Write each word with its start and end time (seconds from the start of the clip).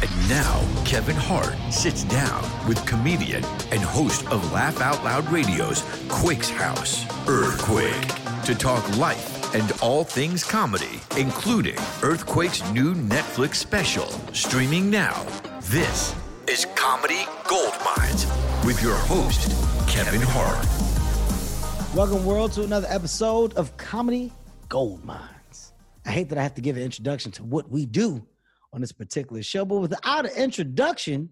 And 0.00 0.28
now, 0.28 0.64
Kevin 0.84 1.16
Hart 1.16 1.56
sits 1.72 2.04
down 2.04 2.44
with 2.68 2.86
comedian 2.86 3.44
and 3.72 3.80
host 3.80 4.24
of 4.28 4.52
Laugh 4.52 4.80
Out 4.80 5.02
Loud 5.02 5.28
Radio's 5.28 5.82
Quake's 6.08 6.48
House, 6.48 7.04
Earthquake, 7.26 8.06
to 8.44 8.54
talk 8.54 8.96
life 8.96 9.52
and 9.56 9.72
all 9.82 10.04
things 10.04 10.44
comedy, 10.44 11.00
including 11.16 11.76
Earthquake's 12.04 12.62
new 12.70 12.94
Netflix 12.94 13.56
special, 13.56 14.06
streaming 14.32 14.88
now. 14.88 15.26
This 15.62 16.14
is 16.46 16.64
Comedy 16.76 17.24
Gold 17.48 17.74
Mines 17.84 18.24
with 18.64 18.80
your 18.80 18.94
host, 18.94 19.50
Kevin 19.88 20.20
Hart. 20.22 20.64
Welcome, 21.92 22.24
world, 22.24 22.52
to 22.52 22.62
another 22.62 22.86
episode 22.88 23.52
of 23.54 23.76
Comedy 23.78 24.32
Gold 24.68 25.04
Mines. 25.04 25.72
I 26.06 26.10
hate 26.10 26.28
that 26.28 26.38
I 26.38 26.44
have 26.44 26.54
to 26.54 26.60
give 26.60 26.76
an 26.76 26.84
introduction 26.84 27.32
to 27.32 27.42
what 27.42 27.68
we 27.68 27.84
do 27.84 28.24
on 28.78 28.80
this 28.80 28.92
particular 28.92 29.42
show, 29.42 29.64
but 29.64 29.78
without 29.78 30.24
an 30.24 30.36
introduction, 30.36 31.28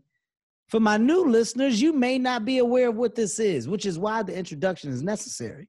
for 0.66 0.80
my 0.80 0.96
new 0.96 1.24
listeners, 1.28 1.80
you 1.80 1.92
may 1.92 2.18
not 2.18 2.44
be 2.44 2.58
aware 2.58 2.88
of 2.88 2.96
what 2.96 3.14
this 3.14 3.38
is, 3.38 3.68
which 3.68 3.86
is 3.86 4.00
why 4.00 4.24
the 4.24 4.36
introduction 4.36 4.90
is 4.90 5.00
necessary. 5.00 5.68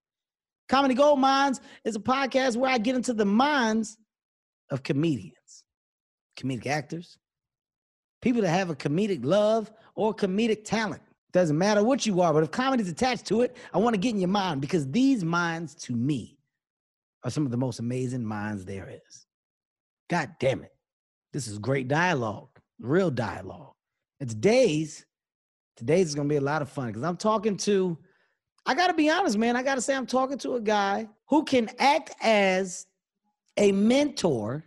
Comedy 0.70 0.96
Gold 0.96 1.20
Mines 1.20 1.62
is 1.84 1.96
a 1.96 2.00
podcast 2.00 2.58
where 2.58 2.72
I 2.72 2.80
get 2.80 2.96
into 2.96 3.14
the 3.14 3.26
minds 3.26 4.00
of 4.72 4.82
comedians, 4.82 5.66
comedic 6.36 6.66
actors, 6.66 7.20
people 8.24 8.42
that 8.42 8.50
have 8.50 8.72
a 8.72 8.76
comedic 8.76 9.24
love 9.24 9.72
or 9.94 10.16
comedic 10.16 10.64
talent. 10.66 11.04
Doesn't 11.32 11.60
matter 11.60 11.84
what 11.84 12.08
you 12.08 12.22
are, 12.22 12.34
but 12.34 12.42
if 12.42 12.50
comedy's 12.50 12.90
attached 12.90 13.28
to 13.28 13.42
it, 13.42 13.56
I 13.72 13.78
want 13.78 13.94
to 13.94 14.00
get 14.00 14.16
in 14.16 14.20
your 14.20 14.30
mind 14.30 14.62
because 14.62 14.88
these 14.88 15.24
minds, 15.24 15.76
to 15.76 15.94
me, 15.94 16.40
are 17.24 17.30
some 17.30 17.46
of 17.46 17.52
the 17.52 17.58
most 17.58 17.78
amazing 17.78 18.26
minds 18.26 18.66
there 18.66 18.90
is. 18.90 19.28
God 20.10 20.32
damn 20.40 20.64
it. 20.64 20.72
This 21.34 21.48
is 21.48 21.60
great 21.60 21.88
dialogue, 21.88 22.50
real 22.80 23.12
dialogue. 23.12 23.74
It's 24.20 24.34
days. 24.34 25.06
Today's 25.76 26.08
is 26.08 26.16
gonna 26.16 26.30
be 26.30 26.38
a 26.38 26.42
lot 26.42 26.62
of 26.62 26.70
fun 26.70 26.88
because 26.88 27.04
I'm 27.04 27.18
talking 27.18 27.58
to, 27.58 27.98
I 28.66 28.74
gotta 28.74 28.94
be 28.94 29.10
honest, 29.10 29.38
man. 29.38 29.56
I 29.56 29.64
gotta 29.64 29.82
say, 29.82 29.96
I'm 29.96 30.08
talking 30.08 30.38
to 30.40 30.56
a 30.56 30.62
guy 30.62 31.08
who 31.28 31.44
can 31.44 31.70
act 31.80 32.16
as 32.22 32.88
a 33.58 33.72
mentor, 33.72 34.64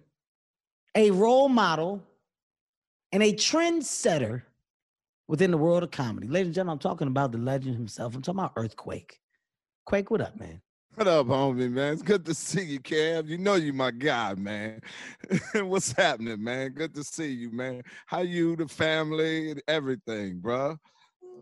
a 0.95 1.11
role 1.11 1.49
model, 1.49 2.03
and 3.13 3.23
a 3.23 3.33
trendsetter 3.33 4.43
within 5.27 5.51
the 5.51 5.59
world 5.59 5.83
of 5.83 5.91
comedy. 5.91 6.27
Ladies 6.29 6.49
and 6.49 6.55
gentlemen, 6.55 6.73
I'm 6.75 6.79
talking 6.79 7.09
about 7.09 7.33
the 7.33 7.39
legend 7.39 7.75
himself. 7.77 8.15
I'm 8.15 8.23
talking 8.23 8.41
about 8.41 8.53
Earthquake. 8.57 9.21
Quake, 9.87 10.11
what 10.11 10.21
up, 10.21 10.39
man? 10.39 10.61
What 10.97 11.07
up, 11.07 11.29
homie, 11.29 11.71
man? 11.71 11.95
It's 11.95 12.03
good 12.03 12.25
to 12.27 12.35
see 12.35 12.63
you, 12.63 12.81
Kev. 12.81 13.29
You 13.29 13.39
know 13.39 13.55
you 13.55 13.73
my 13.73 13.93
guy, 13.93 14.35
man. 14.35 14.81
What's 15.55 15.93
happening, 15.93 16.43
man? 16.43 16.73
Good 16.73 16.95
to 16.95 17.05
see 17.05 17.31
you, 17.31 17.51
man. 17.53 17.83
How 18.07 18.21
you, 18.21 18.57
the 18.57 18.67
family, 18.67 19.53
and 19.53 19.63
everything, 19.69 20.41
bro? 20.41 20.77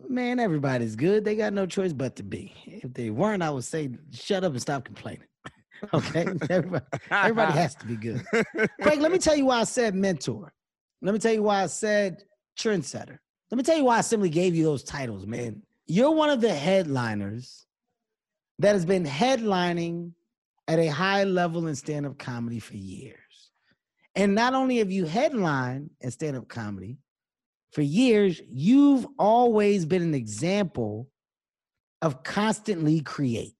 Man, 0.07 0.39
everybody's 0.39 0.95
good. 0.95 1.25
They 1.25 1.35
got 1.35 1.51
no 1.51 1.65
choice 1.65 1.93
but 1.93 2.15
to 2.17 2.23
be. 2.23 2.53
If 2.65 2.93
they 2.93 3.09
weren't, 3.09 3.41
I 3.41 3.49
would 3.49 3.63
say 3.63 3.89
shut 4.11 4.43
up 4.43 4.53
and 4.53 4.61
stop 4.61 4.85
complaining. 4.85 5.27
okay? 5.93 6.21
everybody, 6.49 6.85
everybody 7.11 7.53
has 7.53 7.75
to 7.75 7.85
be 7.87 7.95
good. 7.95 8.23
Quake, 8.81 8.99
let 8.99 9.11
me 9.11 9.17
tell 9.17 9.35
you 9.35 9.45
why 9.45 9.61
I 9.61 9.63
said 9.65 9.95
mentor. 9.95 10.53
Let 11.01 11.11
me 11.11 11.19
tell 11.19 11.33
you 11.33 11.43
why 11.43 11.63
I 11.63 11.67
said 11.67 12.23
trendsetter. 12.57 13.17
Let 13.51 13.57
me 13.57 13.63
tell 13.63 13.77
you 13.77 13.85
why 13.85 13.97
I 13.97 14.01
simply 14.01 14.29
gave 14.29 14.55
you 14.55 14.63
those 14.63 14.83
titles, 14.83 15.25
man. 15.25 15.63
You're 15.87 16.11
one 16.11 16.29
of 16.29 16.39
the 16.39 16.53
headliners 16.53 17.65
that 18.59 18.73
has 18.73 18.85
been 18.85 19.05
headlining 19.05 20.11
at 20.67 20.79
a 20.79 20.87
high 20.87 21.23
level 21.23 21.67
in 21.67 21.75
stand 21.75 22.05
up 22.05 22.17
comedy 22.19 22.59
for 22.59 22.75
years. 22.75 23.17
And 24.15 24.35
not 24.35 24.53
only 24.53 24.77
have 24.77 24.91
you 24.91 25.05
headlined 25.05 25.89
in 26.01 26.11
stand 26.11 26.37
up 26.37 26.47
comedy 26.47 26.97
for 27.71 27.81
years, 27.81 28.41
you've 28.51 29.07
always 29.17 29.85
been 29.85 30.01
an 30.01 30.13
example 30.13 31.09
of 32.01 32.23
constantly 32.23 33.01
create. 33.01 33.53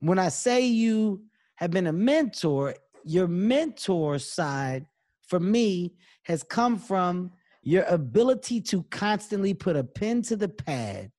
When 0.00 0.18
I 0.18 0.28
say 0.28 0.66
you 0.66 1.22
have 1.56 1.70
been 1.70 1.86
a 1.86 1.92
mentor, 1.92 2.74
your 3.04 3.28
mentor 3.28 4.18
side 4.18 4.86
for 5.26 5.40
me 5.40 5.94
has 6.24 6.42
come 6.42 6.78
from 6.78 7.32
your 7.62 7.84
ability 7.84 8.60
to 8.60 8.82
constantly 8.84 9.54
put 9.54 9.76
a 9.76 9.84
pen 9.84 10.22
to 10.22 10.36
the 10.36 10.48
pad 10.48 11.10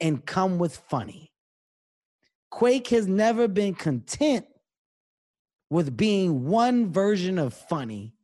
and 0.00 0.24
come 0.24 0.58
with 0.58 0.76
funny. 0.88 1.32
Quake 2.50 2.88
has 2.88 3.06
never 3.06 3.48
been 3.48 3.74
content 3.74 4.46
with 5.70 5.96
being 5.96 6.46
one 6.46 6.90
version 6.90 7.38
of 7.38 7.52
funny 7.52 8.14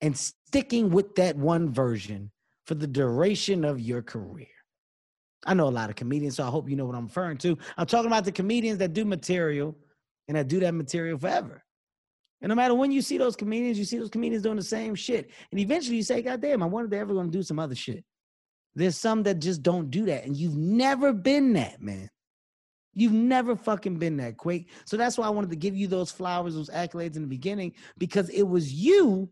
and 0.00 0.16
sticking 0.16 0.90
with 0.90 1.14
that 1.16 1.36
one 1.36 1.72
version 1.72 2.30
for 2.66 2.74
the 2.74 2.86
duration 2.86 3.64
of 3.64 3.80
your 3.80 4.02
career. 4.02 4.46
I 5.46 5.54
know 5.54 5.68
a 5.68 5.70
lot 5.70 5.88
of 5.88 5.96
comedians, 5.96 6.36
so 6.36 6.44
I 6.44 6.48
hope 6.48 6.68
you 6.68 6.76
know 6.76 6.84
what 6.84 6.96
I'm 6.96 7.06
referring 7.06 7.38
to. 7.38 7.56
I'm 7.76 7.86
talking 7.86 8.08
about 8.08 8.24
the 8.24 8.32
comedians 8.32 8.78
that 8.78 8.92
do 8.92 9.04
material 9.04 9.76
and 10.28 10.36
that 10.36 10.48
do 10.48 10.60
that 10.60 10.74
material 10.74 11.18
forever. 11.18 11.64
And 12.42 12.48
no 12.48 12.54
matter 12.54 12.74
when 12.74 12.90
you 12.90 13.02
see 13.02 13.18
those 13.18 13.36
comedians, 13.36 13.78
you 13.78 13.84
see 13.84 13.98
those 13.98 14.10
comedians 14.10 14.42
doing 14.42 14.56
the 14.56 14.62
same 14.62 14.94
shit. 14.94 15.30
And 15.50 15.60
eventually 15.60 15.96
you 15.96 16.02
say, 16.02 16.22
God 16.22 16.40
damn, 16.40 16.62
I 16.62 16.66
wonder 16.66 16.86
if 16.86 16.90
they're 16.90 17.00
ever 17.00 17.14
gonna 17.14 17.30
do 17.30 17.42
some 17.42 17.58
other 17.58 17.74
shit. 17.74 18.04
There's 18.74 18.96
some 18.96 19.22
that 19.24 19.40
just 19.40 19.62
don't 19.62 19.90
do 19.90 20.06
that. 20.06 20.24
And 20.24 20.36
you've 20.36 20.56
never 20.56 21.12
been 21.12 21.52
that, 21.54 21.82
man. 21.82 22.08
You've 22.94 23.12
never 23.12 23.56
fucking 23.56 23.98
been 23.98 24.16
that 24.18 24.36
Quake. 24.36 24.70
So 24.84 24.96
that's 24.96 25.16
why 25.16 25.26
I 25.26 25.30
wanted 25.30 25.50
to 25.50 25.56
give 25.56 25.76
you 25.76 25.86
those 25.86 26.10
flowers, 26.10 26.54
those 26.54 26.70
accolades 26.70 27.16
in 27.16 27.22
the 27.22 27.28
beginning, 27.28 27.74
because 27.98 28.28
it 28.30 28.42
was 28.42 28.72
you 28.72 29.30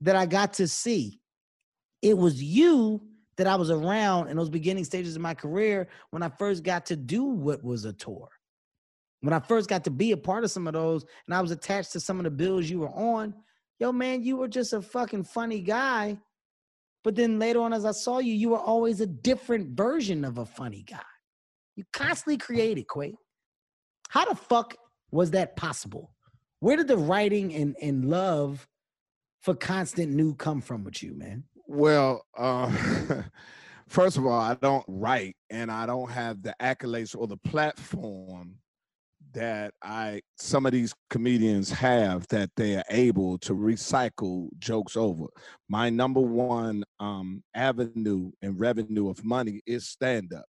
that 0.00 0.16
I 0.16 0.26
got 0.26 0.54
to 0.54 0.68
see. 0.68 1.20
It 2.02 2.16
was 2.16 2.42
you 2.42 3.02
that 3.36 3.46
I 3.46 3.56
was 3.56 3.70
around 3.70 4.28
in 4.28 4.36
those 4.36 4.50
beginning 4.50 4.84
stages 4.84 5.16
of 5.16 5.22
my 5.22 5.34
career 5.34 5.88
when 6.10 6.22
I 6.22 6.28
first 6.28 6.62
got 6.62 6.86
to 6.86 6.96
do 6.96 7.24
what 7.24 7.62
was 7.64 7.84
a 7.84 7.92
tour. 7.92 8.28
When 9.20 9.32
I 9.32 9.40
first 9.40 9.68
got 9.68 9.84
to 9.84 9.90
be 9.90 10.12
a 10.12 10.16
part 10.16 10.44
of 10.44 10.50
some 10.50 10.66
of 10.66 10.72
those 10.72 11.04
and 11.26 11.34
I 11.34 11.40
was 11.40 11.52
attached 11.52 11.92
to 11.92 12.00
some 12.00 12.18
of 12.18 12.24
the 12.24 12.30
bills 12.30 12.68
you 12.68 12.80
were 12.80 12.90
on, 12.90 13.34
yo, 13.78 13.92
man, 13.92 14.22
you 14.22 14.36
were 14.36 14.48
just 14.48 14.72
a 14.72 14.82
fucking 14.82 15.24
funny 15.24 15.60
guy 15.60 16.18
but 17.04 17.16
then 17.16 17.38
later 17.38 17.60
on, 17.60 17.72
as 17.72 17.84
I 17.84 17.92
saw 17.92 18.18
you, 18.18 18.32
you 18.32 18.50
were 18.50 18.60
always 18.60 19.00
a 19.00 19.06
different 19.06 19.76
version 19.76 20.24
of 20.24 20.38
a 20.38 20.46
funny 20.46 20.82
guy. 20.82 21.02
You 21.76 21.84
constantly 21.92 22.38
created, 22.38 22.86
Quake. 22.86 23.16
How 24.08 24.26
the 24.26 24.34
fuck 24.34 24.76
was 25.10 25.30
that 25.32 25.56
possible? 25.56 26.14
Where 26.60 26.76
did 26.76 26.88
the 26.88 26.96
writing 26.96 27.54
and, 27.54 27.74
and 27.82 28.04
love 28.04 28.68
for 29.40 29.54
constant 29.54 30.12
new 30.12 30.34
come 30.34 30.60
from 30.60 30.84
with 30.84 31.02
you, 31.02 31.14
man? 31.14 31.44
Well, 31.66 32.24
uh, 32.36 32.70
first 33.88 34.16
of 34.16 34.26
all, 34.26 34.38
I 34.38 34.54
don't 34.54 34.84
write 34.86 35.36
and 35.50 35.72
I 35.72 35.86
don't 35.86 36.10
have 36.10 36.42
the 36.42 36.54
accolades 36.60 37.16
or 37.18 37.26
the 37.26 37.38
platform 37.38 38.56
that 39.32 39.74
I 39.82 40.20
some 40.36 40.66
of 40.66 40.72
these 40.72 40.94
comedians 41.10 41.70
have 41.70 42.26
that 42.28 42.50
they 42.56 42.76
are 42.76 42.84
able 42.90 43.38
to 43.38 43.54
recycle 43.54 44.48
jokes 44.58 44.96
over. 44.96 45.26
My 45.68 45.90
number 45.90 46.20
one 46.20 46.84
um, 47.00 47.42
avenue 47.54 48.30
and 48.42 48.58
revenue 48.58 49.08
of 49.08 49.24
money 49.24 49.60
is 49.66 49.88
stand 49.88 50.32
up. 50.32 50.44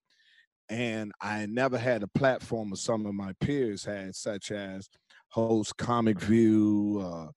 And 0.69 1.13
I 1.21 1.47
never 1.47 1.77
had 1.77 2.03
a 2.03 2.09
platform 2.09 2.73
of 2.73 2.79
some 2.79 3.05
of 3.05 3.15
my 3.15 3.33
peers 3.41 3.85
had, 3.85 4.15
such 4.15 4.51
as 4.51 4.89
host 5.29 5.77
Comic 5.77 6.19
View, 6.21 7.03
uh, 7.05 7.31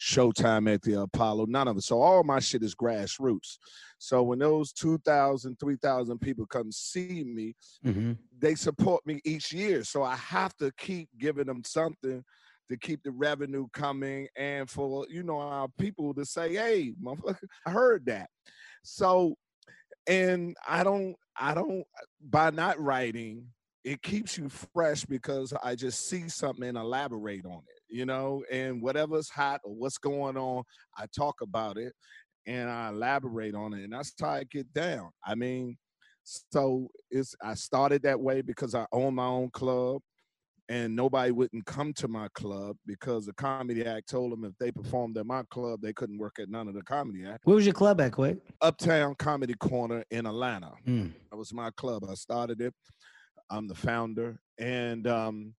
Showtime 0.00 0.72
at 0.72 0.82
the 0.82 1.02
Apollo, 1.02 1.46
none 1.46 1.68
of 1.68 1.76
it. 1.76 1.82
So 1.82 2.00
all 2.00 2.24
my 2.24 2.40
shit 2.40 2.62
is 2.62 2.74
grassroots. 2.74 3.58
So 3.98 4.22
when 4.22 4.38
those 4.38 4.72
2,000, 4.72 5.58
3,000 5.60 6.18
people 6.18 6.46
come 6.46 6.72
see 6.72 7.22
me, 7.24 7.54
mm-hmm. 7.84 8.12
they 8.38 8.54
support 8.54 9.06
me 9.06 9.20
each 9.24 9.52
year. 9.52 9.84
So 9.84 10.02
I 10.02 10.16
have 10.16 10.56
to 10.56 10.72
keep 10.78 11.10
giving 11.18 11.46
them 11.46 11.62
something 11.64 12.24
to 12.70 12.76
keep 12.78 13.02
the 13.02 13.10
revenue 13.10 13.66
coming 13.72 14.28
and 14.36 14.70
for 14.70 15.04
you 15.10 15.24
know 15.24 15.40
our 15.40 15.68
people 15.78 16.14
to 16.14 16.24
say, 16.24 16.54
hey, 16.54 16.94
motherfucker, 17.02 17.36
I 17.66 17.70
heard 17.70 18.06
that. 18.06 18.30
So 18.82 19.34
and 20.06 20.56
I 20.66 20.84
don't 20.84 21.16
I 21.36 21.54
don't 21.54 21.84
by 22.22 22.50
not 22.50 22.80
writing, 22.80 23.46
it 23.84 24.02
keeps 24.02 24.38
you 24.38 24.48
fresh 24.48 25.04
because 25.04 25.52
I 25.62 25.74
just 25.74 26.08
see 26.08 26.28
something 26.28 26.68
and 26.68 26.78
elaborate 26.78 27.44
on 27.44 27.62
it, 27.68 27.79
you 27.90 28.06
know, 28.06 28.42
and 28.50 28.80
whatever's 28.82 29.28
hot 29.28 29.60
or 29.64 29.74
what's 29.74 29.98
going 29.98 30.36
on, 30.36 30.62
I 30.96 31.06
talk 31.14 31.40
about 31.42 31.76
it 31.76 31.92
and 32.46 32.70
I 32.70 32.88
elaborate 32.88 33.54
on 33.54 33.74
it. 33.74 33.84
And 33.84 33.92
that's 33.92 34.12
how 34.20 34.30
I 34.30 34.44
get 34.44 34.72
down. 34.72 35.10
I 35.26 35.34
mean, 35.34 35.76
so 36.24 36.88
it's 37.10 37.34
I 37.42 37.54
started 37.54 38.02
that 38.02 38.20
way 38.20 38.42
because 38.42 38.74
I 38.74 38.86
own 38.92 39.14
my 39.16 39.26
own 39.26 39.50
club 39.50 40.00
and 40.68 40.94
nobody 40.94 41.32
wouldn't 41.32 41.66
come 41.66 41.92
to 41.94 42.06
my 42.06 42.28
club 42.34 42.76
because 42.86 43.26
the 43.26 43.32
comedy 43.32 43.84
act 43.84 44.08
told 44.08 44.30
them 44.30 44.44
if 44.44 44.52
they 44.60 44.70
performed 44.70 45.18
at 45.18 45.26
my 45.26 45.42
club 45.50 45.80
they 45.82 45.92
couldn't 45.92 46.18
work 46.18 46.36
at 46.38 46.48
none 46.48 46.68
of 46.68 46.74
the 46.74 46.82
comedy 46.82 47.26
act 47.26 47.40
Where 47.44 47.56
was 47.56 47.66
your 47.66 47.72
club 47.74 48.00
at, 48.00 48.12
Quake? 48.12 48.38
uptown 48.62 49.16
comedy 49.18 49.54
corner 49.54 50.04
in 50.12 50.26
atlanta 50.26 50.70
Mm. 50.86 51.12
that 51.30 51.36
was 51.36 51.52
my 51.52 51.70
club 51.76 52.04
i 52.08 52.14
started 52.14 52.60
it 52.60 52.72
i'm 53.50 53.66
the 53.66 53.74
founder 53.74 54.38
and 54.60 55.08
um 55.08 55.54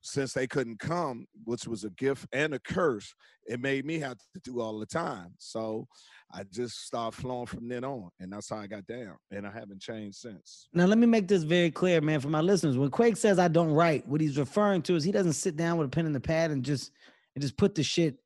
since 0.00 0.32
they 0.32 0.46
couldn't 0.46 0.78
come 0.78 1.26
which 1.44 1.66
was 1.66 1.84
a 1.84 1.90
gift 1.90 2.26
and 2.32 2.54
a 2.54 2.58
curse 2.58 3.14
it 3.46 3.60
made 3.60 3.84
me 3.84 3.98
have 3.98 4.16
to 4.34 4.40
do 4.44 4.60
all 4.60 4.78
the 4.78 4.86
time 4.86 5.32
so 5.38 5.86
i 6.32 6.42
just 6.52 6.86
started 6.86 7.18
flowing 7.18 7.46
from 7.46 7.68
then 7.68 7.84
on 7.84 8.08
and 8.20 8.32
that's 8.32 8.50
how 8.50 8.56
i 8.58 8.66
got 8.66 8.86
down 8.86 9.16
and 9.30 9.46
i 9.46 9.50
haven't 9.50 9.80
changed 9.80 10.18
since 10.18 10.68
Now, 10.72 10.86
let 10.86 10.98
me 10.98 11.06
make 11.06 11.28
this 11.28 11.42
very 11.42 11.70
clear, 11.70 12.00
man, 12.00 12.20
for 12.20 12.28
my 12.28 12.40
listeners. 12.40 12.76
When 12.76 12.90
Quake 12.90 13.16
says 13.16 13.38
I 13.38 13.48
don't 13.48 13.70
write, 13.70 14.06
what 14.06 14.20
he's 14.20 14.38
referring 14.38 14.82
to 14.82 14.94
is 14.96 15.04
he 15.04 15.12
doesn't 15.12 15.32
sit 15.34 15.56
down 15.56 15.78
with 15.78 15.86
a 15.86 15.90
pen 15.90 16.06
and 16.06 16.14
the 16.14 16.20
pad 16.20 16.50
and 16.50 16.64
just 16.64 16.92
and 17.34 17.42
just 17.42 17.56
put 17.56 17.74
the 17.74 17.82
shit, 17.82 18.16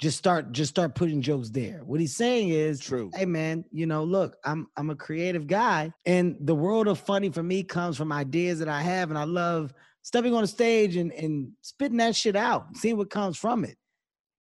just 0.00 0.16
start, 0.16 0.52
just 0.52 0.70
start 0.70 0.94
putting 0.94 1.20
jokes 1.20 1.50
there. 1.50 1.82
What 1.84 2.00
he's 2.00 2.16
saying 2.16 2.48
is, 2.48 2.80
true 2.80 3.10
hey 3.14 3.26
man, 3.26 3.64
you 3.70 3.86
know, 3.86 4.04
look, 4.04 4.36
I'm 4.44 4.68
I'm 4.76 4.90
a 4.90 4.96
creative 4.96 5.46
guy, 5.46 5.92
and 6.06 6.36
the 6.40 6.54
world 6.54 6.88
of 6.88 6.98
funny 6.98 7.30
for 7.30 7.42
me 7.42 7.62
comes 7.62 7.96
from 7.96 8.12
ideas 8.12 8.58
that 8.60 8.68
I 8.68 8.82
have, 8.82 9.10
and 9.10 9.18
I 9.18 9.24
love 9.24 9.72
stepping 10.02 10.34
on 10.34 10.42
the 10.42 10.48
stage 10.48 10.96
and 10.96 11.12
and 11.12 11.52
spitting 11.60 11.98
that 11.98 12.16
shit 12.16 12.36
out, 12.36 12.66
seeing 12.76 12.96
what 12.96 13.10
comes 13.10 13.36
from 13.36 13.64
it, 13.64 13.76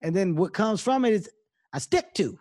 and 0.02 0.16
then 0.16 0.36
what 0.36 0.54
comes 0.54 0.82
from 0.82 1.06
it 1.06 1.14
is 1.14 1.30
I 1.74 1.80
stick 1.80 2.14
to, 2.16 2.38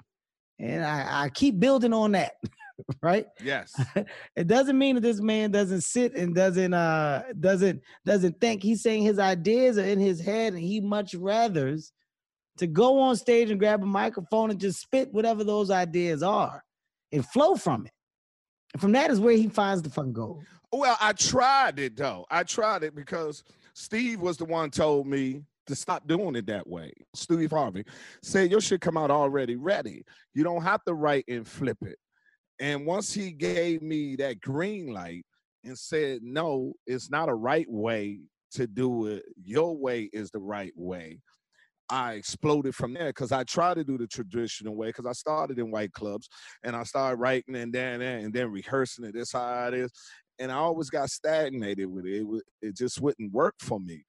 and 0.58 0.84
I, 0.84 1.24
I 1.24 1.28
keep 1.30 1.58
building 1.60 1.92
on 1.92 2.12
that, 2.12 2.32
right? 3.02 3.26
yes. 3.42 3.74
It 4.36 4.46
doesn't 4.46 4.78
mean 4.78 4.94
that 4.94 5.02
this 5.02 5.20
man 5.20 5.50
doesn't 5.50 5.82
sit 5.82 6.14
and 6.14 6.34
doesn't 6.34 6.74
uh 6.74 7.24
doesn't 7.38 7.82
doesn't 8.04 8.40
think. 8.40 8.62
He's 8.62 8.82
saying 8.82 9.02
his 9.02 9.18
ideas 9.18 9.78
are 9.78 9.84
in 9.84 9.98
his 9.98 10.20
head 10.20 10.52
and 10.52 10.62
he 10.62 10.80
much 10.80 11.12
rathers 11.12 11.90
to 12.58 12.66
go 12.66 13.00
on 13.00 13.16
stage 13.16 13.50
and 13.50 13.58
grab 13.58 13.82
a 13.82 13.86
microphone 13.86 14.50
and 14.50 14.60
just 14.60 14.80
spit 14.80 15.12
whatever 15.12 15.44
those 15.44 15.70
ideas 15.70 16.22
are 16.22 16.64
and 17.12 17.24
flow 17.26 17.54
from 17.54 17.86
it. 17.86 17.92
And 18.74 18.80
from 18.80 18.92
that 18.92 19.10
is 19.10 19.20
where 19.20 19.36
he 19.36 19.48
finds 19.48 19.82
the 19.82 19.90
fucking 19.90 20.12
gold 20.12 20.44
Well, 20.72 20.96
I 21.00 21.12
tried 21.12 21.78
it 21.78 21.96
though. 21.96 22.26
I 22.30 22.42
tried 22.42 22.82
it 22.82 22.94
because 22.94 23.42
Steve 23.74 24.20
was 24.20 24.36
the 24.36 24.44
one 24.44 24.70
told 24.70 25.06
me 25.06 25.42
to 25.66 25.74
stop 25.74 26.06
doing 26.06 26.36
it 26.36 26.46
that 26.46 26.66
way. 26.66 26.92
Steve 27.14 27.50
Harvey 27.50 27.84
said 28.22 28.50
your 28.50 28.60
shit 28.60 28.80
come 28.80 28.96
out 28.96 29.10
already 29.10 29.56
ready. 29.56 30.04
You 30.34 30.44
don't 30.44 30.62
have 30.62 30.82
to 30.84 30.94
write 30.94 31.24
and 31.28 31.46
flip 31.46 31.78
it. 31.82 31.98
And 32.60 32.86
once 32.86 33.12
he 33.12 33.30
gave 33.30 33.82
me 33.82 34.16
that 34.16 34.40
green 34.40 34.92
light 34.92 35.24
and 35.64 35.78
said, 35.78 36.20
no, 36.22 36.72
it's 36.86 37.10
not 37.10 37.28
a 37.28 37.34
right 37.34 37.68
way 37.68 38.20
to 38.52 38.66
do 38.66 39.06
it. 39.06 39.24
Your 39.44 39.76
way 39.76 40.10
is 40.12 40.30
the 40.30 40.40
right 40.40 40.72
way. 40.74 41.20
I 41.90 42.14
exploded 42.14 42.74
from 42.74 42.92
there 42.92 43.08
because 43.08 43.32
I 43.32 43.44
tried 43.44 43.74
to 43.74 43.84
do 43.84 43.96
the 43.96 44.06
traditional 44.06 44.76
way 44.76 44.88
because 44.88 45.06
I 45.06 45.12
started 45.12 45.58
in 45.58 45.70
white 45.70 45.92
clubs 45.92 46.28
and 46.62 46.76
I 46.76 46.82
started 46.82 47.16
writing 47.16 47.56
and 47.56 47.72
then 47.72 48.02
and 48.02 48.32
then 48.32 48.50
rehearsing 48.50 49.06
it. 49.06 49.14
This 49.14 49.32
how 49.32 49.68
it 49.68 49.74
is 49.74 49.90
and 50.38 50.50
I 50.52 50.56
always 50.56 50.90
got 50.90 51.10
stagnated 51.10 51.86
with 51.86 52.06
it. 52.06 52.18
It, 52.20 52.22
wa- 52.26 52.40
it 52.62 52.76
just 52.76 53.00
wouldn't 53.00 53.32
work 53.32 53.54
for 53.60 53.78
me. 53.80 54.04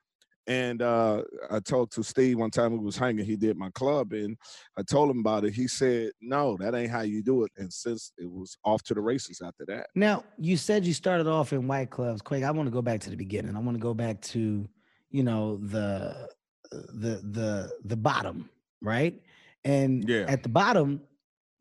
And 0.47 0.81
uh, 0.81 1.21
I 1.51 1.59
talked 1.59 1.93
to 1.93 2.03
Steve 2.03 2.39
one 2.39 2.49
time. 2.49 2.71
We 2.71 2.79
was 2.79 2.97
hanging. 2.97 3.23
He 3.23 3.35
did 3.35 3.55
my 3.55 3.69
club, 3.71 4.13
and 4.13 4.35
I 4.77 4.81
told 4.81 5.11
him 5.11 5.19
about 5.19 5.45
it. 5.45 5.53
He 5.53 5.67
said, 5.67 6.11
"No, 6.21 6.57
that 6.59 6.73
ain't 6.73 6.89
how 6.89 7.01
you 7.01 7.21
do 7.21 7.43
it." 7.43 7.51
And 7.57 7.71
since 7.71 8.13
it 8.17 8.25
was 8.29 8.57
off 8.65 8.81
to 8.83 8.95
the 8.95 9.01
races 9.01 9.41
after 9.45 9.63
that. 9.67 9.87
now 9.93 10.23
you 10.39 10.57
said 10.57 10.85
you 10.85 10.93
started 10.93 11.27
off 11.27 11.53
in 11.53 11.67
white 11.67 11.89
clubs 11.91 12.21
quake 12.23 12.43
i 12.43 12.49
want 12.51 12.65
to 12.65 12.71
go 12.71 12.81
back 12.81 12.99
to 13.01 13.09
the 13.11 13.15
beginning 13.15 13.55
i 13.55 13.59
want 13.59 13.75
to 13.77 13.81
go 13.81 13.93
back 13.93 14.19
to 14.21 14.67
you 15.11 15.23
know 15.23 15.57
the 15.57 16.27
the 16.71 17.21
the 17.31 17.71
the 17.85 17.95
bottom 17.97 18.49
right 18.81 19.21
and 19.65 20.07
Yeah. 20.09 20.25
at 20.27 20.41
the 20.43 20.49
bottom 20.49 21.01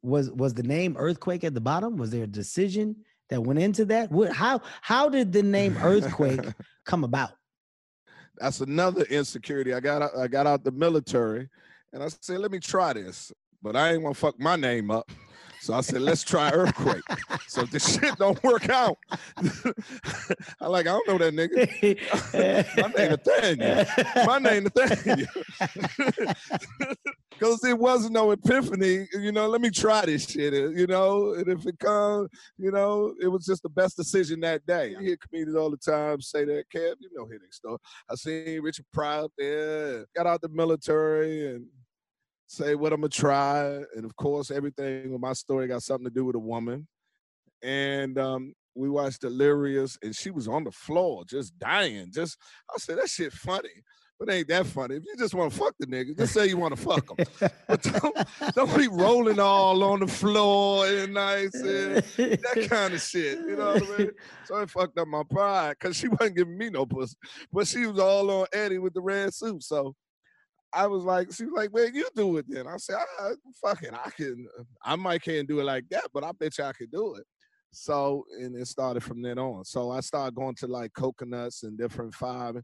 was 0.03 0.31
was 0.31 0.55
the 0.55 0.63
name 0.63 0.97
earthquake 0.99 1.45
at 1.45 1.53
the 1.55 1.61
bottom 1.61 1.97
was 1.97 2.11
there 2.11 2.25
a 2.25 2.27
decision 2.27 2.97
that 3.29 3.43
went 3.43 3.59
into 3.59 3.85
that 3.85 4.11
what 4.11 4.33
how 4.33 4.61
how 4.81 5.09
did 5.09 5.33
the 5.33 5.43
name 5.43 5.77
earthquake 5.83 6.41
come 6.85 7.05
about 7.05 7.31
That's 8.39 8.61
another 8.61 9.03
insecurity. 9.05 9.75
I 9.75 9.81
got 9.81 10.03
out, 10.03 10.17
I 10.17 10.29
got 10.29 10.47
out 10.47 10.65
the 10.65 10.71
military, 10.71 11.49
and 11.93 12.03
I 12.03 12.09
said, 12.09 12.39
"Let 12.39 12.53
me 12.53 12.61
try 12.61 12.93
this," 12.93 13.33
but 13.63 13.75
I 13.77 13.93
ain't 13.93 14.03
gonna 14.03 14.15
fuck 14.15 14.39
my 14.39 14.57
name 14.57 14.91
up. 14.91 15.11
So 15.61 15.75
I 15.75 15.81
said, 15.81 16.03
"Let's 16.03 16.23
try 16.23 16.51
earthquake." 16.51 17.03
so 17.47 17.63
if 17.63 17.71
this 17.71 17.95
shit 18.01 18.17
don't 18.17 18.43
work 18.43 18.69
out, 18.69 18.99
I 20.61 20.67
like 20.67 20.87
I 20.87 20.91
don't 20.91 21.09
know 21.09 21.19
that 21.19 21.35
nigga. 21.35 21.67
My 22.77 22.89
name 22.97 23.11
Nathaniel. 23.11 24.27
My 24.27 24.39
name 24.39 24.65
Nathaniel. 24.65 25.29
Because 27.31 27.65
it 27.65 27.79
wasn't 27.79 28.15
no 28.15 28.33
epiphany, 28.33 29.07
you 29.13 29.33
know. 29.33 29.49
Let 29.49 29.61
me 29.61 29.71
try 29.71 30.05
this 30.07 30.29
shit, 30.29 30.53
uh, 30.55 30.71
you 30.71 30.87
know. 30.87 31.35
And 31.35 31.49
if 31.49 31.67
it 31.67 31.79
comes, 31.79 32.29
you 32.57 32.73
know, 32.73 33.15
it 33.21 33.29
was 33.29 33.47
just 33.47 33.63
the 33.63 33.69
best 33.69 33.97
decision 33.97 34.41
that 34.41 34.67
day. 34.67 34.97
I 34.99 35.03
hear 35.03 35.17
comedians 35.17 35.57
all 35.57 35.71
the 35.71 35.77
time 35.77 36.21
say 36.21 36.45
that, 36.45 36.65
Kev, 36.75 36.95
you 37.01 37.11
know, 37.15 37.27
hitting 37.27 37.49
story. 37.51 37.79
I 38.11 38.15
seen 38.17 38.61
Richard 38.61 38.87
Pryor 38.93 39.25
up 39.25 39.33
there, 39.39 40.07
got 40.17 40.27
out 40.27 40.41
the 40.41 40.49
military, 40.49 41.55
and 41.55 41.67
say 42.49 42.75
what 42.75 42.93
I'm 42.93 43.03
gonna 43.03 43.11
try. 43.11 43.85
And 43.95 44.05
of 44.05 44.17
course, 44.17 44.51
everything 44.51 45.13
with 45.13 45.21
my 45.21 45.35
story 45.35 45.69
got 45.69 45.83
something 45.83 46.07
to 46.07 46.15
do 46.15 46.25
with 46.25 46.35
a 46.35 46.41
woman. 46.41 46.89
And 47.63 48.19
um, 48.19 48.55
we 48.75 48.89
watched 48.89 49.21
Delirious, 49.21 49.99
and 50.03 50.15
she 50.15 50.31
was 50.31 50.49
on 50.49 50.65
the 50.65 50.73
floor 50.73 51.25
just 51.25 51.57
dying. 51.59 52.11
Just 52.13 52.39
I 52.75 52.79
said 52.79 52.99
that 52.99 53.09
shit 53.09 53.33
funny. 53.33 53.69
But 54.19 54.33
ain't 54.33 54.49
that 54.49 54.67
funny. 54.67 54.97
If 54.97 55.05
you 55.05 55.15
just 55.17 55.33
want 55.33 55.53
to 55.53 55.59
fuck 55.59 55.75
the 55.79 55.87
nigga, 55.87 56.19
just 56.19 56.35
say 56.35 56.49
you 56.49 56.57
want 56.57 56.75
to 56.75 56.83
fuck 56.83 57.09
him. 57.09 57.25
But 57.69 57.83
don't, 57.83 58.17
don't 58.57 58.77
be 58.77 58.89
rolling 58.89 59.39
all 59.39 59.85
on 59.85 60.01
the 60.01 60.09
floor 60.09 60.89
and 60.89 61.15
nice 61.15 61.55
and 61.55 61.99
that 61.99 62.67
kind 62.69 62.95
of 62.95 63.01
shit. 63.01 63.39
You 63.39 63.55
know 63.55 63.75
what 63.75 63.83
I 63.85 63.99
mean? 63.99 64.11
So 64.47 64.57
it 64.57 64.71
fucked 64.71 64.99
up 64.99 65.07
my 65.07 65.23
pride 65.31 65.77
because 65.79 65.97
she 65.97 66.09
wasn't 66.09 66.37
giving 66.37 66.59
me 66.59 66.69
no 66.69 66.85
pussy. 66.85 67.15
But 67.53 67.69
she 67.69 67.87
was 67.87 68.01
all 68.01 68.29
on 68.29 68.47
Eddie 68.53 68.79
with 68.79 68.95
the 68.95 69.03
red 69.03 69.33
suit. 69.33 69.63
So 69.63 69.95
I 70.73 70.87
was 70.87 71.05
like, 71.05 71.33
she 71.33 71.45
was 71.45 71.55
like, 71.55 71.73
well, 71.73 71.89
you 71.89 72.09
do 72.15 72.37
it 72.37 72.47
then. 72.49 72.67
I 72.67 72.77
said, 72.77 72.97
ah, 73.21 73.31
fuck 73.61 73.83
it. 73.83 73.95
I 73.95 74.11
can, 74.11 74.47
I 74.85 74.97
might 74.97 75.23
can't 75.23 75.49
do 75.49 75.61
it 75.61 75.65
like 75.65 75.85
that, 75.91 76.09
but 76.13 76.25
I 76.25 76.33
bet 76.33 76.59
you 76.59 76.65
I 76.65 76.73
could 76.73 76.91
do 76.91 77.15
it. 77.15 77.25
So, 77.71 78.25
and 78.39 78.57
it 78.57 78.67
started 78.67 79.03
from 79.03 79.23
then 79.23 79.39
on. 79.39 79.65
So 79.65 79.91
I 79.91 80.01
started 80.01 80.35
going 80.35 80.55
to 80.57 80.67
like 80.67 80.93
coconuts 80.95 81.63
and 81.63 81.79
different 81.79 82.15
five. 82.15 82.57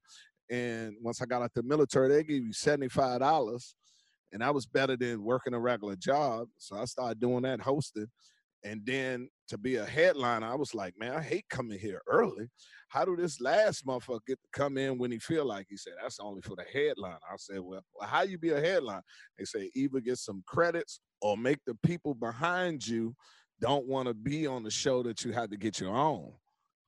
And 0.51 0.95
once 1.01 1.23
I 1.23 1.27
got 1.27 1.43
out 1.43 1.53
the 1.55 1.63
military, 1.63 2.09
they 2.09 2.25
gave 2.25 2.45
you 2.45 2.53
$75 2.53 3.75
and 4.35 4.43
that 4.43 4.53
was 4.53 4.67
better 4.67 4.97
than 4.97 5.23
working 5.23 5.55
a 5.55 5.61
regular 5.61 5.95
job. 5.95 6.49
So 6.59 6.77
I 6.77 6.85
started 6.87 7.21
doing 7.21 7.43
that 7.43 7.61
hosting. 7.61 8.09
And 8.65 8.81
then 8.85 9.29
to 9.49 9.57
be 9.57 9.77
a 9.77 9.85
headliner, 9.85 10.47
I 10.47 10.57
was 10.57 10.75
like, 10.75 10.95
man, 10.99 11.15
I 11.15 11.23
hate 11.23 11.45
coming 11.49 11.79
here 11.79 12.03
early. 12.09 12.49
How 12.95 13.05
do 13.05 13.17
this 13.17 13.41
last 13.41 13.85
motherfucker 13.85 14.21
get 14.25 14.41
to 14.41 14.49
come 14.53 14.79
in 14.79 14.99
when 14.99 15.11
he 15.11 15.19
feel 15.19 15.45
like? 15.45 15.67
He 15.69 15.77
said, 15.77 15.95
that's 16.01 16.21
only 16.21 16.43
for 16.43 16.55
the 16.55 16.63
headline. 16.73 17.19
I 17.29 17.35
said, 17.37 17.59
well, 17.59 17.83
how 18.01 18.23
you 18.23 18.39
be 18.39 18.51
a 18.51 18.61
headline? 18.61 19.01
They 19.37 19.45
say 19.45 19.69
either 19.75 19.99
get 19.99 20.19
some 20.19 20.45
credits 20.47 21.01
or 21.21 21.37
make 21.37 21.59
the 21.67 21.75
people 21.83 22.15
behind 22.15 22.87
you 22.87 23.13
don't 23.61 23.89
want 23.89 24.07
to 24.07 24.15
be 24.15 24.47
on 24.47 24.63
the 24.63 24.71
show 24.71 25.03
that 25.03 25.25
you 25.25 25.33
had 25.33 25.51
to 25.51 25.57
get 25.57 25.81
your 25.81 25.93
own. 25.93 26.35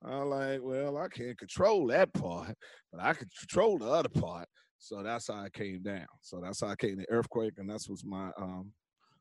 I'm 0.05 0.31
like, 0.31 0.61
well, 0.63 0.97
I 0.97 1.09
can't 1.09 1.37
control 1.37 1.89
that 1.89 2.13
part, 2.13 2.55
but 2.93 3.03
I 3.03 3.13
can 3.13 3.29
control 3.41 3.77
the 3.77 3.91
other 3.91 4.09
part. 4.09 4.47
So 4.79 5.03
that's 5.03 5.27
how 5.27 5.43
I 5.43 5.49
came 5.49 5.83
down. 5.83 6.07
So 6.21 6.41
that's 6.41 6.61
how 6.61 6.69
I 6.69 6.77
came 6.77 6.99
to 6.99 7.11
Earthquake, 7.11 7.55
and 7.57 7.69
that's 7.69 7.89
was 7.89 8.05
my 8.05 8.31
um 8.39 8.71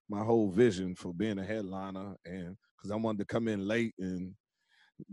my 0.08 0.24
whole 0.24 0.52
vision 0.52 0.94
for 0.94 1.16
being 1.16 1.40
a 1.40 1.44
headliner, 1.44 2.16
and 2.26 2.56
because 2.78 2.92
I 2.92 2.96
wanted 2.96 3.20
to 3.20 3.26
come 3.26 3.48
in 3.48 3.68
late 3.68 3.96
and 3.98 4.36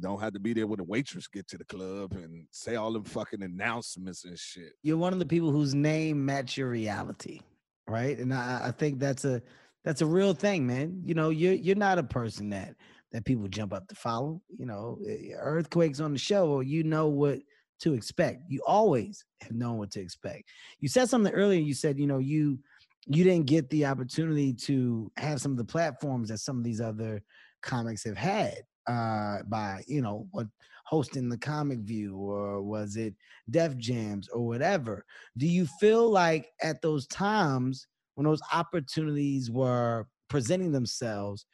don't 0.00 0.20
have 0.20 0.32
to 0.32 0.40
be 0.40 0.52
there 0.52 0.66
when 0.66 0.78
the 0.78 0.84
waitress 0.84 1.26
get 1.26 1.48
to 1.48 1.58
the 1.58 1.64
club 1.64 2.12
and 2.12 2.46
say 2.50 2.76
all 2.76 2.92
them 2.92 3.04
fucking 3.04 3.42
announcements 3.42 4.24
and 4.24 4.38
shit. 4.38 4.72
you're 4.82 4.96
one 4.96 5.12
of 5.12 5.18
the 5.18 5.26
people 5.26 5.50
whose 5.50 5.74
name 5.74 6.24
match 6.24 6.56
your 6.56 6.68
reality 6.68 7.40
right 7.88 8.18
and 8.18 8.32
I, 8.32 8.60
I 8.66 8.70
think 8.70 8.98
that's 8.98 9.24
a 9.24 9.42
that's 9.84 10.00
a 10.00 10.06
real 10.06 10.34
thing 10.34 10.66
man 10.66 11.02
you 11.04 11.14
know 11.14 11.30
you're 11.30 11.54
you're 11.54 11.76
not 11.76 11.98
a 11.98 12.04
person 12.04 12.50
that 12.50 12.74
that 13.10 13.24
people 13.24 13.46
jump 13.48 13.72
up 13.72 13.88
to 13.88 13.94
follow 13.94 14.40
you 14.56 14.66
know 14.66 14.98
eh, 15.08 15.32
earthquakes 15.36 16.00
on 16.00 16.12
the 16.12 16.18
show 16.18 16.60
you 16.60 16.84
know 16.84 17.08
what 17.08 17.40
to 17.82 17.94
expect. 17.94 18.42
You 18.48 18.62
always 18.66 19.24
have 19.42 19.52
known 19.52 19.76
what 19.76 19.90
to 19.92 20.00
expect. 20.00 20.44
You 20.78 20.88
said 20.88 21.08
something 21.08 21.32
earlier. 21.32 21.60
You 21.60 21.74
said, 21.74 21.98
you 21.98 22.06
know, 22.06 22.18
you 22.18 22.58
you 23.06 23.24
didn't 23.24 23.46
get 23.46 23.68
the 23.70 23.86
opportunity 23.86 24.52
to 24.52 25.10
have 25.16 25.40
some 25.40 25.50
of 25.50 25.58
the 25.58 25.64
platforms 25.64 26.28
that 26.28 26.38
some 26.38 26.58
of 26.58 26.64
these 26.64 26.80
other 26.80 27.22
comics 27.60 28.04
have 28.04 28.16
had 28.16 28.58
uh 28.86 29.38
by 29.46 29.82
you 29.86 30.02
know 30.02 30.26
what 30.30 30.46
hosting 30.86 31.28
the 31.28 31.38
comic 31.38 31.78
view 31.80 32.16
or 32.16 32.60
was 32.60 32.96
it 32.96 33.14
def 33.50 33.76
jams 33.78 34.28
or 34.28 34.46
whatever. 34.46 35.04
Do 35.38 35.46
you 35.46 35.66
feel 35.80 36.10
like 36.10 36.48
at 36.62 36.82
those 36.82 37.06
times 37.06 37.86
when 38.14 38.26
those 38.26 38.42
opportunities 38.52 39.50
were 39.50 40.06
presenting 40.28 40.72
themselves 40.72 41.46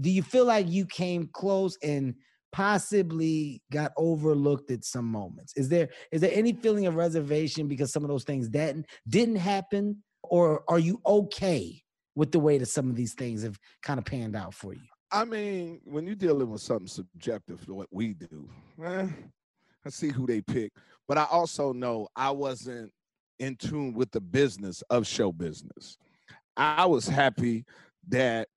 do 0.00 0.10
you 0.10 0.22
feel 0.22 0.44
like 0.44 0.68
you 0.68 0.86
came 0.86 1.28
close 1.32 1.76
and 1.82 2.14
possibly 2.52 3.62
got 3.72 3.92
overlooked 3.96 4.70
at 4.70 4.84
some 4.84 5.04
moments? 5.04 5.52
Is 5.56 5.68
there 5.68 5.88
is 6.12 6.20
there 6.20 6.30
any 6.32 6.52
feeling 6.52 6.86
of 6.86 6.94
reservation 6.94 7.68
because 7.68 7.92
some 7.92 8.04
of 8.04 8.08
those 8.08 8.24
things 8.24 8.50
that 8.50 8.76
didn't 9.08 9.36
happen? 9.36 10.02
Or 10.22 10.62
are 10.68 10.78
you 10.78 11.00
okay 11.06 11.82
with 12.14 12.32
the 12.32 12.40
way 12.40 12.58
that 12.58 12.66
some 12.66 12.90
of 12.90 12.96
these 12.96 13.14
things 13.14 13.42
have 13.42 13.58
kind 13.82 13.98
of 13.98 14.04
panned 14.04 14.36
out 14.36 14.54
for 14.54 14.72
you 14.72 14.80
I 15.10 15.24
mean, 15.24 15.80
when 15.84 16.06
you're 16.06 16.14
dealing 16.14 16.50
with 16.50 16.60
something 16.60 16.86
subjective 16.86 17.64
to 17.66 17.74
what 17.74 17.88
we 17.90 18.14
do, 18.14 18.48
eh, 18.84 19.06
I 19.84 19.88
see 19.90 20.08
who 20.08 20.26
they 20.26 20.42
pick. 20.42 20.72
But 21.06 21.16
I 21.16 21.24
also 21.30 21.72
know 21.72 22.08
I 22.14 22.30
wasn't 22.30 22.92
in 23.38 23.56
tune 23.56 23.94
with 23.94 24.10
the 24.10 24.20
business 24.20 24.82
of 24.90 25.06
show 25.06 25.32
business. 25.32 25.96
I 26.56 26.84
was 26.86 27.06
happy 27.06 27.64
that 28.08 28.48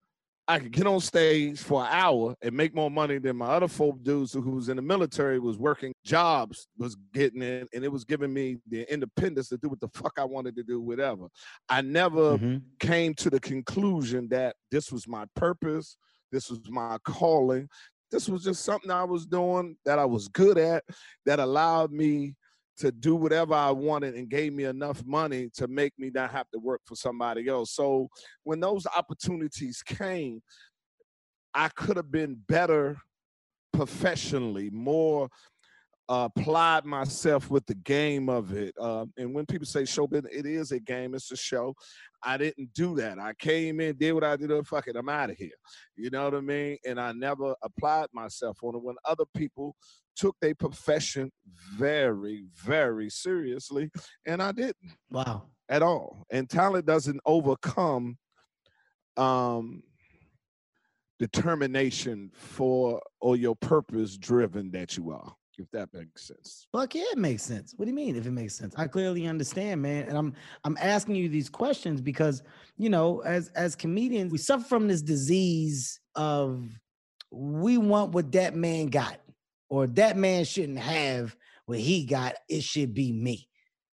I 0.47 0.59
could 0.59 0.71
get 0.71 0.87
on 0.87 0.99
stage 0.99 1.61
for 1.61 1.81
an 1.81 1.87
hour 1.91 2.35
and 2.41 2.53
make 2.53 2.75
more 2.75 2.91
money 2.91 3.19
than 3.19 3.37
my 3.37 3.45
other 3.45 3.69
folk 3.69 4.03
dudes 4.03 4.33
who 4.33 4.41
was 4.41 4.67
in 4.67 4.75
the 4.75 4.81
military 4.81 5.39
was 5.39 5.57
working 5.57 5.93
jobs 6.03 6.67
was 6.77 6.97
getting 7.13 7.41
in 7.41 7.67
and 7.73 7.85
it 7.85 7.91
was 7.91 8.03
giving 8.03 8.33
me 8.33 8.57
the 8.67 8.91
independence 8.91 9.47
to 9.49 9.57
do 9.57 9.69
what 9.69 9.79
the 9.79 9.87
fuck 9.89 10.13
I 10.17 10.25
wanted 10.25 10.55
to 10.57 10.63
do, 10.63 10.81
whatever. 10.81 11.27
I 11.69 11.81
never 11.81 12.37
mm-hmm. 12.37 12.57
came 12.79 13.13
to 13.15 13.29
the 13.29 13.39
conclusion 13.39 14.27
that 14.29 14.55
this 14.71 14.91
was 14.91 15.07
my 15.07 15.25
purpose 15.35 15.95
this 16.31 16.49
was 16.49 16.59
my 16.69 16.97
calling. 17.03 17.67
This 18.11 18.27
was 18.27 18.43
just 18.43 18.63
something 18.63 18.91
I 18.91 19.03
was 19.03 19.25
doing 19.25 19.77
that 19.85 19.99
I 19.99 20.05
was 20.05 20.27
good 20.27 20.57
at 20.57 20.83
that 21.25 21.39
allowed 21.39 21.91
me 21.91 22.35
to 22.77 22.91
do 22.91 23.15
whatever 23.15 23.53
I 23.53 23.71
wanted 23.71 24.15
and 24.15 24.29
gave 24.29 24.53
me 24.53 24.63
enough 24.63 25.05
money 25.05 25.49
to 25.55 25.67
make 25.67 25.93
me 25.97 26.09
not 26.13 26.31
have 26.31 26.49
to 26.51 26.59
work 26.59 26.81
for 26.85 26.95
somebody 26.95 27.47
else. 27.47 27.71
So 27.71 28.09
when 28.43 28.59
those 28.59 28.87
opportunities 28.97 29.83
came, 29.83 30.41
I 31.53 31.69
could 31.69 31.97
have 31.97 32.11
been 32.11 32.37
better 32.47 32.97
professionally, 33.73 34.69
more 34.71 35.29
uh, 36.11 36.27
applied 36.35 36.83
myself 36.83 37.49
with 37.49 37.65
the 37.67 37.75
game 37.75 38.27
of 38.27 38.51
it. 38.51 38.75
Uh, 38.77 39.05
and 39.17 39.33
when 39.33 39.45
people 39.45 39.65
say 39.65 39.85
show 39.85 40.05
business, 40.05 40.33
it 40.35 40.45
is 40.45 40.73
a 40.73 40.79
game, 40.79 41.15
it's 41.15 41.31
a 41.31 41.37
show. 41.37 41.73
I 42.21 42.35
didn't 42.35 42.73
do 42.73 42.95
that. 42.95 43.17
I 43.17 43.31
came 43.39 43.79
in, 43.79 43.95
did 43.95 44.11
what 44.11 44.25
I 44.25 44.35
did, 44.35 44.51
oh, 44.51 44.61
fuck 44.61 44.89
it, 44.89 44.97
I'm 44.97 45.07
out 45.07 45.29
of 45.29 45.37
here. 45.37 45.55
You 45.95 46.09
know 46.09 46.25
what 46.25 46.35
I 46.35 46.41
mean? 46.41 46.77
And 46.85 46.99
I 46.99 47.13
never 47.13 47.55
applied 47.63 48.07
myself 48.11 48.57
on 48.61 48.75
it 48.75 48.83
when 48.83 48.95
other 49.05 49.23
people 49.37 49.77
took 50.17 50.35
their 50.41 50.53
profession 50.53 51.31
very, 51.77 52.43
very 52.61 53.09
seriously, 53.09 53.89
and 54.27 54.43
I 54.43 54.51
didn't. 54.51 54.97
Wow. 55.09 55.43
At 55.69 55.81
all. 55.81 56.25
And 56.29 56.49
talent 56.49 56.85
doesn't 56.85 57.21
overcome 57.25 58.17
um 59.15 59.83
determination 61.19 62.31
for 62.33 63.01
or 63.21 63.37
your 63.37 63.55
purpose 63.55 64.17
driven 64.17 64.71
that 64.71 64.97
you 64.97 65.11
are 65.11 65.35
if 65.61 65.71
that 65.71 65.93
makes 65.93 66.27
sense. 66.27 66.67
Fuck 66.71 66.95
yeah, 66.95 67.03
it 67.11 67.17
makes 67.17 67.43
sense. 67.43 67.73
What 67.75 67.85
do 67.85 67.89
you 67.91 67.95
mean 67.95 68.15
if 68.15 68.25
it 68.25 68.31
makes 68.31 68.55
sense? 68.55 68.73
I 68.77 68.87
clearly 68.87 69.27
understand, 69.27 69.81
man. 69.81 70.07
And 70.07 70.17
I'm 70.17 70.33
I'm 70.63 70.77
asking 70.81 71.15
you 71.15 71.29
these 71.29 71.49
questions 71.49 72.01
because, 72.01 72.43
you 72.77 72.89
know, 72.89 73.19
as 73.21 73.49
as 73.49 73.75
comedians, 73.75 74.31
we 74.31 74.37
suffer 74.37 74.63
from 74.63 74.87
this 74.87 75.01
disease 75.01 75.99
of 76.15 76.67
we 77.31 77.77
want 77.77 78.11
what 78.11 78.31
that 78.33 78.55
man 78.55 78.87
got, 78.87 79.19
or 79.69 79.87
that 79.87 80.17
man 80.17 80.43
shouldn't 80.43 80.79
have 80.79 81.35
what 81.65 81.79
he 81.79 82.05
got. 82.05 82.35
It 82.49 82.63
should 82.63 82.93
be 82.93 83.11
me. 83.11 83.47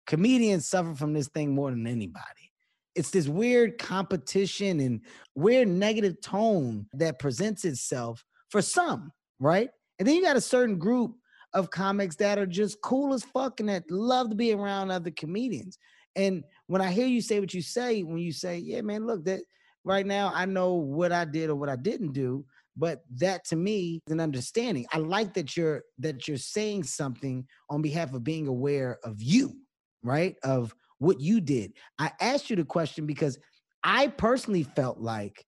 Comedians 0.06 0.66
suffer 0.66 0.94
from 0.94 1.12
this 1.12 1.28
thing 1.28 1.54
more 1.54 1.70
than 1.70 1.86
anybody. 1.86 2.52
It's 2.94 3.10
this 3.10 3.26
weird 3.26 3.78
competition 3.78 4.80
and 4.80 5.00
weird 5.34 5.68
negative 5.68 6.20
tone 6.20 6.86
that 6.92 7.18
presents 7.18 7.64
itself 7.64 8.24
for 8.50 8.60
some, 8.60 9.12
right? 9.40 9.70
And 9.98 10.06
then 10.06 10.16
you 10.16 10.22
got 10.22 10.36
a 10.36 10.42
certain 10.42 10.78
group 10.78 11.14
of 11.54 11.70
comics 11.70 12.16
that 12.16 12.38
are 12.38 12.46
just 12.46 12.80
cool 12.82 13.12
as 13.12 13.24
fuck 13.24 13.60
and 13.60 13.68
that 13.68 13.90
love 13.90 14.30
to 14.30 14.34
be 14.34 14.52
around 14.52 14.90
other 14.90 15.10
comedians. 15.10 15.78
And 16.16 16.44
when 16.66 16.80
I 16.80 16.90
hear 16.90 17.06
you 17.06 17.20
say 17.20 17.40
what 17.40 17.54
you 17.54 17.62
say, 17.62 18.02
when 18.02 18.18
you 18.18 18.32
say, 18.32 18.58
yeah, 18.58 18.80
man, 18.80 19.06
look, 19.06 19.24
that 19.24 19.40
right 19.84 20.06
now 20.06 20.32
I 20.34 20.46
know 20.46 20.74
what 20.74 21.12
I 21.12 21.24
did 21.24 21.50
or 21.50 21.56
what 21.56 21.68
I 21.68 21.76
didn't 21.76 22.12
do, 22.12 22.44
but 22.76 23.02
that 23.16 23.44
to 23.46 23.56
me 23.56 24.00
is 24.06 24.12
an 24.12 24.20
understanding. 24.20 24.86
I 24.92 24.98
like 24.98 25.34
that 25.34 25.56
you're 25.56 25.82
that 25.98 26.26
you're 26.26 26.36
saying 26.36 26.84
something 26.84 27.46
on 27.68 27.82
behalf 27.82 28.14
of 28.14 28.24
being 28.24 28.46
aware 28.46 28.98
of 29.04 29.22
you, 29.22 29.56
right? 30.02 30.36
Of 30.42 30.74
what 30.98 31.20
you 31.20 31.40
did. 31.40 31.72
I 31.98 32.12
asked 32.20 32.48
you 32.48 32.56
the 32.56 32.64
question 32.64 33.06
because 33.06 33.38
I 33.82 34.06
personally 34.06 34.62
felt 34.62 34.98
like 34.98 35.44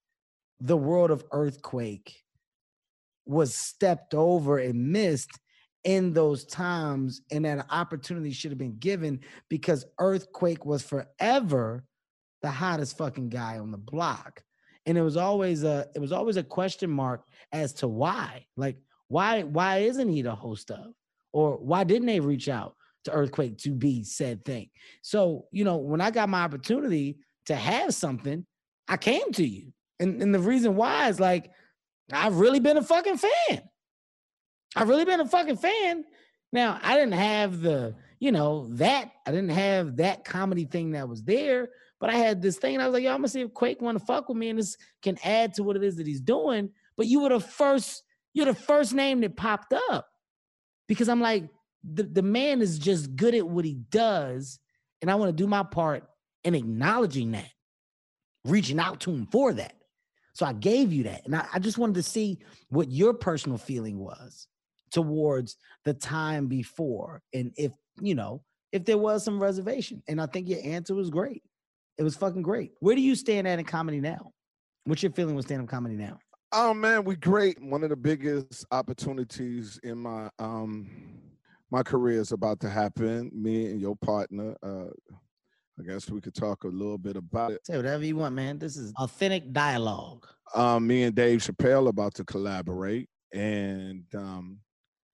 the 0.61 0.77
world 0.77 1.11
of 1.11 1.25
earthquake 1.31 2.15
was 3.27 3.55
stepped 3.55 4.15
over 4.15 4.59
and 4.59 4.93
missed 4.93 5.31
in 5.85 6.13
those 6.13 6.45
times 6.45 7.21
and 7.31 7.45
that 7.45 7.67
opportunity 7.71 8.31
should 8.31 8.51
have 8.51 8.59
been 8.59 8.79
given 8.79 9.21
because 9.49 9.85
earthquake 9.99 10.65
was 10.65 10.83
forever 10.83 11.85
the 12.43 12.51
hottest 12.51 12.97
fucking 12.99 13.29
guy 13.29 13.59
on 13.59 13.71
the 13.71 13.79
block. 13.79 14.43
And 14.87 14.99
it 14.99 15.03
was 15.03 15.17
always 15.17 15.63
a 15.63 15.87
it 15.95 15.99
was 15.99 16.13
always 16.13 16.37
a 16.37 16.43
question 16.43 16.91
mark 16.91 17.25
as 17.53 17.73
to 17.75 17.89
why. 17.89 18.47
Like 18.57 18.77
why 19.09 19.43
why 19.43 19.79
isn't 19.79 20.09
he 20.09 20.23
the 20.23 20.35
host 20.35 20.71
of? 20.71 20.93
Or 21.33 21.57
why 21.57 21.85
didn't 21.85 22.07
they 22.07 22.21
reach 22.21 22.49
out 22.49 22.77
to 23.05 23.13
earthquake 23.13 23.59
to 23.59 23.71
be 23.71 24.05
said 24.05 24.45
thing? 24.45 24.71
So 25.03 25.47
you 25.53 25.65
know 25.65 25.77
when 25.77 26.01
i 26.01 26.11
got 26.11 26.29
my 26.29 26.43
opportunity 26.43 27.19
to 27.47 27.55
have 27.55 27.95
something 27.95 28.47
i 28.89 28.97
came 28.97 29.33
to 29.33 29.47
you. 29.47 29.73
And, 30.01 30.21
and 30.23 30.35
the 30.35 30.39
reason 30.39 30.77
why 30.77 31.09
is 31.09 31.21
like 31.21 31.51
i've 32.13 32.37
really 32.37 32.61
been 32.61 32.77
a 32.77 32.83
fucking 32.83 33.19
fan 33.19 33.63
I've 34.77 34.89
really 34.89 35.05
been 35.05 35.21
a 35.21 35.27
fucking 35.27 35.57
fan. 35.57 36.05
Now, 36.53 36.79
I 36.83 36.95
didn't 36.95 37.15
have 37.15 37.61
the, 37.61 37.95
you 38.21 38.33
know, 38.33 38.69
that 38.73 39.11
I 39.27 39.31
didn't 39.31 39.51
have 39.51 39.97
that 39.97 40.25
comedy 40.25 40.65
thing 40.65 40.93
that 40.93 41.09
was 41.09 41.23
there, 41.23 41.71
but 42.01 42.11
I 42.11 42.15
had 42.15 42.41
this 42.41 42.59
thing. 42.59 42.81
I 42.81 42.87
was 42.87 42.95
like, 42.95 43.03
yo, 43.03 43.11
I'm 43.11 43.19
gonna 43.19 43.29
see 43.29 43.41
if 43.41 43.53
Quake 43.53 43.83
want 43.83 43.99
to 43.99 44.05
fuck 44.05 44.29
with 44.29 44.39
me 44.39 44.51
and 44.51 44.59
this 44.59 44.77
can 45.03 45.19
add 45.25 45.55
to 45.55 45.63
what 45.63 45.77
it 45.77 45.83
is 45.83 45.97
that 45.97 46.07
he's 46.07 46.21
doing. 46.21 46.71
But 46.97 47.07
you 47.07 47.21
were 47.21 47.31
the 47.31 47.41
first, 47.41 48.03
you're 48.35 48.47
the 48.47 48.55
first 48.55 48.95
name 48.95 49.21
that 49.23 49.37
popped 49.37 49.73
up 49.91 50.09
because 50.87 51.09
I'm 51.09 51.21
like, 51.21 51.49
the, 51.83 52.05
the 52.05 52.23
man 52.23 52.63
is 52.63 52.79
just 52.79 53.15
good 53.17 53.35
at 53.35 53.47
what 53.47 53.65
he 53.65 53.75
does. 53.75 54.59
And 55.03 55.11
I 55.11 55.17
want 55.17 55.37
to 55.37 55.43
do 55.43 55.49
my 55.49 55.63
part 55.63 56.05
in 56.45 56.55
acknowledging 56.55 57.33
that, 57.33 57.51
reaching 58.45 58.79
out 58.79 59.01
to 59.01 59.11
him 59.11 59.27
for 59.27 59.53
that. 59.55 59.75
So 60.35 60.47
I 60.47 60.53
gave 60.53 60.93
you 60.93 61.05
that. 61.05 61.25
And 61.25 61.37
I, 61.37 61.47
I 61.55 61.59
just 61.59 61.79
wanted 61.79 61.97
to 61.97 62.03
see 62.03 62.39
what 62.69 62.91
your 62.91 63.13
personal 63.13 63.59
feeling 63.59 63.99
was 63.99 64.49
towards 64.95 65.57
the 65.85 65.93
time 65.93 66.47
before 66.47 67.21
and 67.35 67.53
if 67.57 67.73
you 68.01 68.15
know 68.15 68.41
if 68.71 68.85
there 68.85 68.97
was 68.97 69.25
some 69.25 69.43
reservation 69.43 70.01
and 70.07 70.21
i 70.21 70.27
think 70.27 70.49
your 70.49 70.61
answer 70.63 70.95
was 70.95 71.11
great 71.11 71.43
it 71.99 72.05
was 72.05 72.15
fucking 72.15 72.43
great 72.43 72.71
where 72.79 72.95
do 72.95 73.01
you 73.01 73.17
stand 73.17 73.47
at 73.49 73.59
in 73.59 73.65
comedy 73.65 74.01
now 74.01 74.31
what's 74.85 75.03
your 75.03 75.11
feeling 75.11 75.35
with 75.35 75.47
stand-up 75.47 75.67
comedy 75.69 75.97
now 75.97 76.17
oh 76.53 76.73
man 76.73 77.03
we 77.03 77.17
great 77.17 77.61
one 77.61 77.83
of 77.83 77.91
the 77.91 77.97
biggest 77.97 78.65
opportunities 78.71 79.81
in 79.83 79.99
my 79.99 80.31
um 80.39 80.89
my 81.73 81.83
career 81.83 82.21
is 82.21 82.31
about 82.31 82.61
to 82.61 82.71
happen 82.71 83.29
me 83.35 83.67
and 83.67 83.81
your 83.81 83.97
partner 83.97 84.55
uh 84.63 84.87
I 85.77 85.83
guess 85.83 86.09
we 86.09 86.21
could 86.21 86.37
talk 86.37 86.63
a 86.63 86.69
little 86.69 86.99
bit 86.99 87.17
about 87.17 87.51
it. 87.51 87.67
Say 87.67 87.77
whatever 87.77 88.05
you 88.05 88.15
want, 88.15 88.33
man. 88.33 88.61
This 88.61 88.77
is 88.77 88.93
authentic 88.97 89.53
dialogue. 89.53 90.25
Um, 90.55 90.87
me 90.87 91.03
and 91.03 91.17
Dave 91.17 91.41
Chappelle 91.41 91.89
about 91.89 92.15
to 92.15 92.25
collaborate, 92.25 93.09
and 93.33 94.05
um, 94.15 94.61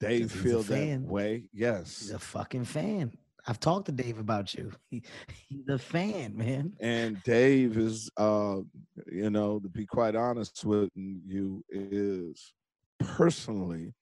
Dave 0.00 0.32
feel 0.32 0.62
that 0.62 1.00
way. 1.02 1.44
Yes. 1.52 2.00
He's 2.00 2.10
a 2.10 2.18
fucking 2.18 2.64
fan. 2.64 3.12
I've 3.46 3.60
talked 3.60 3.86
to 3.86 3.92
Dave 3.92 4.18
about 4.18 4.54
you. 4.54 4.72
He, 4.90 5.02
he's 5.48 5.68
a 5.68 5.78
fan, 5.78 6.36
man. 6.36 6.72
And 6.80 7.22
Dave 7.22 7.76
is 7.78 8.10
uh, 8.16 8.58
you 9.10 9.30
know, 9.30 9.60
to 9.60 9.68
be 9.68 9.86
quite 9.86 10.16
honest 10.16 10.64
with 10.64 10.90
you, 10.94 11.64
is 11.70 12.52
personally, 12.98 13.94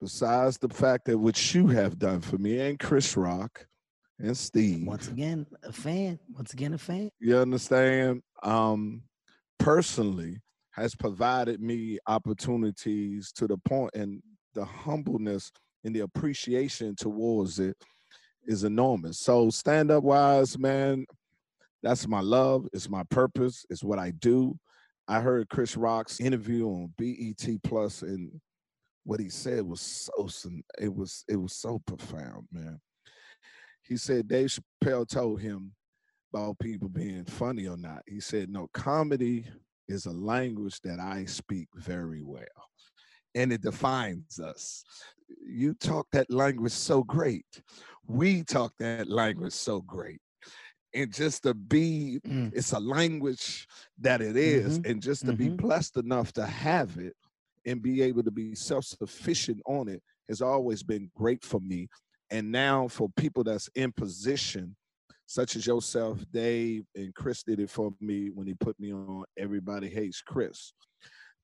besides 0.00 0.58
the 0.58 0.68
fact 0.68 1.06
that 1.06 1.18
what 1.18 1.54
you 1.54 1.68
have 1.68 1.98
done 1.98 2.20
for 2.20 2.38
me 2.38 2.60
and 2.60 2.78
Chris 2.78 3.16
Rock 3.16 3.66
and 4.18 4.36
Steve. 4.36 4.86
Once 4.86 5.08
again, 5.08 5.46
a 5.62 5.72
fan. 5.72 6.18
Once 6.34 6.52
again, 6.52 6.74
a 6.74 6.78
fan. 6.78 7.10
You 7.20 7.38
understand? 7.38 8.22
Um, 8.42 9.02
personally 9.58 10.38
has 10.72 10.94
provided 10.94 11.60
me 11.60 11.98
opportunities 12.06 13.32
to 13.32 13.46
the 13.46 13.58
point 13.58 13.90
and 13.94 14.22
the 14.54 14.64
humbleness 14.64 15.50
and 15.84 15.94
the 15.94 16.00
appreciation 16.00 16.94
towards 16.96 17.58
it 17.58 17.76
is 18.46 18.64
enormous. 18.64 19.18
So 19.18 19.50
stand 19.50 19.90
up 19.90 20.02
wise, 20.04 20.58
man, 20.58 21.06
that's 21.82 22.06
my 22.06 22.20
love. 22.20 22.66
It's 22.72 22.88
my 22.88 23.02
purpose. 23.04 23.64
It's 23.70 23.84
what 23.84 23.98
I 23.98 24.10
do. 24.10 24.58
I 25.08 25.20
heard 25.20 25.48
Chris 25.48 25.76
Rock's 25.76 26.20
interview 26.20 26.68
on 26.68 26.92
BET 26.96 27.44
Plus, 27.64 28.02
and 28.02 28.40
what 29.04 29.18
he 29.18 29.28
said 29.28 29.66
was 29.66 29.80
so 29.80 30.28
it 30.78 30.94
was 30.94 31.24
it 31.28 31.36
was 31.36 31.54
so 31.54 31.80
profound, 31.86 32.46
man. 32.52 32.80
He 33.82 33.96
said 33.96 34.28
Dave 34.28 34.50
Chappelle 34.50 35.08
told 35.08 35.40
him 35.40 35.72
about 36.32 36.58
people 36.60 36.88
being 36.88 37.24
funny 37.24 37.66
or 37.66 37.76
not. 37.76 38.02
He 38.06 38.20
said, 38.20 38.50
"No, 38.50 38.68
comedy 38.72 39.46
is 39.88 40.06
a 40.06 40.12
language 40.12 40.80
that 40.82 41.00
I 41.00 41.24
speak 41.24 41.68
very 41.74 42.22
well, 42.22 42.69
and 43.34 43.52
it 43.52 43.62
defines 43.62 44.40
us. 44.40 44.84
You 45.46 45.74
talk 45.74 46.06
that 46.12 46.30
language 46.30 46.72
so 46.72 47.02
great. 47.04 47.46
We 48.06 48.42
talk 48.42 48.72
that 48.78 49.08
language 49.08 49.52
so 49.52 49.80
great." 49.82 50.20
and 50.92 51.14
just 51.14 51.44
to 51.44 51.54
be 51.54 52.18
mm. 52.26 52.52
it's 52.52 52.72
a 52.72 52.80
language 52.80 53.68
that 54.00 54.20
it 54.20 54.36
is, 54.36 54.80
mm-hmm. 54.80 54.90
and 54.90 55.00
just 55.00 55.20
to 55.24 55.32
mm-hmm. 55.32 55.36
be 55.36 55.48
blessed 55.50 55.96
enough 55.98 56.32
to 56.32 56.44
have 56.44 56.96
it 56.98 57.14
and 57.66 57.82
be 57.82 58.02
able 58.02 58.22
to 58.22 58.30
be 58.30 58.54
self-sufficient 58.54 59.60
on 59.66 59.88
it 59.88 60.02
has 60.28 60.40
always 60.40 60.82
been 60.82 61.10
great 61.14 61.44
for 61.44 61.60
me 61.60 61.88
and 62.30 62.50
now 62.50 62.88
for 62.88 63.08
people 63.16 63.44
that's 63.44 63.68
in 63.74 63.92
position 63.92 64.74
such 65.26 65.56
as 65.56 65.66
yourself 65.66 66.18
dave 66.32 66.84
and 66.94 67.14
chris 67.14 67.42
did 67.42 67.60
it 67.60 67.70
for 67.70 67.92
me 68.00 68.30
when 68.30 68.46
he 68.46 68.54
put 68.54 68.78
me 68.80 68.92
on 68.92 69.24
everybody 69.38 69.88
hates 69.88 70.22
chris 70.22 70.72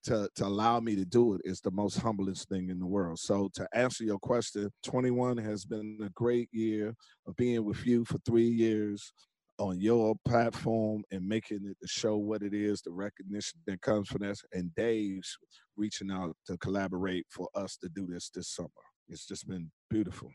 to, 0.06 0.28
to 0.36 0.46
allow 0.46 0.80
me 0.80 0.96
to 0.96 1.04
do 1.04 1.34
it 1.34 1.42
is 1.44 1.60
the 1.60 1.70
most 1.70 1.98
humblest 1.98 2.48
thing 2.48 2.70
in 2.70 2.78
the 2.78 2.86
world. 2.86 3.18
So 3.18 3.50
to 3.54 3.68
answer 3.72 4.04
your 4.04 4.18
question, 4.18 4.70
21 4.84 5.36
has 5.38 5.64
been 5.64 5.98
a 6.04 6.10
great 6.10 6.48
year 6.52 6.94
of 7.26 7.36
being 7.36 7.64
with 7.64 7.86
you 7.86 8.04
for 8.04 8.18
three 8.26 8.48
years, 8.48 9.12
on 9.58 9.80
your 9.80 10.14
platform 10.26 11.02
and 11.10 11.26
making 11.26 11.60
it 11.64 11.76
to 11.80 11.88
show 11.88 12.16
what 12.16 12.42
it 12.42 12.52
is, 12.52 12.82
the 12.82 12.92
recognition 12.92 13.58
that 13.66 13.80
comes 13.80 14.08
from 14.08 14.22
this, 14.22 14.42
and 14.52 14.74
Dave's 14.74 15.36
reaching 15.76 16.10
out 16.10 16.36
to 16.46 16.56
collaborate 16.58 17.26
for 17.30 17.48
us 17.54 17.76
to 17.78 17.88
do 17.88 18.06
this 18.06 18.30
this 18.30 18.48
summer. 18.48 18.68
It's 19.08 19.26
just 19.26 19.48
been 19.48 19.70
beautiful. 19.88 20.30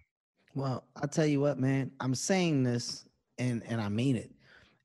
Well, 0.54 0.86
I'll 0.96 1.08
tell 1.08 1.26
you 1.26 1.42
what, 1.42 1.60
man. 1.60 1.92
I'm 2.00 2.16
saying 2.16 2.64
this, 2.64 3.06
and 3.38 3.64
and 3.68 3.82
I 3.82 3.90
mean 3.90 4.16
it. 4.16 4.32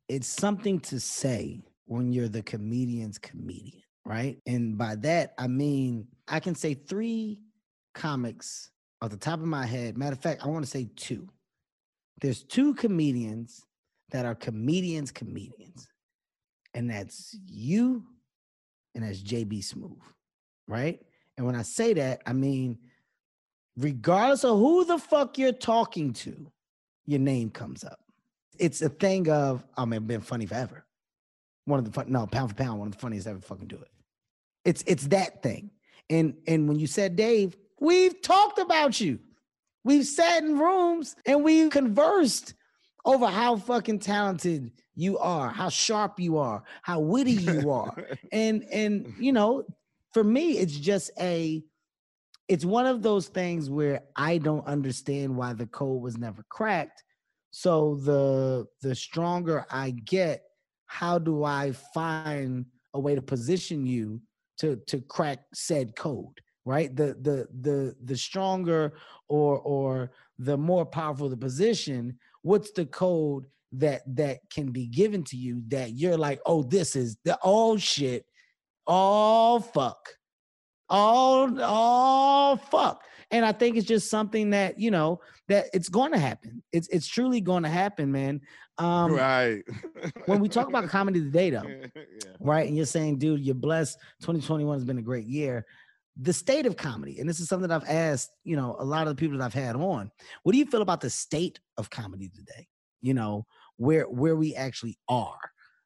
It's 0.09 0.29
something 0.29 0.81
to 0.81 1.01
say 1.01 1.63
when 1.87 2.13
you're 2.13 2.29
the 2.29 2.43
comedian's 2.43 3.19
comedian, 3.19 3.83
right? 4.07 4.39
And 4.47 4.79
by 4.79 4.95
that 4.97 5.35
I 5.39 5.47
mean 5.49 6.07
I 6.29 6.41
can 6.41 6.55
say 6.55 6.75
three 6.75 7.41
comics 7.95 8.71
off 9.03 9.11
the 9.11 9.17
top 9.17 9.41
of 9.41 9.47
my 9.47 9.67
head. 9.67 9.99
Matter 9.99 10.13
of 10.13 10.21
fact, 10.21 10.45
I 10.45 10.49
want 10.49 10.65
to 10.65 10.71
say 10.71 10.89
two. 10.97 11.29
There's 12.21 12.43
two 12.43 12.75
comedians 12.75 13.65
that 14.11 14.25
are 14.25 14.35
comedians, 14.35 15.11
comedians. 15.11 15.89
And 16.75 16.91
that's 16.91 17.37
you 17.47 18.05
and 18.95 19.05
that's 19.05 19.23
JB 19.23 19.59
Smoove, 19.59 20.01
right? 20.67 21.01
And 21.37 21.45
when 21.45 21.55
I 21.55 21.63
say 21.63 21.93
that, 21.95 22.23
I 22.27 22.33
mean, 22.33 22.79
regardless 23.77 24.45
of 24.45 24.59
who 24.59 24.85
the 24.85 24.99
fuck 24.99 25.37
you're 25.39 25.53
talking 25.53 26.13
to, 26.15 26.51
your 27.07 27.21
name 27.21 27.51
comes 27.51 27.85
up. 27.85 28.01
It's 28.59 28.81
a 28.83 28.89
thing 28.89 29.29
of, 29.29 29.65
oh 29.77 29.83
I 29.83 29.85
mean, 29.85 30.07
been 30.07 30.21
funny 30.21 30.47
forever. 30.47 30.85
One 31.67 31.79
of 31.79 31.85
the 31.85 31.93
fun, 31.93 32.11
no, 32.11 32.27
pound 32.27 32.51
for 32.51 32.57
pound, 32.57 32.79
one 32.79 32.89
of 32.89 32.95
the 32.95 33.01
funniest 33.01 33.27
ever 33.27 33.41
fucking 33.41 33.69
do 33.69 33.77
it. 33.77 33.89
It's 34.67 34.83
it's 34.87 35.07
that 35.09 35.43
thing. 35.43 35.71
And 36.11 36.35
and 36.47 36.69
when 36.69 36.79
you 36.79 36.89
said 36.89 37.15
Dave, 37.15 37.57
we've 37.81 38.21
talked 38.21 38.59
about 38.59 39.01
you. 39.01 39.21
We've 39.85 40.05
sat 40.05 40.43
in 40.43 40.59
rooms 40.59 41.15
and 41.25 41.45
we've 41.45 41.71
conversed 41.71 42.55
over 43.05 43.29
how 43.29 43.57
fucking 43.57 44.01
talented 44.01 44.73
you 44.97 45.19
are, 45.19 45.51
how 45.51 45.69
sharp 45.69 46.19
you 46.19 46.39
are, 46.39 46.65
how 46.83 46.99
witty 46.99 47.33
you 47.33 47.71
are. 47.83 48.09
and 48.33 48.65
and 48.73 49.15
you 49.21 49.33
know, 49.33 49.65
for 50.13 50.25
me 50.25 50.59
it's 50.59 50.77
just 50.77 51.13
a 51.21 51.63
it's 52.49 52.65
one 52.65 52.87
of 52.87 53.03
those 53.03 53.29
things 53.29 53.71
where 53.71 54.03
I 54.17 54.39
don't 54.39 54.67
understand 54.67 55.37
why 55.37 55.53
the 55.53 55.67
code 55.67 56.03
was 56.03 56.19
never 56.19 56.45
cracked. 56.49 57.05
So 57.53 58.01
the 58.03 58.67
the 58.83 58.97
stronger 58.97 59.65
I 59.71 59.91
get, 59.91 60.43
how 60.87 61.21
do 61.21 61.45
I 61.45 61.71
find 61.95 62.67
a 62.95 62.99
way 62.99 63.15
to 63.15 63.23
position 63.23 63.87
you 63.87 64.21
to 64.59 64.77
to 64.87 65.01
crack 65.03 65.41
said 65.55 65.97
code? 65.97 66.41
Right? 66.65 66.95
The 66.95 67.17
the 67.21 67.49
the 67.61 67.95
the 68.05 68.17
stronger 68.17 68.95
or 69.29 69.59
or 69.61 70.13
the 70.39 70.57
more 70.57 70.85
powerful 70.85 71.29
the 71.29 71.37
position, 71.37 72.19
what's 72.43 72.73
the 72.73 72.87
code 72.87 73.47
that 73.73 74.03
that 74.17 74.39
can 74.51 74.71
be 74.71 74.87
given 74.87 75.25
to 75.25 75.37
you 75.37 75.63
that 75.69 75.93
you're 75.93 76.17
like, 76.17 76.41
oh, 76.47 76.63
this 76.63 76.97
is 76.97 77.17
the 77.25 77.39
oh 77.43 77.77
shit, 77.77 78.27
oh 78.87 79.61
fuck, 79.61 80.09
oh 80.89 81.57
oh 81.61 82.61
fuck. 82.71 83.03
And 83.33 83.45
I 83.45 83.51
think 83.51 83.77
it's 83.77 83.89
just 83.89 84.09
something 84.09 84.51
that 84.51 84.79
you 84.79 84.91
know 84.91 85.21
that 85.49 85.67
it's 85.75 85.89
going 85.89 86.13
to 86.13 86.19
happen. 86.19 86.63
It's 86.73 86.89
it's 86.89 87.09
truly 87.09 87.41
going 87.41 87.65
to 87.65 87.69
happen, 87.69 88.13
man. 88.13 88.41
Um, 88.79 89.13
right. 89.13 89.63
when 90.27 90.41
we 90.41 90.49
talk 90.49 90.69
about 90.69 90.89
comedy 90.89 91.21
today, 91.21 91.51
though, 91.51 91.63
yeah. 91.67 92.03
right? 92.41 92.67
And 92.67 92.77
you're 92.77 92.87
saying, 92.87 93.19
dude, 93.19 93.41
you're 93.41 93.55
blessed. 93.55 93.99
2021 94.21 94.77
has 94.77 94.85
been 94.85 94.99
a 94.99 95.03
great 95.03 95.27
year 95.27 95.65
the 96.21 96.33
state 96.33 96.67
of 96.67 96.77
comedy, 96.77 97.19
and 97.19 97.29
this 97.29 97.41
is 97.41 97.49
something 97.49 97.69
that 97.69 97.75
I've 97.75 97.89
asked, 97.89 98.31
you 98.43 98.57
know, 98.57 98.77
a 98.79 98.85
lot 98.85 99.07
of 99.07 99.15
the 99.15 99.21
people 99.21 99.39
that 99.39 99.45
I've 99.45 99.55
had 99.55 99.77
on. 99.77 100.11
What 100.43 100.53
do 100.53 100.59
you 100.59 100.67
feel 100.67 100.83
about 100.83 101.01
the 101.01 101.11
state 101.11 101.61
of 101.77 101.91
comedy 101.91 102.31
today? 102.35 102.67
You 103.03 103.15
know, 103.15 103.47
where 103.77 104.05
where 104.05 104.35
we 104.35 104.55
actually 104.55 104.99
are, 105.09 105.39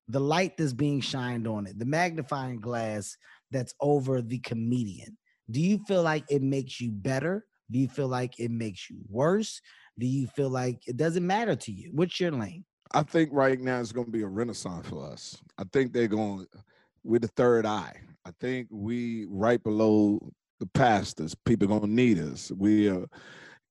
the 0.09 0.21
light 0.21 0.57
that's 0.57 0.73
being 0.73 1.01
shined 1.01 1.49
on 1.49 1.67
it, 1.67 1.79
the 1.79 1.85
magnifying 1.85 2.61
glass 2.61 3.17
that's 3.51 3.75
over 3.81 4.23
the 4.23 4.39
comedian. 4.39 5.19
Do 5.51 5.61
you 5.61 5.81
feel 5.89 6.03
like 6.03 6.25
it 6.31 6.43
makes 6.43 6.81
you 6.81 6.93
better? 6.93 7.45
Do 7.71 7.81
you 7.81 7.89
feel 7.89 8.09
like 8.09 8.39
it 8.39 8.53
makes 8.53 8.89
you 8.89 8.99
worse? 9.09 9.61
Do 9.99 10.07
you 10.07 10.29
feel 10.29 10.49
like 10.49 10.87
it 10.87 10.97
doesn't 10.97 11.27
matter 11.27 11.57
to 11.57 11.73
you? 11.73 11.91
What's 11.93 12.21
your 12.21 12.31
lane? 12.31 12.65
I 12.93 13.03
think 13.03 13.31
right 13.33 13.61
now 13.61 13.81
it's 13.81 13.93
going 13.93 14.07
to 14.07 14.13
be 14.13 14.23
a 14.23 14.29
renaissance 14.29 14.89
for 14.89 15.05
us. 15.05 15.41
I 15.59 15.65
think 15.73 15.93
they're 15.93 16.09
going 16.09 16.47
with 17.05 17.23
the 17.23 17.29
third 17.29 17.67
eye. 17.67 17.95
I 18.25 18.31
think 18.41 18.69
we 18.71 19.27
right 19.29 19.63
below 19.63 20.21
the 20.59 20.67
pastors. 20.67 21.35
People 21.45 21.69
gonna 21.69 21.87
need 21.87 22.19
us. 22.19 22.53
We 22.57 22.89
are 22.89 23.07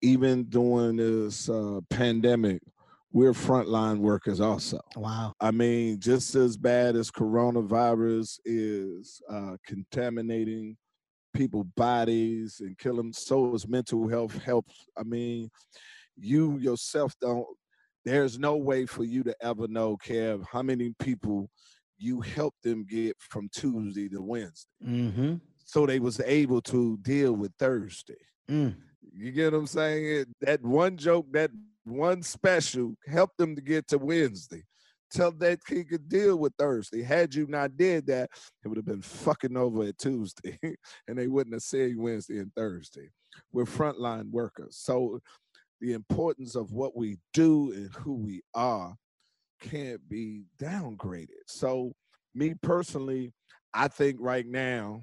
even 0.02 0.46
during 0.46 0.98
this 0.98 1.50
uh, 1.50 1.80
pandemic, 1.90 2.62
we're 3.12 3.34
frontline 3.34 4.00
workers 4.00 4.40
also. 4.40 4.80
Wow. 4.96 5.34
I 5.40 5.52
mean, 5.52 6.00
just 6.00 6.36
as 6.36 6.58
bad 6.58 6.96
as 6.96 7.12
coronavirus 7.12 8.40
is 8.46 9.22
uh, 9.30 9.58
contaminating 9.66 10.78
people's 11.34 11.68
bodies 11.76 12.58
and 12.60 12.78
killing, 12.78 13.14
so 13.14 13.54
is 13.56 13.68
mental 13.68 14.08
health 14.08 14.38
helps. 14.44 14.86
I 14.98 15.04
mean, 15.04 15.50
you 16.18 16.58
yourself 16.58 17.14
don't. 17.20 17.46
There's 18.10 18.40
no 18.40 18.56
way 18.58 18.88
for 18.88 19.04
you 19.04 19.22
to 19.24 19.36
ever 19.40 19.68
know, 19.68 19.96
Kev, 19.96 20.44
how 20.52 20.64
many 20.64 20.96
people 20.98 21.48
you 22.00 22.22
helped 22.22 22.64
them 22.64 22.84
get 22.90 23.16
from 23.20 23.50
Tuesday 23.54 24.10
to 24.10 24.20
Wednesday. 24.20 24.68
Mm-hmm. 24.84 25.36
So 25.66 25.86
they 25.86 26.00
was 26.00 26.20
able 26.22 26.60
to 26.64 26.98
deal 27.04 27.34
with 27.34 27.52
Thursday. 27.60 28.18
Mm. 28.50 28.76
You 29.14 29.32
get 29.32 29.54
what 29.54 29.60
I'm 29.60 29.68
saying? 29.68 30.26
That 30.42 30.64
one 30.64 30.98
joke, 30.98 31.28
that 31.34 31.52
one 31.84 32.24
special 32.24 32.96
helped 33.06 33.38
them 33.38 33.56
to 33.56 33.62
get 33.62 33.88
to 33.90 34.00
Wednesday 34.00 34.64
till 35.12 35.32
that 35.34 35.60
he 35.68 35.84
could 35.84 36.10
deal 36.10 36.38
with 36.38 36.54
Thursday. 36.58 37.04
Had 37.04 37.36
you 37.36 37.46
not 37.46 37.78
did 37.78 38.08
that, 38.08 38.32
it 38.64 38.68
would 38.68 38.78
have 38.78 38.88
been 38.88 39.04
fucking 39.04 39.56
over 39.56 39.84
at 39.84 40.00
Tuesday, 40.00 40.58
and 41.08 41.16
they 41.16 41.28
wouldn't 41.28 41.54
have 41.54 41.62
said 41.62 41.96
Wednesday 41.96 42.40
and 42.40 42.52
Thursday. 42.56 43.10
We're 43.52 43.66
frontline 43.66 44.32
workers, 44.32 44.78
so 44.80 45.20
the 45.82 45.94
importance 45.94 46.56
of 46.56 46.72
what 46.72 46.96
we 46.96 47.18
do 47.34 47.72
and 47.72 47.90
who 47.96 48.14
we 48.14 48.42
are 48.54 48.96
can't 49.62 50.08
be 50.10 50.44
downgraded. 50.62 51.44
So, 51.48 51.94
me 52.36 52.54
personally, 52.62 53.34
I 53.74 53.88
think 53.88 54.18
right 54.20 54.46
now, 54.46 55.02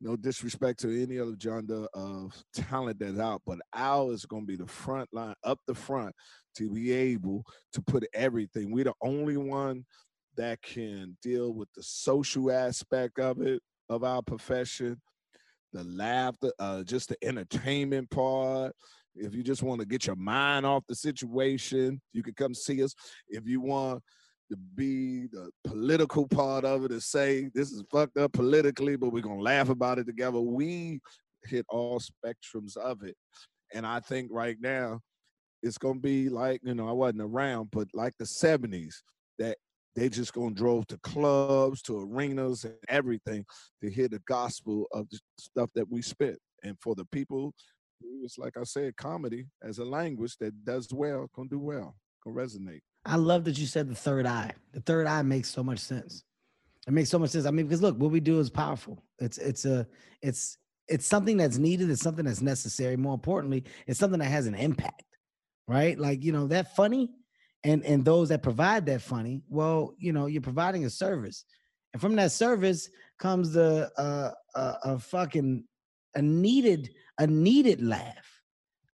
no 0.00 0.16
disrespect 0.16 0.80
to 0.80 1.02
any 1.02 1.18
other 1.18 1.36
genre 1.40 1.88
of 1.94 2.34
talent 2.54 2.98
that's 2.98 3.18
out, 3.18 3.42
but 3.46 3.58
Al 3.74 4.10
is 4.10 4.26
going 4.26 4.42
to 4.42 4.46
be 4.46 4.56
the 4.56 4.66
front 4.66 5.08
line 5.12 5.34
up 5.44 5.58
the 5.66 5.74
front 5.74 6.14
to 6.56 6.70
be 6.70 6.92
able 6.92 7.44
to 7.72 7.82
put 7.82 8.06
everything. 8.12 8.70
We're 8.70 8.84
the 8.84 8.94
only 9.02 9.36
one 9.36 9.84
that 10.36 10.60
can 10.62 11.16
deal 11.22 11.52
with 11.52 11.68
the 11.74 11.82
social 11.82 12.50
aspect 12.50 13.18
of 13.18 13.40
it 13.40 13.62
of 13.88 14.04
our 14.04 14.22
profession, 14.22 15.00
the 15.72 15.84
laughter, 15.84 16.52
uh, 16.58 16.82
just 16.82 17.08
the 17.08 17.16
entertainment 17.22 18.10
part, 18.10 18.74
if 19.16 19.34
you 19.34 19.42
just 19.42 19.62
want 19.62 19.80
to 19.80 19.86
get 19.86 20.06
your 20.06 20.16
mind 20.16 20.66
off 20.66 20.84
the 20.88 20.94
situation, 20.94 22.00
you 22.12 22.22
can 22.22 22.34
come 22.34 22.54
see 22.54 22.82
us. 22.82 22.94
If 23.28 23.46
you 23.46 23.60
want 23.60 24.02
to 24.50 24.56
be 24.74 25.26
the 25.26 25.50
political 25.64 26.26
part 26.28 26.64
of 26.64 26.84
it 26.84 26.90
and 26.90 27.02
say 27.02 27.50
this 27.54 27.72
is 27.72 27.82
fucked 27.90 28.18
up 28.18 28.32
politically, 28.32 28.96
but 28.96 29.10
we're 29.10 29.22
gonna 29.22 29.40
laugh 29.40 29.68
about 29.68 29.98
it 29.98 30.06
together. 30.06 30.40
We 30.40 31.00
hit 31.44 31.64
all 31.68 32.00
spectrums 32.00 32.76
of 32.76 33.02
it. 33.02 33.16
And 33.72 33.86
I 33.86 34.00
think 34.00 34.30
right 34.32 34.56
now 34.60 35.00
it's 35.62 35.78
gonna 35.78 36.00
be 36.00 36.28
like, 36.28 36.60
you 36.62 36.74
know, 36.74 36.88
I 36.88 36.92
wasn't 36.92 37.22
around, 37.22 37.70
but 37.72 37.88
like 37.94 38.12
the 38.18 38.26
70s, 38.26 38.94
that 39.38 39.56
they 39.96 40.08
just 40.08 40.32
gonna 40.32 40.54
drove 40.54 40.86
to 40.88 40.98
clubs, 40.98 41.80
to 41.82 42.00
arenas 42.00 42.64
and 42.64 42.74
everything 42.88 43.44
to 43.82 43.90
hear 43.90 44.08
the 44.08 44.20
gospel 44.26 44.86
of 44.92 45.08
the 45.10 45.18
stuff 45.38 45.70
that 45.74 45.90
we 45.90 46.02
spit. 46.02 46.38
And 46.62 46.76
for 46.80 46.94
the 46.94 47.04
people 47.06 47.52
it's 48.22 48.38
like 48.38 48.56
I 48.56 48.64
said, 48.64 48.96
comedy 48.96 49.46
as 49.62 49.78
a 49.78 49.84
language 49.84 50.36
that 50.38 50.64
does 50.64 50.88
well, 50.92 51.28
gonna 51.34 51.48
do 51.48 51.58
well, 51.58 51.96
gonna 52.24 52.36
resonate. 52.36 52.80
I 53.04 53.16
love 53.16 53.44
that 53.44 53.58
you 53.58 53.66
said 53.66 53.88
the 53.88 53.94
third 53.94 54.26
eye. 54.26 54.52
The 54.72 54.80
third 54.80 55.06
eye 55.06 55.22
makes 55.22 55.50
so 55.50 55.62
much 55.62 55.78
sense. 55.78 56.24
It 56.86 56.92
makes 56.92 57.10
so 57.10 57.18
much 57.18 57.30
sense. 57.30 57.46
I 57.46 57.50
mean, 57.50 57.66
because 57.66 57.82
look, 57.82 57.98
what 57.98 58.10
we 58.10 58.20
do 58.20 58.40
is 58.40 58.50
powerful. 58.50 59.02
It's 59.18 59.38
it's 59.38 59.64
a 59.64 59.86
it's 60.22 60.58
it's 60.88 61.06
something 61.06 61.36
that's 61.36 61.58
needed. 61.58 61.90
It's 61.90 62.02
something 62.02 62.24
that's 62.24 62.42
necessary. 62.42 62.96
More 62.96 63.14
importantly, 63.14 63.64
it's 63.86 63.98
something 63.98 64.18
that 64.20 64.26
has 64.26 64.46
an 64.46 64.54
impact, 64.54 65.04
right? 65.66 65.98
Like 65.98 66.22
you 66.22 66.32
know 66.32 66.46
that 66.48 66.74
funny, 66.76 67.10
and 67.62 67.84
and 67.84 68.04
those 68.04 68.28
that 68.30 68.42
provide 68.42 68.86
that 68.86 69.02
funny. 69.02 69.42
Well, 69.48 69.94
you 69.98 70.12
know, 70.12 70.26
you're 70.26 70.42
providing 70.42 70.84
a 70.84 70.90
service, 70.90 71.44
and 71.92 72.00
from 72.00 72.16
that 72.16 72.32
service 72.32 72.88
comes 73.18 73.52
the 73.52 73.90
uh, 73.96 74.30
uh, 74.54 74.74
a 74.84 74.98
fucking 74.98 75.64
a 76.14 76.22
needed 76.22 76.90
a 77.18 77.26
needed 77.26 77.82
laugh, 77.82 78.42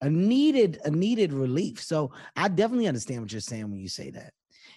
a 0.01 0.09
needed 0.09 0.79
a 0.85 0.91
needed 0.91 1.33
relief. 1.33 1.81
So 1.81 2.11
I 2.35 2.47
definitely 2.47 2.87
understand 2.87 3.21
what 3.21 3.31
you're 3.31 3.41
saying 3.41 3.69
when 3.69 3.79
you 3.79 3.89
say 3.89 4.09
that. 4.11 4.33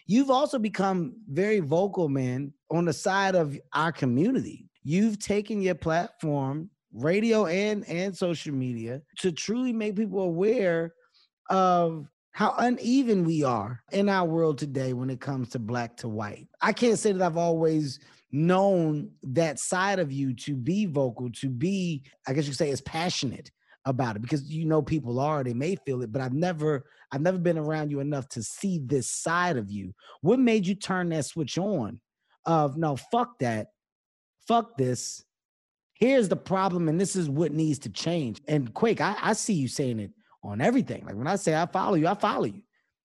You've 0.07 0.31
also 0.31 0.59
become 0.59 1.15
very 1.29 1.61
vocal, 1.61 2.09
man, 2.09 2.53
on 2.71 2.85
the 2.85 2.93
side 2.93 3.35
of 3.35 3.59
our 3.73 3.93
community. 3.93 4.69
You've 4.83 5.19
taken 5.19 5.63
your 5.63 5.77
platform, 5.77 6.71
radio 6.93 7.47
and 7.47 7.89
and 7.89 8.17
social 8.17 8.55
media, 8.55 9.03
to 9.19 9.33
truly 9.33 9.73
make 9.73 9.97
people 9.97 10.23
aware 10.23 10.95
of 11.51 12.09
how 12.33 12.55
uneven 12.59 13.25
we 13.25 13.45
are 13.45 13.83
in 13.93 14.09
our 14.09 14.27
world 14.27 14.59
today 14.59 14.95
when 14.95 15.11
it 15.11 15.21
comes 15.21 15.51
to 15.51 15.59
black 15.59 15.97
to 15.99 16.09
white. 16.09 16.49
I 16.61 16.73
can't 16.73 16.99
say 16.99 17.13
that 17.13 17.23
I've 17.23 17.37
always 17.37 18.01
known 18.33 19.11
that 19.23 19.59
side 19.59 19.99
of 19.99 20.11
you 20.11 20.35
to 20.35 20.57
be 20.57 20.87
vocal, 20.87 21.31
to 21.33 21.49
be, 21.49 22.03
I 22.27 22.33
guess 22.33 22.45
you 22.45 22.51
could 22.51 22.59
say, 22.59 22.71
as 22.71 22.81
passionate 22.81 23.51
about 23.85 24.17
it 24.17 24.23
because 24.23 24.49
you 24.51 24.65
know 24.65 24.81
people 24.81 25.19
are 25.19 25.43
they 25.43 25.55
may 25.55 25.75
feel 25.75 26.03
it 26.03 26.13
but 26.13 26.23
i've 26.23 26.33
never 26.33 26.85
i've 27.11 27.21
never 27.21 27.39
been 27.39 27.59
around 27.59 27.91
you 27.91 27.99
enough 27.99 28.29
to 28.29 28.43
see 28.43 28.79
this 28.79 29.11
side 29.11 29.57
of 29.57 29.71
you. 29.71 29.93
What 30.21 30.39
made 30.39 30.67
you 30.67 30.75
turn 30.75 31.09
that 31.11 31.25
switch 31.25 31.59
on 31.59 32.01
of 32.45 32.77
no 32.77 32.97
fuck 32.97 33.39
that. 33.39 33.69
Fuck 34.49 34.77
this. 34.77 35.25
Here's 35.95 36.29
the 36.29 36.37
problem 36.37 36.89
and 36.89 37.01
this 37.01 37.15
is 37.15 37.29
what 37.29 37.53
needs 37.53 37.79
to 37.81 37.89
change. 37.89 38.41
And 38.49 38.73
quake 38.75 39.01
I, 39.01 39.17
I 39.21 39.33
see 39.35 39.55
you 39.55 39.69
saying 39.69 40.01
it 40.01 40.11
on 40.43 40.61
everything. 40.61 41.05
Like 41.05 41.17
when 41.17 41.27
i 41.27 41.37
say 41.37 41.55
i 41.55 41.67
follow 41.67 41.95
you 41.95 42.07
i 42.07 42.15
follow 42.15 42.45
you 42.45 42.63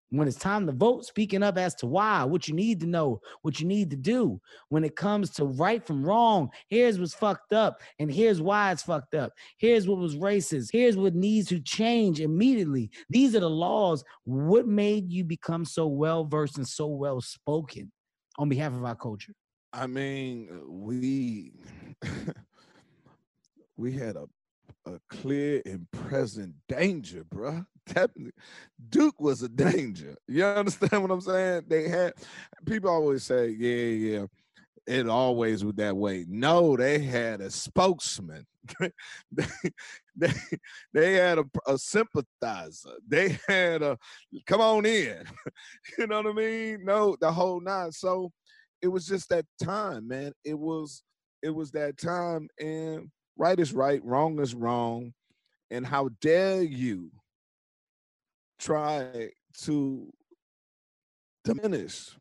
when 0.10 0.28
it's 0.28 0.38
time 0.38 0.66
to 0.66 0.72
vote, 0.72 1.06
speaking 1.06 1.44
up 1.44 1.58
as 1.58 1.76
to 1.76 1.86
why, 1.86 2.24
what 2.24 2.48
you 2.48 2.54
need 2.54 2.80
to 2.80 2.86
know, 2.88 3.22
what 3.42 3.60
you 3.60 3.68
need 3.68 3.90
to 3.90 3.96
do. 3.96 4.40
When 4.70 4.84
it 4.84 4.96
comes 4.96 5.32
to 5.32 5.46
right 5.46 5.86
from 5.86 6.06
wrong, 6.06 6.50
here's 6.70 7.00
what's 7.00 7.14
fucked 7.14 7.54
up, 7.54 7.82
and 8.00 8.12
here's 8.12 8.42
why 8.42 8.72
it's 8.72 8.84
fucked 8.84 9.16
up. 9.16 9.34
Here's 9.58 9.88
what 9.88 9.98
was 9.98 10.16
racist. 10.16 10.70
Here's 10.72 10.98
what 10.98 11.16
needs 11.16 11.50
to 11.50 11.60
change 11.60 12.20
immediately. 12.20 12.90
These 13.10 13.36
are 13.36 13.42
the 13.42 13.50
laws. 13.50 14.04
What 14.24 14.68
made 14.68 15.12
you 15.12 15.24
become 15.24 15.66
so 15.66 15.88
well 15.88 16.24
versed 16.24 16.58
and 16.58 16.68
so 16.68 16.88
well 16.88 17.22
spoken 17.22 17.92
on 18.38 18.50
behalf 18.50 18.74
of 18.74 18.86
our 18.86 18.96
culture? 18.96 19.34
I 19.74 19.88
mean, 19.88 20.48
uh, 20.52 20.70
we 20.70 21.52
we 23.78 23.92
had 23.92 24.16
a 24.16 24.26
a 24.86 25.00
clear 25.10 25.62
and 25.66 25.90
present 25.92 26.54
danger, 26.68 27.24
bro. 27.26 27.66
Definitely. 27.94 28.34
Duke 28.90 29.20
was 29.20 29.42
a 29.44 29.50
danger. 29.50 30.16
You 30.28 30.46
understand 30.46 31.02
what 31.02 31.12
I'm 31.12 31.22
saying? 31.22 31.64
They 31.68 31.88
had 31.88 32.14
people 32.66 32.90
always 32.90 33.24
say, 33.24 33.50
yeah, 33.50 34.20
yeah. 34.20 34.26
It 34.86 35.10
always 35.10 35.66
was 35.66 35.76
that 35.76 35.98
way. 35.98 36.26
No, 36.30 36.78
they 36.78 37.00
had 37.00 37.42
a 37.42 37.50
spokesman. 37.52 38.46
they, 39.32 39.48
they, 40.16 40.34
they 40.94 41.14
had 41.14 41.40
a, 41.40 41.46
a 41.68 41.78
sympathizer. 41.78 42.92
They 43.06 43.38
had 43.48 43.82
a 43.82 43.98
come 44.46 44.62
on 44.62 44.86
in. 44.86 45.26
you 45.98 46.08
know 46.08 46.22
what 46.22 46.32
I 46.32 46.34
mean? 46.34 46.86
No, 46.86 47.18
the 47.20 47.32
whole 47.32 47.60
nine. 47.60 47.92
So 47.92 48.32
it 48.82 48.88
was 48.88 49.06
just 49.06 49.28
that 49.30 49.46
time, 49.62 50.08
man. 50.08 50.32
It 50.46 50.58
was 50.58 51.04
it 51.44 51.50
was 51.50 51.72
that 51.72 51.98
time, 51.98 52.48
and 52.60 53.10
right 53.38 53.60
is 53.60 53.74
right, 53.74 54.04
wrong 54.06 54.40
is 54.40 54.56
wrong. 54.56 55.14
And 55.70 55.86
how 55.86 56.10
dare 56.22 56.64
you 56.64 57.12
try 58.60 59.30
to 59.64 60.12
diminish 61.44 62.12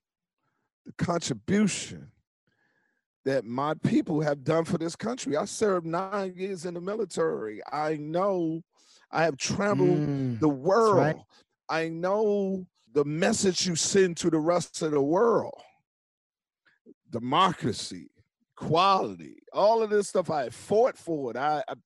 the 0.84 0.92
contribution 0.92 2.10
that 3.24 3.44
my 3.44 3.74
people 3.84 4.20
have 4.20 4.44
done 4.44 4.64
for 4.64 4.78
this 4.78 4.94
country. 4.94 5.36
I 5.36 5.46
served 5.46 5.84
nine 5.84 6.34
years 6.36 6.64
in 6.64 6.74
the 6.74 6.80
military. 6.80 7.60
I 7.72 7.96
know 7.96 8.62
I 9.10 9.24
have 9.24 9.36
traveled 9.36 9.98
mm, 9.98 10.38
the 10.38 10.48
world. 10.48 10.96
Right. 10.96 11.16
I 11.68 11.88
know 11.88 12.66
the 12.92 13.04
message 13.04 13.66
you 13.66 13.74
send 13.74 14.16
to 14.18 14.30
the 14.30 14.38
rest 14.38 14.80
of 14.82 14.92
the 14.92 15.02
world 15.02 15.60
democracy, 17.10 18.10
quality, 18.56 19.36
all 19.52 19.82
of 19.82 19.90
this 19.90 20.08
stuff. 20.08 20.30
I 20.30 20.48
fought 20.48 20.96
for 20.96 21.30
it. 21.30 21.36
I, 21.36 21.62
have 21.68 21.78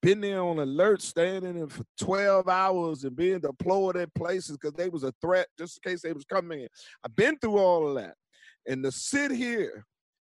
been 0.00 0.20
there 0.20 0.42
on 0.42 0.58
alert, 0.58 1.02
standing 1.02 1.58
in 1.58 1.68
for 1.68 1.84
12 2.00 2.48
hours 2.48 3.04
and 3.04 3.16
being 3.16 3.40
deployed 3.40 3.96
at 3.96 4.14
places 4.14 4.56
because 4.56 4.74
they 4.74 4.88
was 4.88 5.02
a 5.02 5.12
threat 5.20 5.48
just 5.58 5.80
in 5.82 5.90
case 5.90 6.02
they 6.02 6.12
was 6.12 6.24
coming 6.24 6.60
in. 6.60 6.68
I've 7.04 7.16
been 7.16 7.38
through 7.38 7.58
all 7.58 7.88
of 7.88 7.96
that. 7.96 8.14
And 8.66 8.84
to 8.84 8.92
sit 8.92 9.30
here 9.30 9.84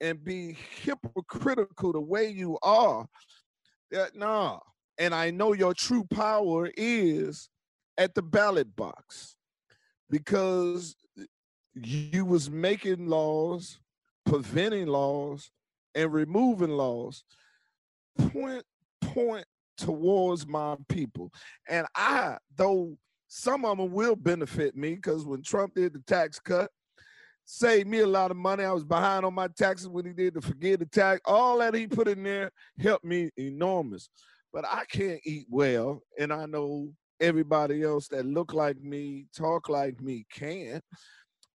and 0.00 0.22
be 0.24 0.56
hypocritical 0.82 1.92
the 1.92 2.00
way 2.00 2.28
you 2.28 2.58
are, 2.62 3.06
that 3.90 4.16
nah. 4.16 4.58
And 4.98 5.14
I 5.14 5.30
know 5.30 5.52
your 5.52 5.74
true 5.74 6.04
power 6.12 6.70
is 6.76 7.48
at 7.98 8.14
the 8.14 8.22
ballot 8.22 8.74
box 8.74 9.36
because 10.10 10.96
you 11.74 12.24
was 12.24 12.50
making 12.50 13.06
laws, 13.06 13.78
preventing 14.26 14.86
laws, 14.86 15.50
and 15.94 16.12
removing 16.12 16.70
laws 16.70 17.24
point 18.30 18.64
point 19.00 19.44
towards 19.76 20.46
my 20.46 20.76
people. 20.88 21.32
And 21.68 21.86
I, 21.94 22.36
though 22.56 22.96
some 23.28 23.64
of 23.64 23.78
them 23.78 23.92
will 23.92 24.16
benefit 24.16 24.76
me, 24.76 24.94
because 24.94 25.24
when 25.24 25.42
Trump 25.42 25.74
did 25.74 25.94
the 25.94 26.00
tax 26.00 26.38
cut, 26.38 26.70
saved 27.44 27.88
me 27.88 28.00
a 28.00 28.06
lot 28.06 28.30
of 28.30 28.36
money. 28.36 28.64
I 28.64 28.72
was 28.72 28.84
behind 28.84 29.24
on 29.24 29.34
my 29.34 29.48
taxes 29.48 29.88
when 29.88 30.04
he 30.04 30.12
did 30.12 30.34
the 30.34 30.40
forget 30.40 30.78
the 30.78 30.86
tax. 30.86 31.20
All 31.24 31.58
that 31.58 31.74
he 31.74 31.86
put 31.86 32.08
in 32.08 32.22
there 32.22 32.50
helped 32.78 33.04
me 33.04 33.30
enormous. 33.36 34.08
But 34.52 34.66
I 34.66 34.84
can't 34.90 35.20
eat 35.24 35.46
well, 35.48 36.02
and 36.18 36.32
I 36.32 36.44
know 36.46 36.90
everybody 37.20 37.82
else 37.82 38.08
that 38.08 38.26
look 38.26 38.52
like 38.52 38.80
me, 38.82 39.26
talk 39.34 39.68
like 39.68 40.00
me 40.00 40.26
can. 40.30 40.82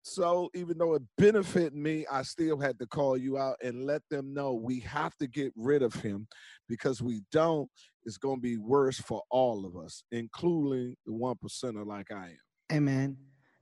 So 0.08 0.50
even 0.54 0.78
though 0.78 0.94
it 0.94 1.02
benefited 1.18 1.74
me, 1.74 2.06
I 2.06 2.22
still 2.22 2.60
had 2.60 2.78
to 2.78 2.86
call 2.86 3.16
you 3.16 3.38
out 3.38 3.56
and 3.60 3.86
let 3.86 4.02
them 4.08 4.32
know 4.32 4.54
we 4.54 4.78
have 4.80 5.16
to 5.16 5.26
get 5.26 5.52
rid 5.56 5.82
of 5.82 5.94
him 5.94 6.28
because 6.68 7.02
we 7.02 7.22
don't, 7.32 7.68
it's 8.04 8.16
going 8.16 8.36
to 8.36 8.40
be 8.40 8.56
worse 8.56 9.00
for 9.00 9.24
all 9.30 9.66
of 9.66 9.76
us, 9.76 10.04
including 10.12 10.94
the 11.06 11.12
one 11.12 11.34
percenter 11.44 11.84
like 11.84 12.12
I 12.12 12.36
am. 12.70 12.84
Man, 12.84 13.16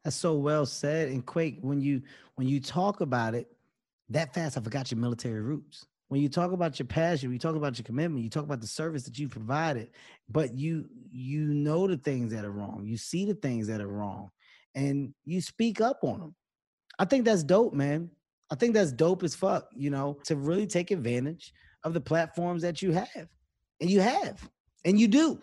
that's 0.04 0.16
so 0.16 0.34
well 0.34 0.66
said. 0.66 1.08
And 1.08 1.24
Quake, 1.24 1.60
when 1.62 1.80
you 1.80 2.02
when 2.34 2.46
you 2.46 2.60
talk 2.60 3.00
about 3.00 3.34
it 3.34 3.46
that 4.10 4.34
fast, 4.34 4.58
I 4.58 4.60
forgot 4.60 4.90
your 4.90 5.00
military 5.00 5.40
roots. 5.40 5.86
When 6.08 6.20
you 6.20 6.28
talk 6.28 6.52
about 6.52 6.78
your 6.78 6.86
passion, 6.86 7.32
you 7.32 7.38
talk 7.38 7.56
about 7.56 7.78
your 7.78 7.84
commitment, 7.84 8.22
you 8.22 8.28
talk 8.28 8.44
about 8.44 8.60
the 8.60 8.66
service 8.66 9.04
that 9.04 9.18
you 9.18 9.30
provided, 9.30 9.88
but 10.28 10.54
you 10.54 10.90
you 11.10 11.54
know 11.54 11.86
the 11.86 11.96
things 11.96 12.32
that 12.32 12.44
are 12.44 12.52
wrong, 12.52 12.82
you 12.84 12.98
see 12.98 13.24
the 13.24 13.34
things 13.34 13.66
that 13.68 13.80
are 13.80 13.88
wrong 13.88 14.28
and 14.74 15.14
you 15.24 15.40
speak 15.40 15.80
up 15.80 16.00
on 16.02 16.20
them. 16.20 16.34
I 16.98 17.04
think 17.04 17.24
that's 17.24 17.42
dope, 17.42 17.74
man. 17.74 18.10
I 18.50 18.54
think 18.54 18.74
that's 18.74 18.92
dope 18.92 19.22
as 19.22 19.34
fuck, 19.34 19.68
you 19.74 19.90
know, 19.90 20.18
to 20.24 20.36
really 20.36 20.66
take 20.66 20.90
advantage 20.90 21.52
of 21.82 21.94
the 21.94 22.00
platforms 22.00 22.62
that 22.62 22.82
you 22.82 22.92
have. 22.92 23.28
And 23.80 23.90
you 23.90 24.00
have. 24.00 24.48
And 24.84 24.98
you 24.98 25.08
do. 25.08 25.40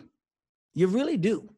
You 0.74 0.86
really 0.86 1.16
do. 1.16 1.48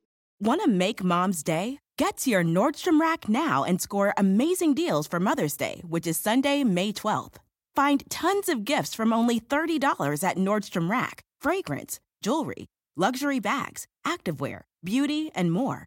Want 0.40 0.62
to 0.62 0.68
make 0.68 1.04
mom's 1.04 1.42
day? 1.42 1.78
Get 1.96 2.16
to 2.18 2.30
your 2.30 2.42
Nordstrom 2.42 3.00
Rack 3.00 3.28
now 3.28 3.62
and 3.62 3.80
score 3.80 4.12
amazing 4.16 4.74
deals 4.74 5.06
for 5.06 5.20
Mother's 5.20 5.56
Day, 5.56 5.80
which 5.86 6.08
is 6.08 6.18
Sunday, 6.18 6.64
May 6.64 6.92
12th. 6.92 7.36
Find 7.76 8.02
tons 8.10 8.48
of 8.48 8.64
gifts 8.64 8.94
from 8.94 9.12
only 9.12 9.38
$30 9.38 10.24
at 10.24 10.36
Nordstrom 10.36 10.90
Rack 10.90 11.22
fragrance, 11.40 12.00
jewelry, 12.22 12.66
luxury 12.96 13.38
bags, 13.38 13.86
activewear, 14.06 14.62
beauty, 14.82 15.30
and 15.34 15.52
more. 15.52 15.86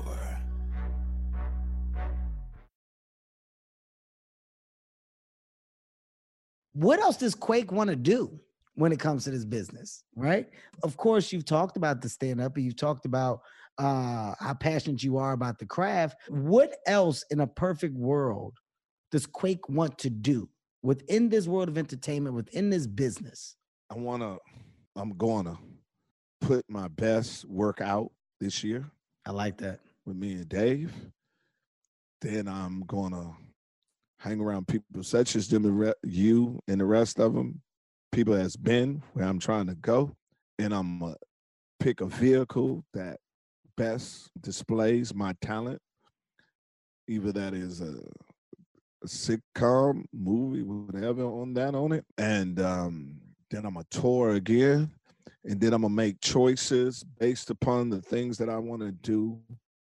What 6.73 6.99
else 6.99 7.17
does 7.17 7.35
Quake 7.35 7.71
want 7.71 7.89
to 7.89 7.95
do 7.95 8.39
when 8.75 8.91
it 8.91 8.99
comes 8.99 9.25
to 9.25 9.31
this 9.31 9.45
business? 9.45 10.03
Right. 10.15 10.47
Of 10.83 10.97
course, 10.97 11.31
you've 11.31 11.45
talked 11.45 11.77
about 11.77 12.01
the 12.01 12.09
stand 12.09 12.41
up 12.41 12.55
and 12.55 12.65
you've 12.65 12.77
talked 12.77 13.05
about 13.05 13.41
uh, 13.77 14.33
how 14.39 14.53
passionate 14.59 15.03
you 15.03 15.17
are 15.17 15.33
about 15.33 15.59
the 15.59 15.65
craft. 15.65 16.17
What 16.29 16.75
else 16.85 17.23
in 17.29 17.39
a 17.39 17.47
perfect 17.47 17.95
world 17.95 18.57
does 19.11 19.25
Quake 19.25 19.67
want 19.69 19.97
to 19.99 20.09
do 20.09 20.49
within 20.81 21.29
this 21.29 21.47
world 21.47 21.69
of 21.69 21.77
entertainment, 21.77 22.35
within 22.35 22.69
this 22.69 22.87
business? 22.87 23.55
I 23.89 23.95
want 23.95 24.21
to, 24.23 24.37
I'm 24.95 25.17
going 25.17 25.45
to 25.45 25.57
put 26.39 26.63
my 26.69 26.87
best 26.87 27.45
work 27.45 27.81
out 27.81 28.11
this 28.39 28.63
year. 28.63 28.89
I 29.25 29.31
like 29.31 29.57
that. 29.57 29.79
With 30.05 30.15
me 30.15 30.33
and 30.33 30.49
Dave. 30.49 30.93
Then 32.21 32.47
I'm 32.47 32.81
going 32.81 33.11
to 33.11 33.35
hang 34.21 34.39
around 34.39 34.67
people 34.67 35.03
such 35.03 35.35
as 35.35 35.47
them, 35.47 35.93
you 36.03 36.59
and 36.67 36.79
the 36.79 36.85
rest 36.85 37.19
of 37.19 37.33
them, 37.33 37.59
people 38.11 38.35
that's 38.35 38.55
been 38.55 39.01
where 39.13 39.25
I'm 39.25 39.39
trying 39.39 39.67
to 39.67 39.75
go. 39.75 40.15
And 40.59 40.73
I'm 40.73 40.99
going 40.99 41.13
to 41.13 41.19
pick 41.79 42.01
a 42.01 42.05
vehicle 42.05 42.85
that 42.93 43.17
best 43.77 44.29
displays 44.39 45.15
my 45.15 45.33
talent. 45.41 45.81
Either 47.07 47.31
that 47.31 47.53
is 47.55 47.81
a, 47.81 47.95
a 49.03 49.07
sitcom, 49.07 50.05
movie, 50.13 50.61
whatever 50.61 51.23
on 51.23 51.55
that 51.55 51.73
on 51.73 51.91
it. 51.91 52.05
And 52.19 52.61
um, 52.61 53.15
then 53.49 53.65
I'm 53.65 53.77
a 53.77 53.83
tour 53.89 54.33
again. 54.33 54.91
And 55.43 55.59
then 55.59 55.73
I'm 55.73 55.81
gonna 55.81 55.95
make 55.95 56.21
choices 56.21 57.03
based 57.19 57.49
upon 57.49 57.89
the 57.89 58.01
things 58.01 58.37
that 58.37 58.49
I 58.49 58.57
want 58.57 58.83
to 58.83 58.91
do, 58.91 59.39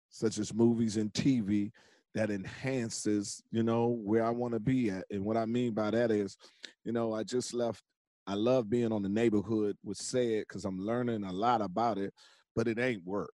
such 0.09 0.37
as 0.37 0.53
movies 0.53 0.95
and 0.95 1.11
TV, 1.11 1.71
that 2.15 2.31
enhances, 2.31 3.41
you 3.51 3.63
know, 3.63 3.99
where 4.03 4.25
I 4.25 4.29
want 4.31 4.53
to 4.53 4.59
be 4.59 4.89
at. 4.89 5.05
And 5.11 5.23
what 5.23 5.37
I 5.37 5.45
mean 5.45 5.73
by 5.73 5.91
that 5.91 6.11
is, 6.11 6.37
you 6.83 6.91
know, 6.91 7.13
I 7.13 7.23
just 7.23 7.53
left. 7.53 7.81
I 8.27 8.35
love 8.35 8.69
being 8.69 8.91
on 8.91 9.01
the 9.01 9.09
neighborhood 9.09 9.75
with 9.83 9.97
Ced 9.97 10.45
because 10.47 10.65
I'm 10.65 10.79
learning 10.79 11.23
a 11.23 11.31
lot 11.31 11.61
about 11.61 11.97
it, 11.97 12.13
but 12.55 12.67
it 12.67 12.79
ain't 12.79 13.03
work. 13.03 13.33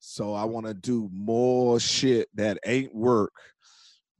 So 0.00 0.34
I 0.34 0.44
want 0.44 0.66
to 0.66 0.74
do 0.74 1.08
more 1.12 1.78
shit 1.78 2.28
that 2.34 2.58
ain't 2.64 2.94
work, 2.94 3.32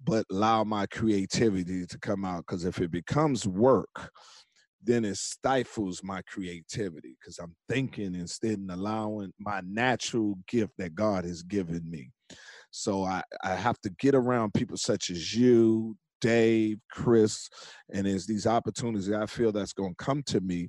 but 0.04 0.24
allow 0.30 0.64
my 0.64 0.86
creativity 0.86 1.86
to 1.86 1.98
come 1.98 2.24
out. 2.24 2.44
Because 2.46 2.64
if 2.64 2.80
it 2.80 2.90
becomes 2.90 3.46
work, 3.46 4.10
then 4.82 5.04
it 5.04 5.16
stifles 5.16 6.02
my 6.02 6.22
creativity 6.22 7.16
because 7.20 7.38
I'm 7.38 7.54
thinking 7.68 8.14
instead 8.14 8.58
of 8.58 8.78
allowing 8.78 9.32
my 9.38 9.60
natural 9.66 10.38
gift 10.48 10.72
that 10.78 10.94
God 10.94 11.24
has 11.24 11.42
given 11.42 11.88
me. 11.90 12.10
So 12.70 13.04
I, 13.04 13.22
I 13.42 13.54
have 13.54 13.80
to 13.80 13.90
get 13.90 14.14
around 14.14 14.54
people 14.54 14.76
such 14.76 15.10
as 15.10 15.34
you, 15.34 15.96
Dave, 16.20 16.78
Chris, 16.90 17.48
and 17.92 18.06
there's 18.06 18.26
these 18.26 18.46
opportunities 18.46 19.10
I 19.10 19.26
feel 19.26 19.52
that's 19.52 19.72
going 19.72 19.94
to 19.94 20.04
come 20.04 20.22
to 20.24 20.40
me. 20.40 20.68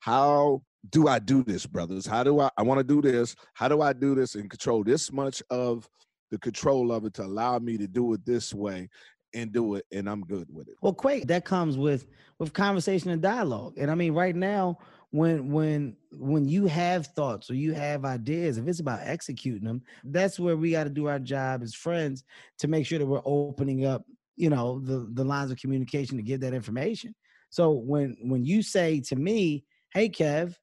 How 0.00 0.62
do 0.90 1.08
I 1.08 1.18
do 1.18 1.42
this, 1.42 1.66
brothers? 1.66 2.06
How 2.06 2.22
do 2.22 2.40
I 2.40 2.50
I 2.56 2.62
want 2.62 2.78
to 2.78 2.84
do 2.84 3.02
this? 3.02 3.34
How 3.54 3.68
do 3.68 3.82
I 3.82 3.92
do 3.92 4.14
this 4.14 4.34
and 4.34 4.48
control 4.48 4.84
this 4.84 5.12
much 5.12 5.42
of 5.50 5.88
the 6.30 6.38
control 6.38 6.92
of 6.92 7.04
it 7.04 7.14
to 7.14 7.24
allow 7.24 7.58
me 7.58 7.76
to 7.76 7.86
do 7.86 8.12
it 8.14 8.24
this 8.24 8.54
way 8.54 8.88
and 9.34 9.52
do 9.52 9.76
it 9.76 9.84
and 9.92 10.08
I'm 10.08 10.22
good 10.22 10.48
with 10.52 10.68
it. 10.68 10.74
Well, 10.82 10.94
Quake, 10.94 11.26
that 11.28 11.44
comes 11.44 11.76
with 11.76 12.06
with 12.38 12.52
conversation 12.52 13.10
and 13.10 13.20
dialogue. 13.20 13.74
And 13.76 13.90
I 13.90 13.94
mean, 13.94 14.14
right 14.14 14.34
now, 14.34 14.78
when 15.10 15.50
when 15.50 15.96
when 16.12 16.48
you 16.48 16.66
have 16.66 17.08
thoughts 17.08 17.50
or 17.50 17.54
you 17.54 17.72
have 17.72 18.04
ideas, 18.04 18.58
if 18.58 18.68
it's 18.68 18.80
about 18.80 19.00
executing 19.02 19.64
them, 19.64 19.82
that's 20.04 20.38
where 20.38 20.56
we 20.56 20.70
got 20.70 20.84
to 20.84 20.90
do 20.90 21.08
our 21.08 21.18
job 21.18 21.62
as 21.62 21.74
friends 21.74 22.24
to 22.58 22.68
make 22.68 22.86
sure 22.86 22.98
that 22.98 23.06
we're 23.06 23.22
opening 23.24 23.84
up, 23.84 24.04
you 24.36 24.50
know, 24.50 24.80
the 24.80 25.08
the 25.14 25.24
lines 25.24 25.50
of 25.50 25.58
communication 25.58 26.16
to 26.16 26.22
give 26.22 26.40
that 26.40 26.54
information. 26.54 27.14
So 27.50 27.72
when 27.72 28.16
when 28.22 28.44
you 28.44 28.62
say 28.62 29.00
to 29.00 29.16
me, 29.16 29.64
"Hey, 29.92 30.08
Kev, 30.08 30.54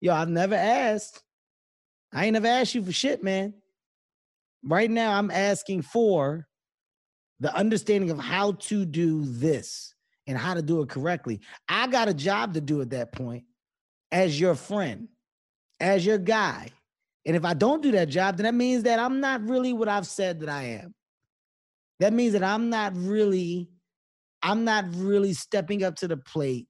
yo, 0.00 0.14
I've 0.14 0.28
never 0.28 0.54
asked. 0.54 1.22
I 2.12 2.26
ain't 2.26 2.34
never 2.34 2.46
asked 2.46 2.74
you 2.74 2.84
for 2.84 2.92
shit, 2.92 3.24
man. 3.24 3.54
Right 4.62 4.90
now, 4.90 5.18
I'm 5.18 5.32
asking 5.32 5.82
for 5.82 6.46
the 7.40 7.54
understanding 7.54 8.10
of 8.10 8.18
how 8.18 8.52
to 8.52 8.84
do 8.84 9.24
this 9.24 9.94
and 10.28 10.38
how 10.38 10.54
to 10.54 10.62
do 10.62 10.80
it 10.80 10.88
correctly. 10.88 11.40
I 11.68 11.88
got 11.88 12.08
a 12.08 12.14
job 12.14 12.54
to 12.54 12.60
do 12.60 12.80
at 12.80 12.90
that 12.90 13.12
point 13.12 13.44
as 14.12 14.38
your 14.38 14.54
friend, 14.54 15.08
as 15.80 16.04
your 16.04 16.18
guy. 16.18 16.70
And 17.24 17.34
if 17.36 17.44
I 17.44 17.54
don't 17.54 17.82
do 17.82 17.90
that 17.92 18.08
job, 18.08 18.36
then 18.36 18.44
that 18.44 18.54
means 18.54 18.84
that 18.84 18.98
I'm 18.98 19.20
not 19.20 19.42
really 19.48 19.72
what 19.72 19.88
I've 19.88 20.06
said 20.06 20.40
that 20.40 20.48
I 20.48 20.62
am. 20.80 20.94
That 21.98 22.12
means 22.12 22.34
that 22.34 22.44
I'm 22.44 22.70
not 22.70 22.92
really, 22.94 23.68
I'm 24.42 24.64
not 24.64 24.84
really 24.94 25.32
stepping 25.32 25.82
up 25.82 25.96
to 25.96 26.08
the 26.08 26.16
plate 26.16 26.68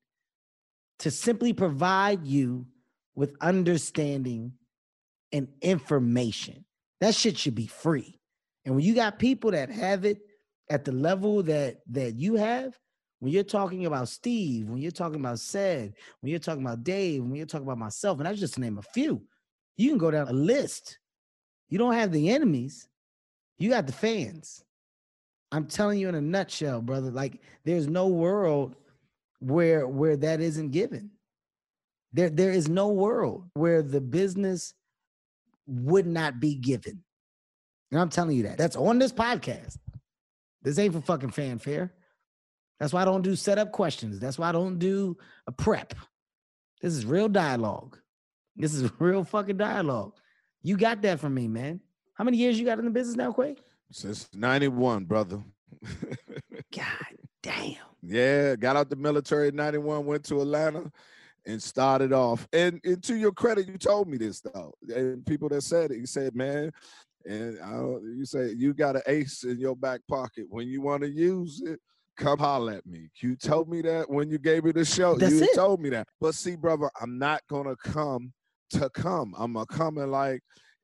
to 1.00 1.10
simply 1.10 1.52
provide 1.52 2.26
you 2.26 2.66
with 3.14 3.34
understanding 3.40 4.52
and 5.32 5.48
information. 5.60 6.64
That 7.00 7.14
shit 7.14 7.36
should 7.36 7.54
be 7.54 7.66
free. 7.66 8.18
And 8.64 8.74
when 8.74 8.84
you 8.84 8.94
got 8.94 9.18
people 9.18 9.50
that 9.50 9.70
have 9.70 10.04
it 10.04 10.18
at 10.70 10.84
the 10.84 10.92
level 10.92 11.42
that 11.44 11.78
that 11.90 12.16
you 12.16 12.36
have, 12.36 12.76
when 13.20 13.32
you're 13.32 13.44
talking 13.44 13.86
about 13.86 14.08
Steve, 14.08 14.68
when 14.68 14.80
you're 14.80 14.90
talking 14.90 15.20
about 15.20 15.38
Ced, 15.38 15.94
when 16.20 16.30
you're 16.30 16.38
talking 16.38 16.62
about 16.62 16.84
Dave, 16.84 17.22
when 17.22 17.34
you're 17.34 17.46
talking 17.46 17.66
about 17.66 17.78
myself, 17.78 18.18
and 18.18 18.26
that's 18.26 18.40
just 18.40 18.58
name 18.58 18.78
a 18.78 18.82
few, 18.82 19.22
you 19.76 19.88
can 19.90 19.98
go 19.98 20.10
down 20.10 20.28
a 20.28 20.32
list. 20.32 20.98
You 21.68 21.78
don't 21.78 21.94
have 21.94 22.12
the 22.12 22.30
enemies, 22.30 22.88
you 23.58 23.70
got 23.70 23.86
the 23.86 23.92
fans. 23.92 24.62
I'm 25.52 25.66
telling 25.66 25.98
you 25.98 26.08
in 26.08 26.14
a 26.14 26.20
nutshell, 26.20 26.82
brother. 26.82 27.10
Like 27.10 27.40
there's 27.64 27.88
no 27.88 28.08
world 28.08 28.74
where 29.40 29.86
where 29.88 30.16
that 30.16 30.40
isn't 30.40 30.70
given. 30.70 31.10
There, 32.12 32.30
there 32.30 32.50
is 32.50 32.68
no 32.68 32.88
world 32.88 33.44
where 33.54 33.82
the 33.82 34.00
business 34.00 34.74
would 35.66 36.06
not 36.06 36.40
be 36.40 36.54
given. 36.54 37.02
And 37.90 38.00
I'm 38.00 38.08
telling 38.08 38.36
you 38.36 38.44
that. 38.44 38.58
That's 38.58 38.76
on 38.76 38.98
this 38.98 39.12
podcast. 39.12 39.78
This 40.62 40.78
ain't 40.78 40.94
for 40.94 41.00
fucking 41.00 41.30
fanfare. 41.30 41.92
That's 42.78 42.92
why 42.92 43.02
I 43.02 43.04
don't 43.04 43.22
do 43.22 43.36
setup 43.36 43.72
questions. 43.72 44.18
That's 44.18 44.38
why 44.38 44.48
I 44.48 44.52
don't 44.52 44.78
do 44.78 45.16
a 45.46 45.52
prep. 45.52 45.94
This 46.82 46.94
is 46.94 47.06
real 47.06 47.28
dialogue. 47.28 47.98
This 48.56 48.74
is 48.74 48.90
real 48.98 49.24
fucking 49.24 49.56
dialogue. 49.56 50.12
You 50.62 50.76
got 50.76 51.02
that 51.02 51.20
from 51.20 51.34
me, 51.34 51.48
man. 51.48 51.80
How 52.14 52.24
many 52.24 52.38
years 52.38 52.58
you 52.58 52.64
got 52.64 52.78
in 52.78 52.84
the 52.84 52.90
business 52.90 53.16
now, 53.16 53.32
Quake? 53.32 53.62
Since 53.92 54.28
91, 54.34 55.04
brother. 55.04 55.42
God 56.74 57.16
damn. 57.42 57.76
Yeah, 58.02 58.56
got 58.56 58.76
out 58.76 58.90
the 58.90 58.96
military 58.96 59.48
in 59.48 59.56
91, 59.56 60.04
went 60.04 60.24
to 60.24 60.40
Atlanta 60.40 60.90
and 61.46 61.62
started 61.62 62.12
off. 62.12 62.46
And, 62.52 62.80
and 62.84 63.02
to 63.04 63.14
your 63.16 63.32
credit, 63.32 63.68
you 63.68 63.78
told 63.78 64.08
me 64.08 64.16
this 64.16 64.40
though. 64.40 64.74
And 64.88 65.24
people 65.24 65.48
that 65.50 65.62
said 65.62 65.92
it, 65.92 65.98
you 65.98 66.06
said, 66.06 66.34
man, 66.34 66.72
and 67.24 67.58
I, 67.62 67.76
you 68.16 68.24
say 68.24 68.52
you 68.56 68.74
got 68.74 68.96
an 68.96 69.02
ace 69.06 69.44
in 69.44 69.58
your 69.58 69.76
back 69.76 70.00
pocket. 70.08 70.46
When 70.48 70.68
you 70.68 70.80
want 70.80 71.02
to 71.02 71.08
use 71.08 71.62
it, 71.64 71.80
come 72.16 72.38
holler 72.38 72.72
at 72.72 72.86
me. 72.86 73.10
You 73.20 73.36
told 73.36 73.68
me 73.68 73.82
that 73.82 74.10
when 74.10 74.30
you 74.30 74.38
gave 74.38 74.64
me 74.64 74.72
the 74.72 74.84
show. 74.84 75.16
That's 75.16 75.34
you 75.34 75.44
it. 75.44 75.54
told 75.54 75.80
me 75.80 75.90
that. 75.90 76.08
But 76.20 76.34
see, 76.34 76.56
brother, 76.56 76.90
I'm 77.00 77.18
not 77.18 77.42
gonna 77.48 77.76
come 77.76 78.32
to 78.70 78.90
come. 78.90 79.34
I'm 79.38 79.52
gonna 79.52 79.66
come 79.66 79.98
and 79.98 80.10
like 80.10 80.40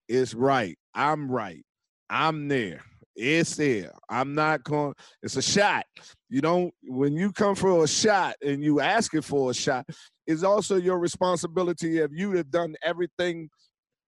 it's 0.08 0.34
right. 0.34 0.76
I'm 0.94 1.30
right. 1.30 1.64
I'm 2.10 2.48
there. 2.48 2.82
It's 3.14 3.56
there. 3.56 3.92
I'm 4.08 4.34
not 4.34 4.64
going. 4.64 4.94
It's 5.22 5.36
a 5.36 5.42
shot. 5.42 5.84
You 6.28 6.40
don't. 6.40 6.72
When 6.82 7.14
you 7.14 7.32
come 7.32 7.54
for 7.54 7.84
a 7.84 7.88
shot 7.88 8.36
and 8.42 8.62
you 8.62 8.80
asking 8.80 9.22
for 9.22 9.50
a 9.50 9.54
shot, 9.54 9.86
it's 10.26 10.42
also 10.42 10.76
your 10.76 10.98
responsibility 10.98 11.98
if 11.98 12.10
you 12.12 12.32
have 12.32 12.50
done 12.50 12.74
everything 12.82 13.48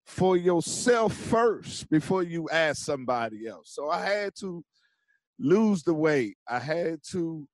for 0.07 0.37
yourself 0.37 1.15
first 1.15 1.89
before 1.91 2.23
you 2.23 2.49
ask 2.51 2.85
somebody 2.85 3.47
else. 3.47 3.71
So 3.73 3.91
I 3.91 4.05
had 4.05 4.35
to 4.41 4.63
lose 5.39 5.83
the 5.83 5.95
weight. 5.95 6.37
I 6.49 6.59
had 6.59 7.01
to 7.11 7.47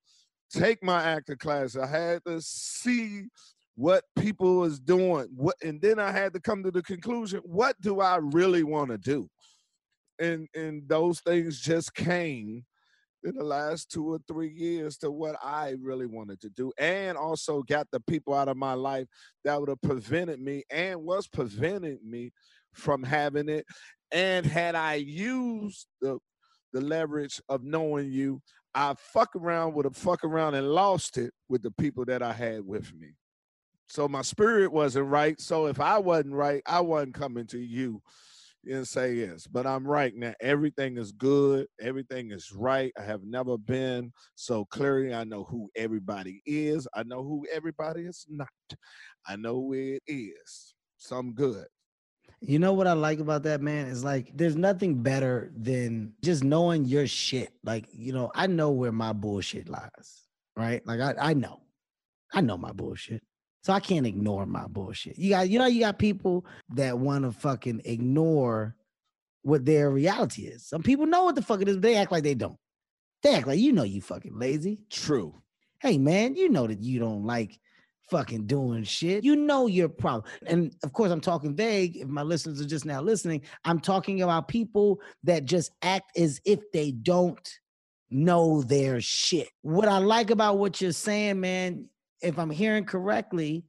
take 0.51 0.83
my 0.83 1.01
acting 1.01 1.37
class. 1.37 1.75
I 1.75 1.87
had 1.87 2.23
to 2.25 2.41
see 2.41 3.23
what 3.75 4.03
people 4.17 4.57
was 4.57 4.79
doing. 4.79 5.27
What 5.35 5.55
and 5.63 5.81
then 5.81 5.99
I 5.99 6.11
had 6.11 6.33
to 6.33 6.39
come 6.39 6.63
to 6.63 6.71
the 6.71 6.83
conclusion, 6.83 7.41
what 7.43 7.79
do 7.81 7.99
I 7.99 8.17
really 8.17 8.63
want 8.63 8.91
to 8.91 8.97
do? 8.97 9.29
And 10.19 10.47
and 10.53 10.87
those 10.87 11.19
things 11.21 11.59
just 11.59 11.93
came 11.93 12.65
in 13.23 13.35
the 13.35 13.43
last 13.43 13.91
two 13.91 14.13
or 14.13 14.19
three 14.27 14.51
years 14.51 14.97
to 14.97 15.11
what 15.11 15.35
I 15.43 15.75
really 15.79 16.07
wanted 16.07 16.41
to 16.41 16.49
do, 16.49 16.71
and 16.77 17.17
also 17.17 17.63
got 17.63 17.87
the 17.91 17.99
people 18.01 18.33
out 18.33 18.47
of 18.47 18.57
my 18.57 18.73
life 18.73 19.07
that 19.43 19.59
would 19.59 19.69
have 19.69 19.81
prevented 19.81 20.39
me 20.39 20.63
and 20.69 21.03
was 21.03 21.27
preventing 21.27 21.99
me 22.03 22.31
from 22.73 23.03
having 23.03 23.49
it. 23.49 23.65
And 24.11 24.45
had 24.45 24.75
I 24.75 24.95
used 24.95 25.87
the 26.01 26.19
the 26.73 26.81
leverage 26.81 27.41
of 27.49 27.63
knowing 27.63 28.11
you. 28.11 28.41
I 28.73 28.95
fuck 28.97 29.35
around 29.35 29.73
with 29.73 29.85
a 29.85 29.91
fuck 29.91 30.23
around 30.23 30.55
and 30.55 30.69
lost 30.69 31.17
it 31.17 31.33
with 31.49 31.61
the 31.61 31.71
people 31.71 32.05
that 32.05 32.21
I 32.21 32.33
had 32.33 32.65
with 32.65 32.93
me. 32.93 33.09
So 33.89 34.07
my 34.07 34.21
spirit 34.21 34.71
wasn't 34.71 35.07
right. 35.07 35.39
So 35.41 35.65
if 35.65 35.81
I 35.81 35.97
wasn't 35.97 36.35
right, 36.35 36.61
I 36.65 36.79
wasn't 36.79 37.13
coming 37.13 37.45
to 37.47 37.59
you 37.59 38.01
and 38.65 38.87
say 38.87 39.15
yes. 39.15 39.47
But 39.47 39.67
I'm 39.67 39.85
right 39.85 40.15
now. 40.15 40.33
Everything 40.39 40.97
is 40.97 41.11
good. 41.11 41.67
Everything 41.81 42.31
is 42.31 42.51
right. 42.53 42.93
I 42.97 43.03
have 43.03 43.23
never 43.23 43.57
been 43.57 44.13
so 44.35 44.65
clearly. 44.65 45.13
I 45.13 45.23
know 45.23 45.43
who 45.43 45.69
everybody 45.75 46.41
is. 46.45 46.87
I 46.93 47.03
know 47.03 47.23
who 47.23 47.45
everybody 47.51 48.03
is 48.03 48.25
not. 48.29 48.47
I 49.27 49.35
know 49.35 49.59
where 49.59 49.95
it 49.95 50.03
is. 50.07 50.73
So 50.97 51.17
I'm 51.17 51.33
good. 51.33 51.65
You 52.41 52.57
know 52.57 52.73
what 52.73 52.87
I 52.87 52.93
like 52.93 53.19
about 53.19 53.43
that, 53.43 53.61
man? 53.61 53.85
Is 53.85 54.03
like 54.03 54.31
there's 54.35 54.55
nothing 54.55 55.03
better 55.03 55.51
than 55.55 56.13
just 56.23 56.43
knowing 56.43 56.85
your 56.85 57.05
shit. 57.05 57.53
Like, 57.63 57.85
you 57.91 58.13
know, 58.13 58.31
I 58.33 58.47
know 58.47 58.71
where 58.71 58.91
my 58.91 59.13
bullshit 59.13 59.69
lies, 59.69 60.23
right? 60.57 60.85
Like 60.87 60.99
I, 60.99 61.13
I 61.19 61.33
know. 61.33 61.61
I 62.33 62.41
know 62.41 62.57
my 62.57 62.71
bullshit. 62.71 63.21
So 63.63 63.73
I 63.73 63.79
can't 63.79 64.07
ignore 64.07 64.47
my 64.47 64.65
bullshit. 64.65 65.19
You 65.19 65.29
got, 65.29 65.49
you 65.49 65.59
know, 65.59 65.67
you 65.67 65.81
got 65.81 65.99
people 65.99 66.45
that 66.73 66.97
want 66.97 67.25
to 67.25 67.31
fucking 67.31 67.83
ignore 67.85 68.75
what 69.43 69.65
their 69.65 69.91
reality 69.91 70.43
is. 70.43 70.65
Some 70.65 70.81
people 70.81 71.05
know 71.05 71.25
what 71.25 71.35
the 71.35 71.43
fuck 71.43 71.61
it 71.61 71.69
is, 71.69 71.75
but 71.75 71.83
they 71.83 71.95
act 71.95 72.11
like 72.11 72.23
they 72.23 72.33
don't. 72.33 72.57
They 73.21 73.35
act 73.35 73.45
like 73.45 73.59
you 73.59 73.71
know 73.71 73.83
you 73.83 74.01
fucking 74.01 74.37
lazy. 74.37 74.79
True. 74.89 75.35
Hey 75.79 75.99
man, 75.99 76.35
you 76.35 76.49
know 76.49 76.65
that 76.65 76.81
you 76.81 76.99
don't 76.99 77.25
like 77.25 77.59
fucking 78.11 78.45
doing 78.45 78.83
shit. 78.83 79.23
You 79.23 79.37
know 79.37 79.65
your 79.67 79.89
problem. 79.89 80.25
And 80.45 80.75
of 80.83 80.93
course, 80.93 81.09
I'm 81.09 81.21
talking 81.21 81.55
vague. 81.55 81.97
If 81.97 82.07
my 82.07 82.21
listeners 82.21 82.61
are 82.61 82.65
just 82.65 82.85
now 82.85 83.01
listening, 83.01 83.41
I'm 83.65 83.79
talking 83.79 84.21
about 84.21 84.49
people 84.49 84.99
that 85.23 85.45
just 85.45 85.71
act 85.81 86.15
as 86.17 86.39
if 86.45 86.59
they 86.71 86.91
don't 86.91 87.49
know 88.11 88.61
their 88.61 88.99
shit. 88.99 89.47
What 89.61 89.87
I 89.87 89.97
like 89.97 90.29
about 90.29 90.57
what 90.57 90.81
you're 90.81 90.91
saying, 90.91 91.39
man, 91.39 91.89
if 92.21 92.37
I'm 92.37 92.49
hearing 92.49 92.83
correctly, 92.85 93.63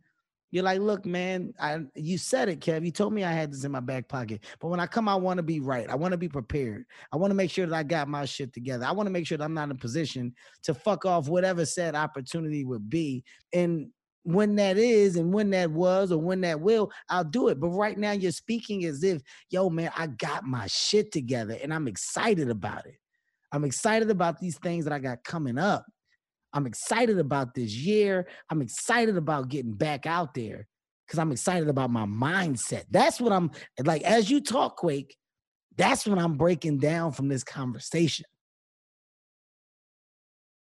you're 0.50 0.64
like, 0.64 0.81
look, 0.81 1.07
man, 1.07 1.55
I 1.59 1.78
you 1.94 2.18
said 2.18 2.50
it, 2.50 2.61
Kev. 2.61 2.85
You 2.85 2.90
told 2.90 3.14
me 3.14 3.24
I 3.24 3.33
had 3.33 3.50
this 3.50 3.64
in 3.64 3.72
my 3.72 3.81
back 3.81 4.07
pocket. 4.07 4.44
But 4.61 4.68
when 4.68 4.81
I 4.81 4.87
come, 4.87 5.09
I 5.09 5.14
want 5.14 5.38
to 5.38 5.42
be 5.42 5.61
right. 5.61 5.88
I 5.88 5.94
want 5.94 6.12
to 6.12 6.18
be 6.18 6.28
prepared. 6.28 6.85
I 7.11 7.16
want 7.16 7.31
to 7.31 7.35
make 7.35 7.50
sure 7.50 7.64
that 7.64 7.74
I 7.74 7.83
got 7.83 8.07
my 8.07 8.26
shit 8.26 8.52
together. 8.52 8.85
I 8.85 8.92
want 8.92 9.07
to 9.07 9.12
make 9.12 9.26
sure 9.26 9.38
that 9.38 9.44
I'm 9.44 9.55
not 9.55 9.64
in 9.64 9.70
a 9.70 9.76
position 9.76 10.35
to 10.64 10.74
fuck 10.74 11.07
off 11.07 11.28
whatever 11.28 11.64
said 11.64 11.94
opportunity 11.94 12.64
would 12.64 12.90
be. 12.90 13.24
And 13.55 13.88
when 14.25 14.57
that 14.57 14.79
is 14.79 15.17
and 15.17 15.33
when 15.33 15.51
that 15.51 15.71
was 15.71 16.13
or 16.13 16.19
when 16.19 16.41
that 16.43 16.61
will, 16.61 16.91
I'll 17.09 17.25
do 17.25 17.49
it. 17.49 17.59
But 17.59 17.69
right 17.69 17.99
now, 17.99 18.13
you're 18.13 18.33
speaking 18.33 18.85
as 18.85 19.03
if, 19.03 19.23
yo, 19.51 19.69
man, 19.69 19.91
I 19.97 20.07
got 20.07 20.45
my 20.45 20.67
shit 20.69 21.13
together 21.13 21.57
and 21.63 21.73
I'm 21.75 21.89
excited 21.89 22.51
about 22.51 22.87
it. 22.87 22.97
I'm 23.53 23.65
excited 23.65 24.11
about 24.11 24.39
these 24.39 24.59
things 24.59 24.85
that 24.85 24.93
I 24.93 24.99
got 24.99 25.25
coming 25.25 25.59
up. 25.59 25.85
I'm 26.55 26.67
excited 26.67 27.19
about 27.19 27.55
this 27.55 27.75
year. 27.75 28.27
I'm 28.51 28.63
excited 28.63 29.17
about 29.17 29.49
getting 29.49 29.73
back 29.73 30.07
out 30.07 30.35
there 30.35 30.69
because 31.07 31.19
I'm 31.19 31.33
excited 31.33 31.69
about 31.69 31.91
my 31.91 32.07
mindset. 32.07 32.85
That's 32.91 33.21
what 33.21 33.33
I'm 33.33 33.51
like. 33.85 34.03
As 34.03 34.31
you 34.31 34.41
talk, 34.41 34.77
Quake, 34.77 35.17
that's 35.77 36.07
what 36.07 36.19
I'm 36.19 36.37
breaking 36.37 36.79
down 36.79 37.13
from 37.13 37.29
this 37.29 37.43
conversation. 37.43 38.27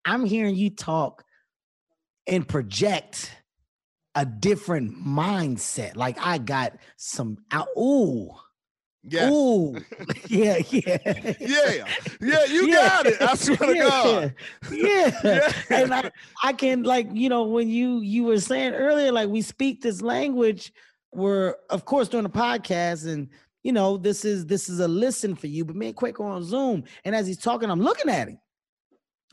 I'm 0.04 0.26
hearing 0.26 0.56
you 0.56 0.70
talk 0.70 1.24
and 2.28 2.48
project 2.48 3.32
a 4.16 4.26
different 4.26 4.98
mindset. 5.06 5.96
Like 5.96 6.18
I 6.20 6.38
got 6.38 6.74
some 6.98 7.38
out. 7.52 7.68
Ooh, 7.78 8.32
yeah. 9.08 9.30
Ooh, 9.30 9.76
yeah, 10.28 10.58
yeah, 10.70 10.98
yeah, 11.40 11.86
yeah. 12.22 12.46
You 12.46 12.68
yeah. 12.68 12.76
got 12.76 13.06
it. 13.06 13.22
I 13.22 13.36
swear 13.36 13.58
to 13.58 13.76
God. 13.76 14.36
Yeah. 14.72 15.20
yeah, 15.24 15.52
and 15.70 15.94
I, 15.94 16.12
I 16.44 16.54
can 16.54 16.84
like 16.84 17.08
you 17.14 17.30
know 17.30 17.44
when 17.44 17.70
you 17.70 18.00
you 18.00 18.24
were 18.24 18.40
saying 18.40 18.74
earlier 18.74 19.12
like 19.12 19.30
we 19.30 19.42
speak 19.42 19.82
this 19.82 20.02
language. 20.02 20.74
We're 21.14 21.56
of 21.70 21.86
course 21.86 22.10
doing 22.10 22.26
a 22.26 22.30
podcast 22.30 23.08
and 23.08 23.30
you 23.64 23.72
know 23.72 23.96
this 23.96 24.26
is 24.26 24.46
this 24.46 24.70
is 24.70 24.80
a 24.80 24.88
listen 24.88 25.36
for 25.36 25.48
you. 25.48 25.66
But 25.66 25.76
me 25.76 25.88
and 25.88 25.96
Quake 25.96 26.20
on 26.20 26.44
Zoom, 26.44 26.84
and 27.04 27.16
as 27.16 27.28
he's 27.28 27.38
talking, 27.38 27.70
I'm 27.70 27.82
looking 27.82 28.10
at 28.10 28.28
him. 28.28 28.40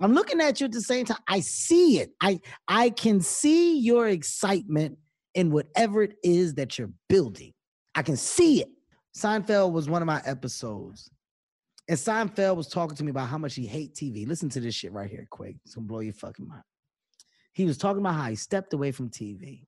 I'm 0.00 0.14
looking 0.14 0.40
at 0.40 0.60
you 0.60 0.66
at 0.66 0.72
the 0.72 0.80
same 0.80 1.04
time. 1.04 1.18
I 1.28 1.40
see 1.40 2.00
it. 2.00 2.12
I 2.20 2.40
I 2.68 2.90
can 2.90 3.20
see 3.20 3.78
your 3.78 4.08
excitement 4.08 4.98
in 5.34 5.50
whatever 5.50 6.02
it 6.02 6.14
is 6.22 6.54
that 6.54 6.78
you're 6.78 6.90
building. 7.08 7.52
I 7.94 8.02
can 8.02 8.16
see 8.16 8.62
it. 8.62 8.68
Seinfeld 9.16 9.72
was 9.72 9.88
one 9.88 10.02
of 10.02 10.06
my 10.06 10.22
episodes. 10.24 11.10
And 11.88 11.98
Seinfeld 11.98 12.56
was 12.56 12.68
talking 12.68 12.96
to 12.96 13.04
me 13.04 13.10
about 13.10 13.28
how 13.28 13.38
much 13.38 13.54
he 13.54 13.66
hate 13.66 13.94
TV. 13.94 14.26
Listen 14.26 14.48
to 14.50 14.60
this 14.60 14.74
shit 14.74 14.92
right 14.92 15.10
here, 15.10 15.26
quick. 15.30 15.56
It's 15.64 15.74
gonna 15.74 15.86
blow 15.86 16.00
your 16.00 16.14
fucking 16.14 16.48
mind. 16.48 16.62
He 17.52 17.64
was 17.64 17.76
talking 17.76 18.00
about 18.00 18.14
how 18.14 18.30
he 18.30 18.36
stepped 18.36 18.72
away 18.72 18.92
from 18.92 19.10
TV. 19.10 19.66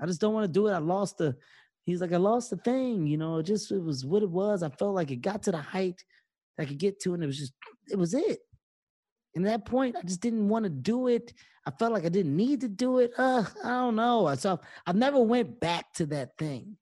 I 0.00 0.06
just 0.06 0.20
don't 0.20 0.34
want 0.34 0.44
to 0.44 0.52
do 0.52 0.68
it. 0.68 0.72
I 0.72 0.78
lost 0.78 1.18
the. 1.18 1.36
He's 1.84 2.00
like, 2.00 2.12
I 2.12 2.16
lost 2.16 2.50
the 2.50 2.56
thing. 2.56 3.06
You 3.06 3.18
know, 3.18 3.38
it 3.38 3.44
just 3.44 3.70
it 3.70 3.82
was 3.82 4.04
what 4.04 4.22
it 4.22 4.30
was. 4.30 4.62
I 4.62 4.68
felt 4.68 4.94
like 4.94 5.10
it 5.10 5.16
got 5.16 5.42
to 5.44 5.52
the 5.52 5.60
height 5.60 6.02
that 6.56 6.64
I 6.64 6.66
could 6.66 6.78
get 6.78 7.00
to, 7.00 7.14
and 7.14 7.22
it 7.22 7.26
was 7.26 7.38
just 7.38 7.52
it 7.90 7.98
was 7.98 8.14
it. 8.14 8.40
And 9.34 9.46
at 9.46 9.50
that 9.50 9.64
point, 9.66 9.96
I 9.96 10.02
just 10.02 10.20
didn't 10.20 10.48
want 10.48 10.64
to 10.64 10.70
do 10.70 11.08
it. 11.08 11.32
I 11.66 11.70
felt 11.70 11.92
like 11.92 12.04
I 12.04 12.10
didn't 12.10 12.36
need 12.36 12.60
to 12.60 12.68
do 12.68 12.98
it. 12.98 13.12
I 13.18 13.44
don't 13.64 13.96
know. 13.96 14.34
So 14.36 14.60
I 14.86 14.92
never 14.92 15.18
went 15.20 15.60
back 15.60 15.92
to 15.94 16.06
that 16.06 16.36
thing. 16.38 16.76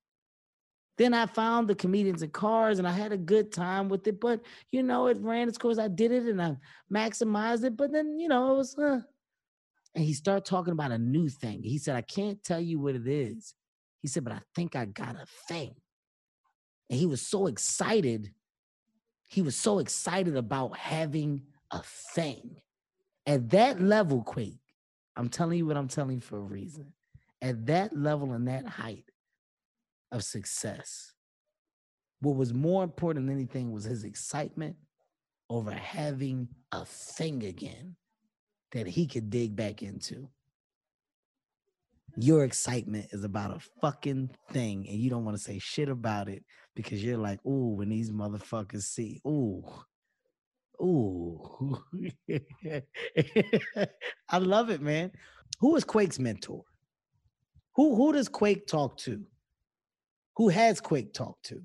Then 0.99 1.15
I 1.15 1.27
found 1.27 1.69
the 1.69 1.75
comedians 1.75 2.23
and 2.23 2.33
cars 2.33 2.79
and 2.79 2.87
I 2.87 2.93
had 2.93 3.13
a 3.13 3.17
good 3.17 3.53
time 3.53 3.89
with 3.89 4.07
it. 4.07 4.21
But, 4.21 4.41
you 4.71 4.83
know, 4.83 5.07
it 5.07 5.17
ran 5.21 5.49
its 5.49 5.57
course. 5.57 5.79
I 5.79 5.89
did 5.89 6.13
it 6.13 6.25
and 6.25 6.43
I 6.43 6.57
maximized 6.93 7.65
it. 7.65 7.77
But 7.77 7.93
then, 7.93 8.19
you 8.19 8.29
know, 8.29 8.53
it 8.53 8.57
was, 8.59 8.77
uh, 8.79 9.01
and 9.95 10.05
he 10.05 10.13
started 10.13 10.45
talking 10.45 10.73
about 10.73 10.93
a 10.93 10.99
new 10.99 11.29
thing. 11.29 11.63
He 11.63 11.79
said, 11.79 11.97
I 11.97 12.03
can't 12.03 12.43
tell 12.45 12.61
you 12.61 12.79
what 12.79 12.95
it 12.95 13.07
is. 13.07 13.55
He 14.01 14.09
said, 14.09 14.25
but 14.25 14.35
I 14.35 14.41
think 14.55 14.77
I 14.77 14.85
got 14.85 15.17
a 15.17 15.27
thing. 15.49 15.75
And 16.91 16.99
he 16.99 17.07
was 17.07 17.27
so 17.27 17.47
excited. 17.47 18.33
He 19.29 19.43
was 19.43 19.57
so 19.57 19.79
excited 19.79 20.37
about 20.37 20.77
having 20.77 21.43
a 21.73 21.83
thing. 22.15 22.57
At 23.27 23.51
that 23.51 23.81
level, 23.81 24.23
Quake, 24.23 24.61
I'm 25.17 25.29
telling 25.29 25.59
you 25.59 25.67
what 25.67 25.77
I'm 25.77 25.89
telling 25.89 26.17
you 26.17 26.21
for 26.21 26.39
a 26.39 26.43
reason. 26.43 26.93
At 27.41 27.67
that 27.67 27.97
level 27.97 28.33
and 28.33 28.47
that 28.47 28.67
height, 28.67 29.05
of 30.13 30.23
success. 30.23 31.13
What 32.21 32.37
was 32.37 32.55
more 32.55 32.85
important 32.85 33.27
than 33.27 33.35
anything 33.35 33.73
was 33.73 33.85
his 33.85 34.05
excitement 34.05 34.77
over 35.51 35.73
having 35.73 36.49
a 36.71 36.85
thing 36.85 37.43
again 37.43 37.97
that 38.73 38.87
he 38.87 39.07
could 39.07 39.31
dig 39.31 39.57
back 39.57 39.83
into. 39.83 40.29
Your 42.17 42.45
excitement 42.45 43.07
is 43.11 43.25
about 43.25 43.57
a 43.57 43.61
fucking 43.81 44.31
thing, 44.51 44.87
and 44.89 44.99
you 44.99 45.11
don't 45.11 45.25
want 45.25 45.37
to 45.37 45.43
say 45.43 45.59
shit 45.59 45.89
about 45.89 46.29
it 46.29 46.45
because 46.77 47.03
you're 47.03 47.19
like, 47.19 47.45
ooh, 47.47 47.75
when 47.75 47.89
these 47.89 48.11
motherfuckers 48.11 48.83
see, 48.83 49.21
ooh, 49.27 49.65
ooh. 50.81 51.79
I 54.29 54.39
love 54.39 54.71
it, 54.71 54.81
man. 54.81 55.13
Who 55.61 55.77
is 55.77 55.85
Quake's 55.85 56.19
mentor? 56.19 56.65
Who 57.77 57.95
who 57.97 58.13
does 58.13 58.29
Quake 58.29 58.67
talk 58.67 58.97
to? 58.99 59.23
Who 60.37 60.49
has 60.49 60.81
Quake 60.81 61.13
talked 61.13 61.45
to? 61.47 61.63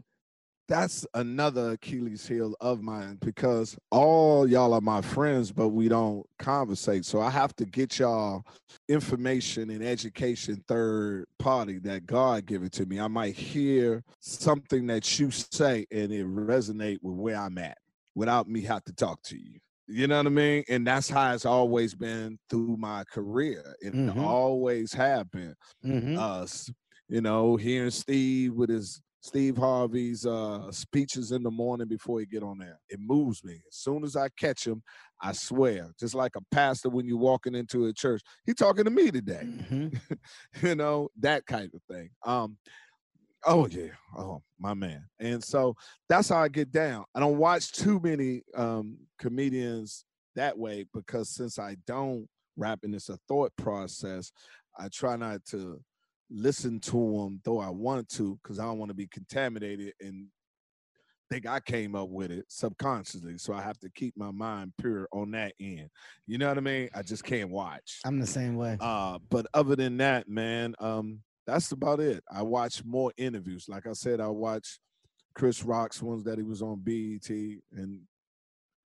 That's 0.69 1.07
another 1.13 1.71
Achilles 1.71 2.27
heel 2.27 2.53
of 2.59 2.81
mine 2.81 3.17
because 3.21 3.77
all 3.89 4.45
y'all 4.49 4.73
are 4.73 4.81
my 4.81 5.01
friends, 5.01 5.49
but 5.49 5.69
we 5.69 5.87
don't 5.87 6.25
conversate. 6.39 7.05
So 7.05 7.21
I 7.21 7.29
have 7.29 7.55
to 7.55 7.65
get 7.65 7.99
y'all 7.99 8.43
information 8.89 9.69
and 9.69 9.81
education 9.81 10.61
third 10.67 11.25
party 11.39 11.79
that 11.79 12.05
God 12.05 12.45
give 12.45 12.63
it 12.63 12.73
to 12.73 12.85
me. 12.85 12.99
I 12.99 13.07
might 13.07 13.35
hear 13.35 14.03
something 14.19 14.87
that 14.87 15.17
you 15.17 15.31
say 15.31 15.85
and 15.89 16.11
it 16.11 16.27
resonate 16.27 16.99
with 17.01 17.15
where 17.15 17.37
I'm 17.37 17.57
at 17.59 17.77
without 18.17 18.49
me 18.49 18.61
have 18.61 18.83
to 18.83 18.93
talk 18.93 19.21
to 19.21 19.37
you. 19.37 19.59
You 19.87 20.07
know 20.07 20.17
what 20.17 20.25
I 20.25 20.29
mean? 20.29 20.63
And 20.67 20.85
that's 20.85 21.07
how 21.07 21.33
it's 21.33 21.45
always 21.45 21.93
been 21.93 22.39
through 22.49 22.75
my 22.77 23.03
career. 23.05 23.75
It 23.79 23.93
mm-hmm. 23.93 24.19
always 24.19 24.91
have 24.93 25.31
been. 25.31 25.55
Mm-hmm. 25.85 26.17
Uh, 26.19 26.47
you 27.07 27.21
know, 27.21 27.55
hearing 27.55 27.91
Steve 27.91 28.53
with 28.53 28.69
his 28.69 29.01
Steve 29.21 29.55
Harvey's 29.55 30.25
uh, 30.25 30.71
speeches 30.71 31.31
in 31.31 31.43
the 31.43 31.51
morning 31.51 31.87
before 31.87 32.19
he 32.19 32.25
get 32.25 32.43
on 32.43 32.57
there. 32.57 32.79
It 32.89 32.99
moves 32.99 33.43
me. 33.43 33.61
As 33.69 33.77
soon 33.77 34.03
as 34.03 34.15
I 34.15 34.29
catch 34.37 34.65
him, 34.65 34.81
I 35.21 35.31
swear, 35.31 35.91
just 35.99 36.15
like 36.15 36.35
a 36.35 36.41
pastor 36.51 36.89
when 36.89 37.05
you're 37.05 37.17
walking 37.17 37.55
into 37.55 37.85
a 37.85 37.93
church, 37.93 38.21
he 38.45 38.53
talking 38.53 38.85
to 38.85 38.91
me 38.91 39.11
today. 39.11 39.43
Mm-hmm. 39.43 40.65
you 40.67 40.75
know, 40.75 41.09
that 41.19 41.45
kind 41.45 41.69
of 41.73 41.81
thing. 41.89 42.09
Um, 42.25 42.57
oh 43.45 43.67
yeah, 43.67 43.89
oh 44.17 44.41
my 44.59 44.73
man. 44.73 45.03
And 45.19 45.43
so 45.43 45.75
that's 46.09 46.29
how 46.29 46.37
I 46.37 46.47
get 46.47 46.71
down. 46.71 47.05
I 47.15 47.19
don't 47.19 47.37
watch 47.37 47.71
too 47.71 47.99
many 48.03 48.41
um, 48.55 48.97
comedians 49.19 50.05
that 50.35 50.57
way 50.57 50.85
because 50.93 51.29
since 51.29 51.59
I 51.59 51.77
don't 51.85 52.27
rap 52.55 52.79
and 52.83 52.93
it's 52.95 53.09
a 53.09 53.17
thought 53.27 53.51
process, 53.57 54.31
I 54.77 54.89
try 54.89 55.15
not 55.15 55.45
to 55.51 55.81
listen 56.29 56.79
to 56.81 56.91
them 56.91 57.41
though 57.45 57.59
I 57.59 57.69
want 57.69 58.09
to 58.09 58.37
because 58.43 58.59
I 58.59 58.65
don't 58.65 58.79
want 58.79 58.89
to 58.89 58.95
be 58.95 59.07
contaminated 59.07 59.93
and 60.01 60.27
think 61.29 61.45
I 61.45 61.59
came 61.59 61.95
up 61.95 62.09
with 62.09 62.31
it 62.31 62.45
subconsciously. 62.47 63.37
So 63.37 63.53
I 63.53 63.61
have 63.61 63.77
to 63.79 63.89
keep 63.89 64.15
my 64.17 64.31
mind 64.31 64.73
pure 64.79 65.07
on 65.11 65.31
that 65.31 65.53
end. 65.59 65.89
You 66.25 66.37
know 66.37 66.47
what 66.47 66.57
I 66.57 66.61
mean? 66.61 66.89
I 66.95 67.01
just 67.01 67.23
can't 67.23 67.49
watch. 67.49 67.99
I'm 68.05 68.19
the 68.19 68.27
same 68.27 68.55
way. 68.55 68.77
Uh, 68.79 69.19
but 69.29 69.45
other 69.53 69.75
than 69.75 69.97
that, 69.97 70.29
man, 70.29 70.75
um, 70.79 71.19
that's 71.47 71.71
about 71.71 72.01
it. 72.01 72.23
I 72.31 72.43
watch 72.43 72.83
more 72.83 73.11
interviews. 73.17 73.65
Like 73.69 73.87
I 73.87 73.93
said, 73.93 74.19
I 74.19 74.27
watch 74.27 74.79
Chris 75.33 75.63
Rock's 75.63 76.01
ones 76.01 76.25
that 76.25 76.37
he 76.37 76.43
was 76.43 76.61
on 76.61 76.81
BET, 76.83 77.29
and 77.29 78.01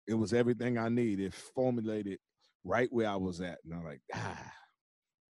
it 0.08 0.14
was 0.14 0.34
everything 0.34 0.78
I 0.78 0.90
need. 0.90 1.20
It 1.20 1.34
formulated 1.34 2.20
right 2.66 2.90
where 2.92 3.10
I 3.10 3.16
was 3.16 3.40
at. 3.40 3.60
And 3.64 3.74
I'm 3.74 3.86
like, 3.86 4.02
ah. 4.14 4.52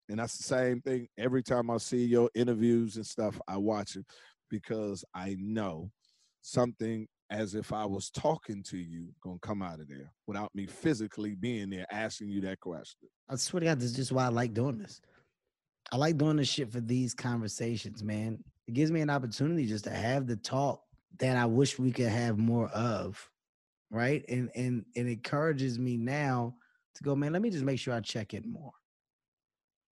And 0.09 0.19
that's 0.19 0.37
the 0.37 0.43
same 0.43 0.81
thing. 0.81 1.07
Every 1.17 1.43
time 1.43 1.71
I 1.71 1.79
see 1.79 2.05
your 2.05 2.29
interviews 2.35 2.97
and 2.97 3.07
stuff, 3.07 3.41
I 3.47 3.57
watch 3.57 3.97
it 3.97 4.05
because 4.51 5.05
I 5.15 5.37
know 5.39 5.91
something 6.43 7.07
as 7.31 7.55
if 7.55 7.73
I 7.73 7.87
was 7.87 8.11
talking 8.11 8.63
to 8.65 8.77
you 8.77 9.09
gonna 9.23 9.39
come 9.41 9.63
out 9.63 9.81
of 9.81 9.89
there 9.89 10.13
without 10.27 10.55
me 10.55 10.67
physically 10.67 11.35
being 11.35 11.71
there 11.71 11.87
asking 11.91 12.29
you 12.29 12.43
that 12.43 12.61
question. 12.61 13.09
I 13.29 13.37
swear 13.37 13.61
to 13.61 13.67
God, 13.67 13.79
this 13.79 13.91
is 13.91 13.97
just 13.97 14.13
why 14.13 14.27
I 14.27 14.29
like 14.29 14.53
doing 14.53 14.77
this. 14.77 15.01
I 15.93 15.97
like 15.97 16.17
doing 16.17 16.37
this 16.37 16.49
shit 16.49 16.73
for 16.73 16.81
these 16.81 17.13
conversations, 17.13 18.03
man. 18.03 18.43
It 18.67 18.73
gives 18.73 18.91
me 18.91 19.03
an 19.03 19.11
opportunity 19.11 19.67
just 19.67 19.85
to 19.85 19.91
have 19.91 20.27
the 20.27 20.37
talk 20.37 20.83
that 21.19 21.37
I 21.37 21.45
wish 21.45 21.79
we 21.79 21.93
could 21.93 22.09
have 22.09 22.39
more 22.39 22.69
of. 22.69 23.29
Right. 23.91 24.25
And 24.29 24.51
and 24.55 24.87
it 24.95 25.07
encourages 25.07 25.79
me 25.79 25.99
now 25.99 26.57
to 26.95 27.03
go, 27.03 27.15
man, 27.15 27.35
let 27.35 27.43
me 27.43 27.51
just 27.51 27.65
make 27.65 27.79
sure 27.79 27.93
I 27.93 28.01
check 28.01 28.33
in 28.33 28.51
more. 28.51 28.73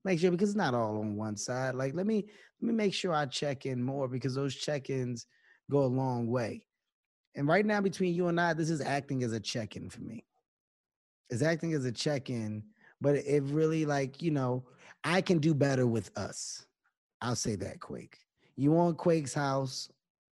Make 0.04 0.18
sure 0.18 0.30
because 0.30 0.50
it's 0.50 0.56
not 0.56 0.72
all 0.72 1.00
on 1.00 1.16
one 1.16 1.36
side. 1.36 1.74
Like 1.74 1.94
let 1.94 2.06
me 2.06 2.24
let 2.60 2.66
me 2.66 2.72
make 2.72 2.94
sure 2.94 3.12
I 3.12 3.26
check 3.26 3.66
in 3.66 3.82
more 3.82 4.08
because 4.08 4.34
those 4.34 4.54
check-ins 4.54 5.26
go 5.70 5.80
a 5.80 5.84
long 5.84 6.26
way. 6.28 6.64
And 7.34 7.46
right 7.46 7.64
now, 7.64 7.80
between 7.80 8.14
you 8.14 8.28
and 8.28 8.40
I, 8.40 8.54
this 8.54 8.70
is 8.70 8.80
acting 8.80 9.22
as 9.22 9.32
a 9.32 9.40
check-in 9.40 9.88
for 9.88 10.00
me. 10.00 10.24
It's 11.28 11.42
acting 11.42 11.74
as 11.74 11.84
a 11.84 11.92
check-in, 11.92 12.64
but 13.00 13.16
it 13.16 13.42
really 13.44 13.84
like, 13.86 14.22
you 14.22 14.30
know, 14.30 14.64
I 15.04 15.20
can 15.20 15.38
do 15.38 15.54
better 15.54 15.86
with 15.86 16.10
us. 16.16 16.66
I'll 17.20 17.36
say 17.36 17.56
that, 17.56 17.80
Quake. 17.80 18.18
You 18.56 18.76
on 18.78 18.94
Quake's 18.94 19.34
house, 19.34 19.90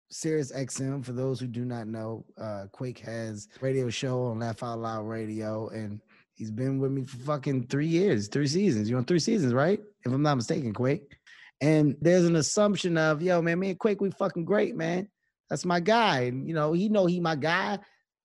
Sirius 0.09 0.51
XM, 0.51 1.03
for 1.03 1.13
those 1.13 1.39
who 1.39 1.47
do 1.47 1.65
not 1.65 1.87
know, 1.87 2.25
uh, 2.37 2.65
Quake 2.71 2.99
has 2.99 3.47
radio 3.61 3.89
show 3.89 4.23
on 4.23 4.39
Laugh 4.39 4.63
Out 4.63 4.79
Loud 4.79 5.07
Radio, 5.07 5.69
and 5.69 6.01
he's 6.33 6.51
been 6.51 6.79
with 6.79 6.91
me 6.91 7.03
for 7.03 7.17
fucking 7.17 7.67
three 7.67 7.87
years, 7.87 8.27
three 8.27 8.47
seasons. 8.47 8.89
You're 8.89 8.99
on 8.99 9.05
three 9.05 9.19
seasons, 9.19 9.53
right? 9.53 9.79
If 10.05 10.11
I'm 10.11 10.21
not 10.21 10.35
mistaken, 10.35 10.73
Quake. 10.73 11.17
And 11.59 11.95
there's 12.01 12.25
an 12.25 12.35
assumption 12.35 12.97
of, 12.97 13.21
yo, 13.21 13.41
man, 13.41 13.59
me 13.59 13.71
and 13.71 13.79
Quake, 13.79 13.99
we 13.99 14.11
fucking 14.11 14.45
great, 14.45 14.75
man. 14.75 15.09
That's 15.49 15.65
my 15.65 15.79
guy. 15.79 16.21
And, 16.21 16.47
you 16.47 16.53
know, 16.53 16.73
he 16.73 16.89
know 16.89 17.05
he 17.05 17.19
my 17.19 17.35
guy. 17.35 17.79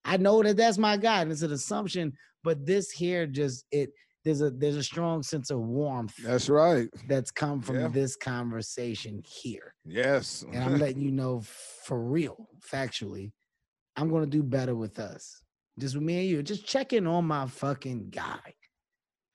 I 0.05 0.17
know 0.17 0.43
that 0.43 0.57
that's 0.57 0.77
my 0.77 0.97
guy. 0.97 1.21
And 1.21 1.31
it's 1.31 1.41
an 1.41 1.51
assumption, 1.51 2.13
but 2.43 2.65
this 2.65 2.91
here 2.91 3.25
just, 3.25 3.65
it, 3.71 3.91
there's 4.23 4.41
a 4.41 4.49
there's 4.49 4.75
a 4.77 4.83
strong 4.83 5.21
sense 5.23 5.49
of 5.49 5.59
warmth 5.59 6.15
That's 6.23 6.49
right. 6.49 6.87
that's 7.07 7.31
come 7.31 7.61
from 7.61 7.79
Yeah. 7.79 7.87
this 7.89 8.15
conversation 8.15 9.21
here. 9.25 9.73
Yes. 9.85 10.43
And 10.53 10.63
I'm 10.63 10.77
letting 10.79 11.01
you 11.01 11.11
know 11.11 11.41
for 11.85 12.01
real, 12.01 12.47
factually, 12.65 13.31
I'm 13.97 14.09
gonna 14.09 14.25
do 14.25 14.41
better 14.43 14.75
with 14.75 14.99
us. 14.99 15.41
Just 15.79 15.95
with 15.95 16.03
me 16.03 16.19
and 16.21 16.29
you. 16.29 16.43
Just 16.43 16.65
checking 16.65 17.07
on 17.07 17.25
my 17.25 17.47
fucking 17.47 18.09
guy. 18.11 18.53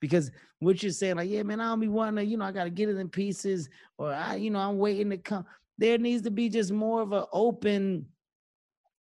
Because 0.01 0.31
what 0.59 0.81
you're 0.81 0.91
saying, 0.93 1.17
like, 1.17 1.29
yeah, 1.29 1.43
man, 1.43 1.59
I 1.59 1.65
don't 1.67 1.81
be 1.81 1.89
wanting 1.89 2.15
to, 2.15 2.23
you 2.25 2.37
know, 2.37 2.45
I 2.45 2.51
gotta 2.53 2.69
get 2.69 2.87
it 2.89 2.97
in 2.97 3.09
pieces, 3.09 3.69
or 3.97 4.13
I, 4.13 4.35
you 4.35 4.49
know, 4.49 4.59
I'm 4.59 4.77
waiting 4.77 5.09
to 5.09 5.17
come. 5.17 5.45
There 5.77 5.97
needs 5.97 6.23
to 6.23 6.31
be 6.31 6.49
just 6.49 6.71
more 6.71 7.01
of 7.01 7.11
an 7.11 7.25
open, 7.33 8.05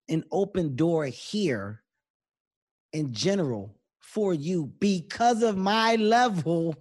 an 0.09 0.25
open 0.33 0.75
door 0.77 1.07
here 1.07 1.83
in 2.93 3.13
general 3.13 3.78
for 4.09 4.33
you 4.33 4.73
because 4.79 5.43
of 5.43 5.57
my 5.57 5.97
level 5.97 6.75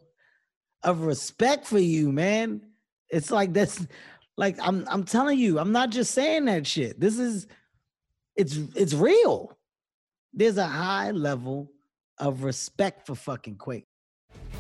of 0.84 1.02
respect 1.02 1.66
for 1.66 1.80
you, 1.80 2.12
man. 2.12 2.62
It's 3.10 3.32
like 3.32 3.52
that's 3.52 3.86
like 4.38 4.58
I'm 4.62 4.86
I'm 4.90 5.04
telling 5.04 5.38
you, 5.38 5.60
I'm 5.60 5.74
not 5.74 5.90
just 5.90 6.14
saying 6.14 6.46
that 6.46 6.66
shit. 6.66 7.00
This 7.00 7.20
is 7.20 7.48
it's 8.38 8.58
it's 8.76 8.94
real. 8.94 9.58
There's 10.34 10.58
a 10.58 10.68
high 10.68 11.12
level 11.12 11.70
of 12.18 12.44
respect 12.44 13.08
for 13.08 13.16
fucking 13.16 13.58
Quake. 13.58 13.87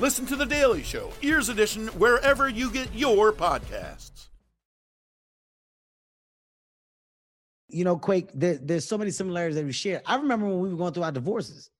Listen 0.00 0.26
to 0.26 0.36
The 0.36 0.46
Daily 0.46 0.84
Show, 0.84 1.10
Ears 1.22 1.48
Edition, 1.48 1.88
wherever 1.88 2.48
you 2.48 2.70
get 2.70 2.94
your 2.94 3.32
podcasts. 3.32 4.28
You 7.68 7.82
know, 7.82 7.96
Quake, 7.96 8.30
there, 8.32 8.58
there's 8.62 8.84
so 8.84 8.96
many 8.96 9.10
similarities 9.10 9.56
that 9.56 9.64
we 9.64 9.72
share. 9.72 10.00
I 10.06 10.14
remember 10.14 10.46
when 10.46 10.60
we 10.60 10.68
were 10.68 10.76
going 10.76 10.92
through 10.92 11.02
our 11.02 11.10
divorces 11.10 11.70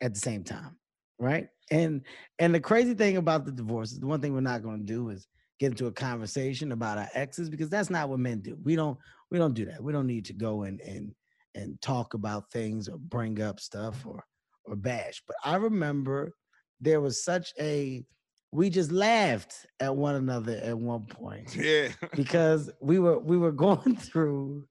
at 0.00 0.14
the 0.14 0.20
same 0.20 0.44
time, 0.44 0.76
right? 1.18 1.48
And 1.72 2.02
and 2.38 2.54
the 2.54 2.60
crazy 2.60 2.94
thing 2.94 3.16
about 3.16 3.44
the 3.44 3.50
divorces, 3.50 3.98
the 3.98 4.06
one 4.06 4.20
thing 4.20 4.34
we're 4.34 4.40
not 4.40 4.62
going 4.62 4.78
to 4.78 4.86
do 4.86 5.08
is 5.08 5.26
get 5.58 5.72
into 5.72 5.88
a 5.88 5.92
conversation 5.92 6.70
about 6.70 6.96
our 6.96 7.08
exes 7.12 7.50
because 7.50 7.68
that's 7.68 7.90
not 7.90 8.08
what 8.08 8.20
men 8.20 8.40
do. 8.40 8.56
We 8.62 8.76
don't 8.76 8.96
we 9.32 9.38
don't 9.38 9.54
do 9.54 9.64
that. 9.64 9.82
We 9.82 9.92
don't 9.92 10.06
need 10.06 10.26
to 10.26 10.32
go 10.32 10.62
and 10.62 10.80
and 10.80 11.12
and 11.56 11.80
talk 11.82 12.14
about 12.14 12.52
things 12.52 12.88
or 12.88 12.98
bring 12.98 13.42
up 13.42 13.58
stuff 13.58 14.06
or 14.06 14.24
or 14.64 14.76
bash. 14.76 15.22
But 15.26 15.36
I 15.44 15.56
remember 15.56 16.32
there 16.80 17.00
was 17.00 17.22
such 17.24 17.52
a 17.58 18.04
we 18.50 18.70
just 18.70 18.90
laughed 18.90 19.66
at 19.80 19.94
one 19.94 20.14
another 20.14 20.58
at 20.62 20.78
one 20.78 21.04
point 21.04 21.54
yeah. 21.60 21.88
because 22.16 22.70
we 22.80 22.98
were 22.98 23.18
we 23.18 23.36
were 23.36 23.52
going 23.52 23.96
through 24.00 24.64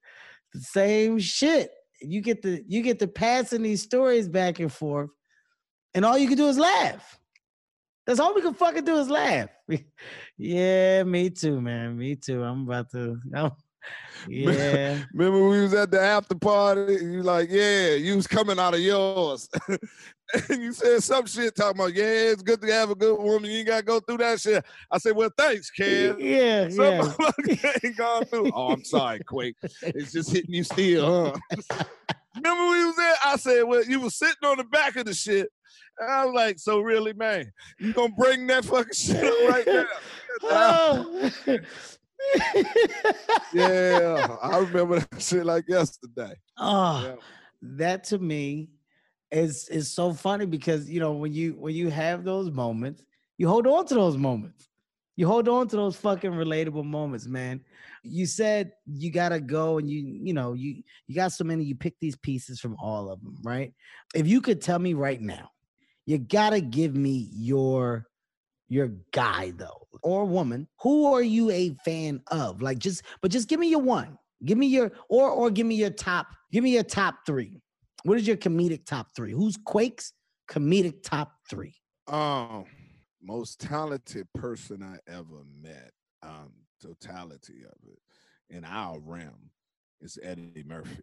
the 0.53 0.61
same 0.61 1.19
shit. 1.19 1.71
You 2.01 2.21
get 2.21 2.41
the 2.41 2.63
you 2.67 2.81
get 2.81 2.99
to 2.99 3.07
passing 3.07 3.61
these 3.61 3.81
stories 3.81 4.27
back 4.27 4.59
and 4.59 4.71
forth, 4.71 5.09
and 5.93 6.05
all 6.05 6.17
you 6.17 6.27
can 6.27 6.37
do 6.37 6.47
is 6.47 6.57
laugh. 6.57 7.19
That's 8.05 8.19
all 8.19 8.33
we 8.33 8.41
can 8.41 8.53
fucking 8.53 8.85
do 8.85 8.97
is 8.97 9.09
laugh. 9.09 9.49
yeah, 10.37 11.03
me 11.03 11.29
too, 11.29 11.59
man. 11.59 11.97
Me 11.97 12.15
too. 12.15 12.41
I'm 12.43 12.63
about 12.63 12.89
to. 12.91 13.19
I'm, 13.35 13.51
yeah. 14.27 15.03
Remember 15.13 15.49
we 15.49 15.61
was 15.61 15.73
at 15.73 15.91
the 15.91 16.01
after 16.01 16.35
party 16.35 16.97
you 17.01 17.23
like, 17.23 17.49
yeah, 17.49 17.91
you 17.91 18.15
was 18.15 18.27
coming 18.27 18.59
out 18.59 18.73
of 18.73 18.79
yours. 18.79 19.49
and 20.49 20.61
you 20.61 20.73
said 20.73 21.01
some 21.01 21.25
shit 21.25 21.55
talking 21.55 21.79
about, 21.79 21.93
yeah, 21.93 22.31
it's 22.31 22.41
good 22.41 22.61
to 22.61 22.71
have 22.71 22.89
a 22.89 22.95
good 22.95 23.17
woman. 23.17 23.49
You 23.49 23.59
ain't 23.59 23.67
gotta 23.67 23.83
go 23.83 23.99
through 23.99 24.17
that 24.17 24.39
shit. 24.39 24.65
I 24.91 24.97
said, 24.97 25.15
well, 25.15 25.29
thanks, 25.37 25.69
kid. 25.69 26.19
Yeah, 26.19 26.69
Some 26.69 27.13
yeah. 27.47 27.73
ain't 27.83 27.97
gone 27.97 28.25
through. 28.25 28.51
Oh, 28.53 28.69
I'm 28.69 28.83
sorry, 28.83 29.19
Quake. 29.23 29.55
It's 29.81 30.11
just 30.11 30.31
hitting 30.31 30.53
you 30.53 30.63
still, 30.63 31.33
huh? 31.49 31.83
Remember 32.35 32.69
we 32.69 32.85
was 32.85 32.95
there? 32.95 33.15
I 33.25 33.35
said, 33.37 33.63
well, 33.63 33.83
you 33.83 33.99
was 33.99 34.15
sitting 34.15 34.35
on 34.43 34.57
the 34.57 34.63
back 34.65 34.95
of 34.95 35.05
the 35.05 35.13
shit. 35.13 35.49
And 35.99 36.11
I 36.11 36.25
was 36.25 36.35
like, 36.35 36.59
so 36.59 36.79
really, 36.79 37.13
man, 37.13 37.51
you 37.79 37.93
gonna 37.93 38.13
bring 38.17 38.45
that 38.47 38.65
fucking 38.65 38.93
shit 38.93 39.23
up 39.23 39.49
right 39.49 39.65
now? 39.65 39.85
Oh. 40.43 41.31
Yeah, 43.53 44.35
I 44.41 44.57
remember 44.59 44.99
that 44.99 45.21
shit 45.21 45.45
like 45.45 45.65
yesterday. 45.67 46.35
Oh, 46.57 47.01
Yeah. 47.03 47.15
that 47.61 48.03
to 48.05 48.17
me 48.19 48.69
is 49.31 49.67
is 49.69 49.93
so 49.93 50.13
funny 50.13 50.45
because 50.45 50.89
you 50.89 50.99
know 50.99 51.13
when 51.13 51.33
you 51.33 51.53
when 51.53 51.73
you 51.75 51.89
have 51.89 52.23
those 52.23 52.51
moments, 52.51 53.03
you 53.37 53.47
hold 53.47 53.67
on 53.67 53.85
to 53.87 53.95
those 53.95 54.17
moments. 54.17 54.69
You 55.15 55.25
hold 55.27 55.47
on 55.47 55.67
to 55.69 55.75
those 55.75 55.95
fucking 55.95 56.31
relatable 56.31 56.85
moments, 56.85 57.25
man. 57.25 57.61
You 58.03 58.25
said 58.27 58.71
you 58.85 59.11
gotta 59.11 59.39
go 59.39 59.77
and 59.79 59.89
you 59.89 60.19
you 60.23 60.33
know 60.33 60.53
you 60.53 60.83
you 61.07 61.15
got 61.15 61.31
so 61.31 61.43
many. 61.43 61.63
You 61.63 61.75
pick 61.75 61.95
these 61.99 62.15
pieces 62.15 62.59
from 62.59 62.75
all 62.79 63.09
of 63.09 63.21
them, 63.23 63.37
right? 63.43 63.73
If 64.13 64.27
you 64.27 64.41
could 64.41 64.61
tell 64.61 64.79
me 64.79 64.93
right 64.93 65.21
now, 65.21 65.49
you 66.05 66.17
gotta 66.19 66.61
give 66.61 66.95
me 66.95 67.29
your 67.33 68.05
your 68.69 68.89
guy 69.11 69.51
though 69.55 69.86
or 70.03 70.25
woman. 70.25 70.67
Who 70.81 71.13
are 71.13 71.21
you 71.21 71.51
a 71.51 71.75
fan 71.85 72.21
of? 72.27 72.61
Like 72.61 72.79
just 72.79 73.03
but 73.21 73.31
just 73.31 73.47
give 73.47 73.59
me 73.59 73.69
your 73.69 73.81
one. 73.81 74.17
Give 74.45 74.57
me 74.57 74.67
your 74.67 74.91
or 75.09 75.29
or 75.29 75.49
give 75.49 75.65
me 75.65 75.75
your 75.75 75.89
top. 75.89 76.27
Give 76.51 76.63
me 76.63 76.71
your 76.71 76.83
top 76.83 77.25
three. 77.25 77.61
What 78.03 78.17
is 78.17 78.27
your 78.27 78.37
comedic 78.37 78.85
top 78.85 79.07
three? 79.15 79.31
Who's 79.31 79.57
Quake's 79.57 80.13
comedic 80.49 81.03
top 81.03 81.33
three? 81.49 81.75
Um, 82.07 82.65
most 83.21 83.59
talented 83.59 84.27
person 84.33 84.81
I 84.81 84.97
ever 85.11 85.43
met, 85.61 85.91
um, 86.23 86.53
totality 86.81 87.63
of 87.65 87.75
it 87.91 87.99
in 88.49 88.63
our 88.65 88.99
realm 88.99 89.51
is 90.01 90.17
Eddie 90.21 90.63
Murphy. 90.65 91.01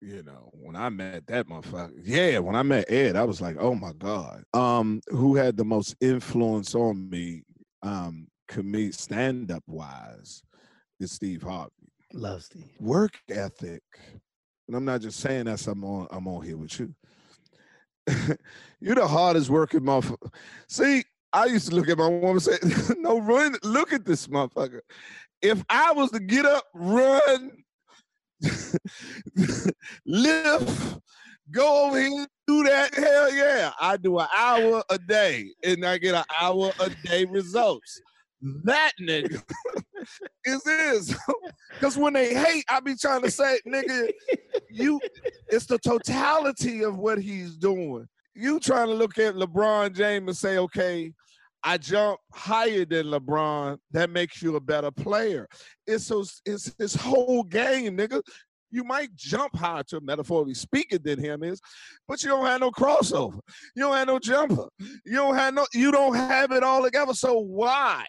you 0.00 0.22
know, 0.22 0.50
when 0.52 0.76
I 0.76 0.88
met 0.88 1.26
that 1.26 1.48
motherfucker, 1.48 1.92
yeah, 2.02 2.38
when 2.38 2.54
I 2.54 2.62
met 2.62 2.90
Ed, 2.90 3.16
I 3.16 3.24
was 3.24 3.40
like, 3.40 3.56
oh 3.58 3.74
my 3.74 3.92
God. 3.98 4.44
Um, 4.52 5.00
who 5.08 5.34
had 5.34 5.56
the 5.56 5.64
most 5.64 5.96
influence 6.00 6.74
on 6.74 7.08
me, 7.08 7.42
um, 7.84 8.26
commit 8.48 8.94
stand-up 8.94 9.62
wise, 9.66 10.42
is 10.98 11.12
Steve 11.12 11.42
Harvey. 11.42 11.70
Love 12.12 12.42
Steve. 12.42 12.70
Work 12.80 13.18
ethic. 13.30 13.82
And 14.66 14.76
I'm 14.76 14.84
not 14.84 15.02
just 15.02 15.20
saying 15.20 15.44
that 15.44 15.66
I'm 15.66 15.84
on 15.84 16.08
I'm 16.10 16.26
on 16.26 16.42
here 16.44 16.56
with 16.56 16.80
you. 16.80 16.94
You're 18.80 18.94
the 18.94 19.06
hardest 19.06 19.50
working 19.50 19.80
motherfucker. 19.80 20.32
See, 20.68 21.04
I 21.32 21.46
used 21.46 21.68
to 21.68 21.74
look 21.74 21.88
at 21.88 21.98
my 21.98 22.08
woman 22.08 22.30
and 22.30 22.42
say, 22.42 22.58
no, 22.98 23.18
run, 23.18 23.56
look 23.62 23.92
at 23.92 24.04
this 24.04 24.28
motherfucker. 24.28 24.80
If 25.42 25.62
I 25.68 25.92
was 25.92 26.10
to 26.12 26.20
get 26.20 26.46
up, 26.46 26.64
run, 26.72 27.50
lift, 30.06 31.00
go 31.50 31.86
over 31.86 32.00
here, 32.00 32.26
do 32.46 32.64
that, 32.64 32.94
hell 32.94 33.32
yeah. 33.32 33.72
I 33.80 33.96
do 33.96 34.18
an 34.18 34.26
hour 34.36 34.82
a 34.90 34.98
day 34.98 35.50
and 35.64 35.84
I 35.84 35.98
get 35.98 36.14
an 36.14 36.24
hour 36.40 36.72
a 36.80 36.90
day 37.06 37.24
results. 37.24 38.00
That 38.64 38.92
nigga 39.00 39.42
is 40.44 40.62
this. 40.62 41.14
Because 41.72 41.96
when 41.98 42.12
they 42.12 42.32
hate, 42.32 42.64
I 42.68 42.78
be 42.78 42.94
trying 42.94 43.22
to 43.22 43.30
say, 43.30 43.58
nigga, 43.66 44.08
you 44.70 45.00
it's 45.48 45.66
the 45.66 45.78
totality 45.78 46.84
of 46.84 46.96
what 46.96 47.18
he's 47.18 47.56
doing. 47.56 48.06
You 48.34 48.60
trying 48.60 48.86
to 48.86 48.94
look 48.94 49.18
at 49.18 49.34
LeBron 49.34 49.94
James 49.94 50.28
and 50.28 50.36
say, 50.36 50.58
okay, 50.58 51.12
I 51.64 51.78
jump 51.78 52.20
higher 52.32 52.84
than 52.84 53.06
LeBron. 53.06 53.78
That 53.90 54.10
makes 54.10 54.40
you 54.40 54.54
a 54.54 54.60
better 54.60 54.92
player. 54.92 55.48
It's 55.86 56.06
so 56.06 56.24
it's 56.46 56.72
his 56.78 56.94
whole 56.94 57.42
game, 57.42 57.96
nigga. 57.96 58.22
You 58.74 58.82
might 58.82 59.14
jump 59.14 59.54
higher 59.54 59.84
to 59.84 60.00
metaphorically 60.00 60.54
speaking 60.54 60.98
than 61.04 61.20
him 61.20 61.44
is, 61.44 61.60
but 62.08 62.24
you 62.24 62.28
don't 62.28 62.44
have 62.44 62.60
no 62.60 62.72
crossover. 62.72 63.38
You 63.76 63.84
don't 63.84 63.96
have 63.96 64.08
no 64.08 64.18
jumper. 64.18 64.66
You 64.80 65.14
don't 65.14 65.36
have 65.36 65.54
no. 65.54 65.64
You 65.72 65.92
don't 65.92 66.16
have 66.16 66.50
it 66.50 66.64
all 66.64 66.82
together. 66.82 67.14
So 67.14 67.38
why? 67.38 68.04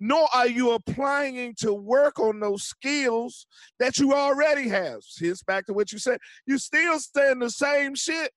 Nor 0.00 0.26
are 0.34 0.48
you 0.48 0.72
applying 0.72 1.54
to 1.60 1.72
work 1.72 2.18
on 2.18 2.40
those 2.40 2.64
skills 2.64 3.46
that 3.78 3.98
you 3.98 4.12
already 4.12 4.68
have. 4.68 5.02
Here's 5.16 5.44
back 5.44 5.66
to 5.66 5.72
what 5.72 5.92
you 5.92 6.00
said. 6.00 6.18
You 6.46 6.58
still 6.58 6.98
saying 6.98 7.38
the 7.38 7.50
same 7.50 7.94
shit 7.94 8.32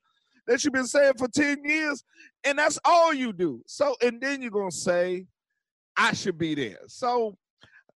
that 0.46 0.64
you've 0.64 0.74
been 0.74 0.86
saying 0.86 1.14
for 1.18 1.28
10 1.28 1.66
years, 1.66 2.04
and 2.44 2.60
that's 2.60 2.78
all 2.86 3.12
you 3.12 3.34
do. 3.34 3.64
So, 3.66 3.96
and 4.04 4.22
then 4.22 4.44
you're 4.44 4.52
gonna 4.52 4.70
say, 4.70 5.26
I 5.98 6.14
should 6.14 6.38
be 6.38 6.54
there. 6.54 6.82
So 6.86 7.36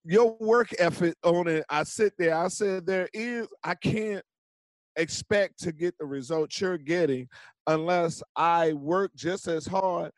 your 0.06 0.38
work 0.40 0.70
effort 0.80 1.16
on 1.24 1.48
it, 1.48 1.66
I 1.70 1.84
sit 1.84 2.14
there, 2.18 2.38
I 2.38 2.48
said 2.48 2.86
there 2.86 3.10
is, 3.14 3.48
I 3.64 3.76
can't 3.76 4.24
expect 4.96 5.60
to 5.60 5.72
get 5.72 5.98
the 5.98 6.06
results 6.06 6.62
you're 6.62 6.78
getting 6.78 7.28
unless 7.68 8.22
I 8.36 8.74
work 8.74 9.12
just 9.16 9.48
as 9.48 9.66
hard 9.66 10.12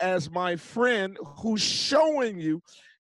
as 0.00 0.30
my 0.30 0.56
friend 0.56 1.16
who's 1.38 1.62
showing 1.62 2.40
you 2.40 2.60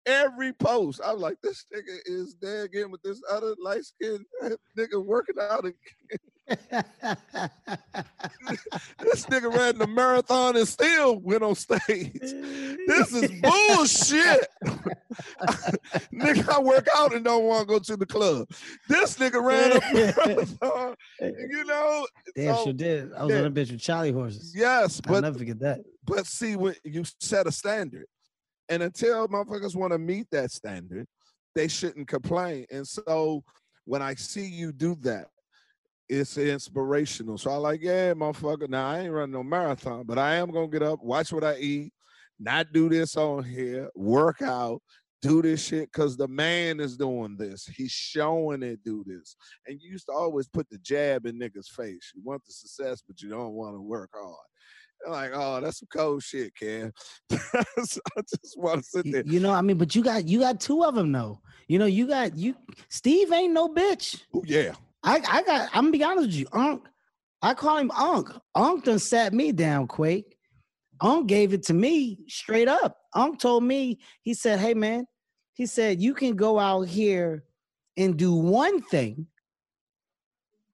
every 0.05 0.53
post. 0.53 0.99
I'm 1.03 1.19
like, 1.19 1.37
this 1.41 1.65
nigga 1.73 1.97
is 2.05 2.35
there 2.41 2.63
again 2.63 2.91
with 2.91 3.01
this 3.01 3.21
other 3.31 3.55
light 3.63 3.85
skinned 3.85 4.25
nigga 4.77 5.03
working 5.03 5.35
out. 5.41 5.65
again. 5.65 5.75
this 8.99 9.25
nigga 9.27 9.55
ran 9.55 9.77
the 9.77 9.87
marathon 9.87 10.57
and 10.57 10.67
still 10.67 11.19
went 11.19 11.43
on 11.43 11.55
stage. 11.55 12.19
This 12.87 13.13
is 13.13 13.31
bullshit. 13.41 14.47
nigga, 16.13 16.49
I 16.49 16.59
work 16.59 16.87
out 16.95 17.13
and 17.13 17.23
don't 17.23 17.43
want 17.43 17.67
to 17.67 17.73
go 17.73 17.79
to 17.79 17.97
the 17.97 18.05
club. 18.05 18.47
This 18.87 19.17
nigga 19.17 19.43
ran 19.43 19.79
marathon. 19.93 20.95
You 21.21 21.65
know, 21.65 22.07
damn, 22.35 22.55
so, 22.55 22.63
sure 22.65 22.73
did. 22.73 23.13
I 23.13 23.25
was 23.25 23.33
yeah. 23.33 23.41
on 23.41 23.45
a 23.45 23.51
bitch 23.51 23.71
with 23.71 23.81
Charlie 23.81 24.11
horses. 24.11 24.53
Yes, 24.55 24.99
but 25.01 25.15
I'll 25.15 25.21
never 25.21 25.37
forget 25.37 25.59
that. 25.59 25.81
But 26.03 26.25
see, 26.25 26.55
when 26.55 26.75
you 26.83 27.03
set 27.19 27.47
a 27.47 27.51
standard, 27.51 28.05
and 28.69 28.81
until 28.81 29.27
motherfuckers 29.27 29.75
want 29.75 29.93
to 29.93 29.99
meet 29.99 30.27
that 30.31 30.51
standard, 30.51 31.05
they 31.53 31.67
shouldn't 31.67 32.07
complain. 32.07 32.65
And 32.71 32.87
so 32.87 33.43
when 33.85 34.01
I 34.01 34.15
see 34.15 34.45
you 34.45 34.71
do 34.71 34.95
that, 35.01 35.27
it's 36.09 36.37
inspirational. 36.37 37.37
So 37.37 37.51
I 37.51 37.55
like, 37.55 37.81
yeah, 37.81 38.13
motherfucker. 38.13 38.69
Now 38.69 38.89
I 38.89 38.99
ain't 38.99 39.13
running 39.13 39.33
no 39.33 39.43
marathon, 39.43 40.03
but 40.05 40.17
I 40.17 40.35
am 40.35 40.51
gonna 40.51 40.67
get 40.67 40.83
up, 40.83 41.01
watch 41.03 41.31
what 41.31 41.43
I 41.43 41.57
eat, 41.57 41.93
not 42.39 42.73
do 42.73 42.89
this 42.89 43.15
on 43.15 43.43
here, 43.43 43.89
work 43.95 44.41
out, 44.41 44.81
do 45.21 45.41
this 45.41 45.65
shit 45.65 45.91
because 45.91 46.17
the 46.17 46.27
man 46.27 46.79
is 46.79 46.97
doing 46.97 47.37
this. 47.37 47.67
He's 47.67 47.91
showing 47.91 48.63
it 48.63 48.83
do 48.83 49.03
this. 49.05 49.35
And 49.67 49.79
you 49.81 49.91
used 49.91 50.07
to 50.07 50.13
always 50.13 50.47
put 50.47 50.69
the 50.69 50.77
jab 50.79 51.25
in 51.25 51.39
niggas' 51.39 51.67
face. 51.67 52.11
You 52.15 52.21
want 52.23 52.43
the 52.45 52.53
success, 52.53 53.03
but 53.07 53.21
you 53.21 53.29
don't 53.29 53.53
want 53.53 53.75
to 53.75 53.81
work 53.81 54.09
hard. 54.13 54.35
They're 55.03 55.13
like, 55.13 55.31
oh, 55.33 55.61
that's 55.61 55.79
some 55.79 55.87
cold 55.91 56.23
shit, 56.23 56.55
Cam. 56.55 56.91
I 57.31 57.63
just 57.75 57.99
want 58.57 58.79
to 58.79 58.83
sit 58.83 59.11
there. 59.11 59.23
You 59.25 59.39
know, 59.39 59.51
I 59.51 59.61
mean, 59.61 59.77
but 59.77 59.95
you 59.95 60.03
got 60.03 60.27
you 60.27 60.39
got 60.39 60.59
two 60.59 60.83
of 60.83 60.95
them 60.95 61.11
though. 61.11 61.41
You 61.67 61.79
know, 61.79 61.85
you 61.85 62.07
got 62.07 62.37
you 62.37 62.55
Steve 62.89 63.31
ain't 63.31 63.53
no 63.53 63.67
bitch. 63.67 64.21
Oh 64.33 64.43
yeah. 64.45 64.73
I, 65.03 65.15
I 65.27 65.43
got, 65.43 65.69
I'm 65.73 65.85
gonna 65.85 65.91
be 65.91 66.03
honest 66.03 66.27
with 66.27 66.35
you, 66.35 66.47
Unc. 66.53 66.87
I 67.41 67.53
call 67.55 67.77
him 67.77 67.91
Unc. 67.91 68.29
Unc 68.53 68.83
done 68.83 68.99
sat 68.99 69.33
me 69.33 69.51
down, 69.51 69.87
Quake. 69.87 70.37
Unc 71.01 71.27
gave 71.27 71.53
it 71.53 71.63
to 71.63 71.73
me 71.73 72.19
straight 72.27 72.67
up. 72.67 72.97
Unc 73.15 73.39
told 73.39 73.63
me, 73.63 73.99
he 74.21 74.33
said, 74.35 74.59
Hey 74.59 74.75
man, 74.75 75.05
he 75.53 75.65
said, 75.65 76.01
you 76.01 76.13
can 76.13 76.35
go 76.35 76.59
out 76.59 76.87
here 76.87 77.43
and 77.97 78.17
do 78.17 78.33
one 78.33 78.81
thing. 78.81 79.27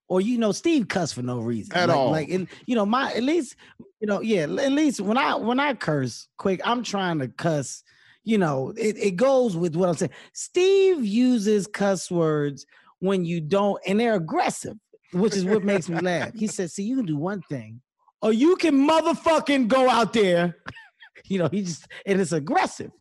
Or 0.10 0.22
you 0.22 0.38
know, 0.38 0.54
Steve 0.54 0.88
cuss 0.88 1.12
for 1.12 1.22
no 1.22 1.40
reason. 1.40 1.76
At 1.76 1.90
like, 1.90 1.98
all. 1.98 2.12
Like 2.12 2.30
and 2.30 2.48
you 2.66 2.76
know, 2.76 2.86
my 2.86 3.12
at 3.12 3.24
least, 3.24 3.58
you 4.00 4.08
know, 4.08 4.22
yeah, 4.22 4.44
at 4.44 4.72
least 4.72 5.02
when 5.02 5.18
I 5.18 5.36
when 5.36 5.60
I 5.60 5.74
curse, 5.74 6.30
quick, 6.38 6.62
I'm 6.64 6.82
trying 6.82 7.20
to 7.20 7.28
cuss, 7.28 7.84
you 8.24 8.38
know, 8.38 8.74
it, 8.78 8.98
it 8.98 9.16
goes 9.18 9.58
with 9.58 9.76
what 9.76 9.90
I'm 9.90 9.96
saying. 9.96 10.12
Steve 10.32 11.04
uses 11.04 11.68
cuss 11.68 12.10
words 12.10 12.66
when 13.00 13.26
you 13.26 13.42
don't, 13.42 13.82
and 13.86 14.00
they're 14.00 14.16
aggressive, 14.16 14.78
which 15.12 15.36
is 15.36 15.44
what 15.44 15.66
makes 15.66 15.90
me 15.90 16.00
laugh. 16.00 16.32
He 16.34 16.48
said, 16.48 16.72
"See, 16.72 16.84
you 16.84 16.96
can 16.96 17.06
do 17.06 17.18
one 17.18 17.42
thing, 17.50 17.82
or 18.22 18.32
you 18.32 18.56
can 18.56 18.88
motherfucking 18.88 19.68
go 19.68 19.90
out 19.90 20.14
there." 20.14 20.56
you 21.26 21.40
know, 21.40 21.50
he 21.52 21.64
just 21.64 21.86
and 22.06 22.22
it's 22.22 22.32
aggressive. 22.32 22.92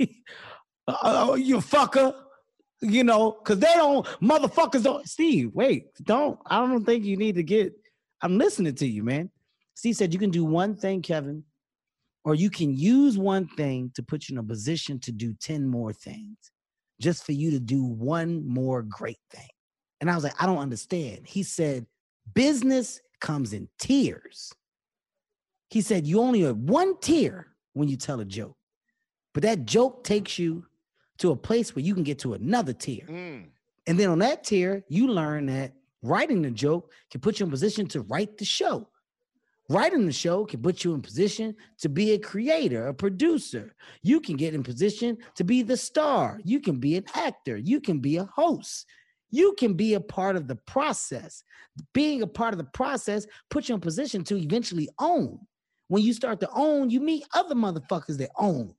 Oh, 0.86 0.96
oh, 1.02 1.34
you 1.34 1.58
fucker. 1.58 2.14
You 2.80 3.04
know, 3.04 3.32
because 3.32 3.60
they 3.60 3.72
don't 3.74 4.04
motherfuckers 4.20 4.82
don't. 4.82 5.08
Steve, 5.08 5.50
wait, 5.54 5.86
don't. 6.02 6.38
I 6.46 6.58
don't 6.58 6.84
think 6.84 7.04
you 7.04 7.16
need 7.16 7.36
to 7.36 7.42
get. 7.42 7.72
I'm 8.20 8.36
listening 8.36 8.74
to 8.76 8.86
you, 8.86 9.02
man. 9.02 9.30
Steve 9.74 9.96
said 9.96 10.12
you 10.12 10.18
can 10.18 10.30
do 10.30 10.44
one 10.44 10.76
thing, 10.76 11.02
Kevin, 11.02 11.44
or 12.24 12.34
you 12.34 12.50
can 12.50 12.76
use 12.76 13.18
one 13.18 13.46
thing 13.48 13.90
to 13.94 14.02
put 14.02 14.28
you 14.28 14.34
in 14.34 14.38
a 14.38 14.42
position 14.42 14.98
to 15.00 15.12
do 15.12 15.34
10 15.34 15.66
more 15.66 15.92
things 15.92 16.36
just 17.00 17.24
for 17.24 17.32
you 17.32 17.50
to 17.50 17.60
do 17.60 17.84
one 17.84 18.46
more 18.46 18.82
great 18.82 19.18
thing. 19.30 19.48
And 20.00 20.10
I 20.10 20.14
was 20.14 20.24
like, 20.24 20.40
I 20.42 20.46
don't 20.46 20.58
understand. 20.58 21.26
He 21.26 21.42
said, 21.42 21.86
business 22.34 23.00
comes 23.20 23.52
in 23.52 23.68
tiers. 23.78 24.52
He 25.70 25.80
said, 25.80 26.06
you 26.06 26.20
only 26.20 26.42
have 26.42 26.56
one 26.56 26.98
tier 27.00 27.48
when 27.72 27.88
you 27.88 27.96
tell 27.96 28.20
a 28.20 28.24
joke, 28.24 28.56
but 29.32 29.42
that 29.42 29.66
joke 29.66 30.04
takes 30.04 30.38
you 30.38 30.66
to 31.24 31.30
a 31.32 31.36
place 31.36 31.74
where 31.74 31.84
you 31.84 31.94
can 31.94 32.02
get 32.02 32.18
to 32.18 32.34
another 32.34 32.74
tier. 32.74 33.06
Mm. 33.08 33.46
And 33.86 33.98
then 33.98 34.10
on 34.10 34.18
that 34.18 34.44
tier, 34.44 34.84
you 34.88 35.08
learn 35.08 35.46
that 35.46 35.72
writing 36.02 36.42
the 36.42 36.50
joke 36.50 36.92
can 37.10 37.22
put 37.22 37.40
you 37.40 37.46
in 37.46 37.50
position 37.50 37.86
to 37.88 38.02
write 38.02 38.36
the 38.36 38.44
show. 38.44 38.88
Writing 39.70 40.04
the 40.04 40.12
show 40.12 40.44
can 40.44 40.60
put 40.60 40.84
you 40.84 40.92
in 40.92 41.00
position 41.00 41.56
to 41.78 41.88
be 41.88 42.12
a 42.12 42.18
creator, 42.18 42.88
a 42.88 42.94
producer. 42.94 43.74
You 44.02 44.20
can 44.20 44.36
get 44.36 44.52
in 44.52 44.62
position 44.62 45.16
to 45.36 45.44
be 45.44 45.62
the 45.62 45.78
star. 45.78 46.40
You 46.44 46.60
can 46.60 46.78
be 46.78 46.96
an 46.96 47.06
actor. 47.14 47.56
You 47.56 47.80
can 47.80 48.00
be 48.00 48.18
a 48.18 48.26
host. 48.26 48.84
You 49.30 49.54
can 49.58 49.72
be 49.72 49.94
a 49.94 50.00
part 50.00 50.36
of 50.36 50.46
the 50.46 50.56
process. 50.56 51.42
Being 51.94 52.20
a 52.20 52.26
part 52.26 52.52
of 52.52 52.58
the 52.58 52.64
process 52.64 53.26
puts 53.48 53.70
you 53.70 53.74
in 53.74 53.80
position 53.80 54.24
to 54.24 54.36
eventually 54.36 54.90
own. 54.98 55.38
When 55.88 56.02
you 56.02 56.12
start 56.12 56.40
to 56.40 56.50
own, 56.54 56.90
you 56.90 57.00
meet 57.00 57.24
other 57.32 57.54
motherfuckers 57.54 58.18
that 58.18 58.30
own. 58.36 58.74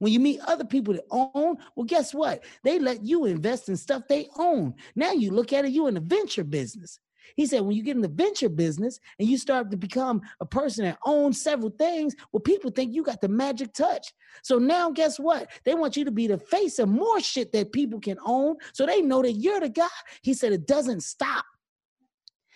When 0.00 0.12
you 0.12 0.18
meet 0.18 0.40
other 0.40 0.64
people 0.64 0.94
that 0.94 1.04
own, 1.10 1.56
well, 1.76 1.84
guess 1.86 2.12
what? 2.12 2.42
They 2.64 2.78
let 2.78 3.04
you 3.04 3.26
invest 3.26 3.68
in 3.68 3.76
stuff 3.76 4.02
they 4.08 4.28
own. 4.36 4.74
Now 4.96 5.12
you 5.12 5.30
look 5.30 5.52
at 5.52 5.66
it, 5.66 5.70
you 5.70 5.86
in 5.86 5.94
the 5.94 6.00
venture 6.00 6.42
business. 6.42 6.98
He 7.36 7.46
said, 7.46 7.60
when 7.60 7.76
you 7.76 7.82
get 7.82 7.96
in 7.96 8.02
the 8.02 8.08
venture 8.08 8.48
business 8.48 8.98
and 9.18 9.28
you 9.28 9.36
start 9.38 9.70
to 9.70 9.76
become 9.76 10.22
a 10.40 10.46
person 10.46 10.84
that 10.84 10.98
owns 11.04 11.40
several 11.40 11.70
things, 11.70 12.16
well, 12.32 12.40
people 12.40 12.70
think 12.70 12.92
you 12.92 13.02
got 13.02 13.20
the 13.20 13.28
magic 13.28 13.72
touch. 13.74 14.12
So 14.42 14.58
now, 14.58 14.90
guess 14.90 15.20
what? 15.20 15.48
They 15.64 15.74
want 15.74 15.96
you 15.96 16.04
to 16.06 16.10
be 16.10 16.26
the 16.26 16.38
face 16.38 16.78
of 16.78 16.88
more 16.88 17.20
shit 17.20 17.52
that 17.52 17.72
people 17.72 18.00
can 18.00 18.16
own 18.24 18.56
so 18.72 18.86
they 18.86 19.02
know 19.02 19.22
that 19.22 19.32
you're 19.32 19.60
the 19.60 19.68
guy. 19.68 19.86
He 20.22 20.34
said, 20.34 20.52
it 20.52 20.66
doesn't 20.66 21.02
stop. 21.02 21.44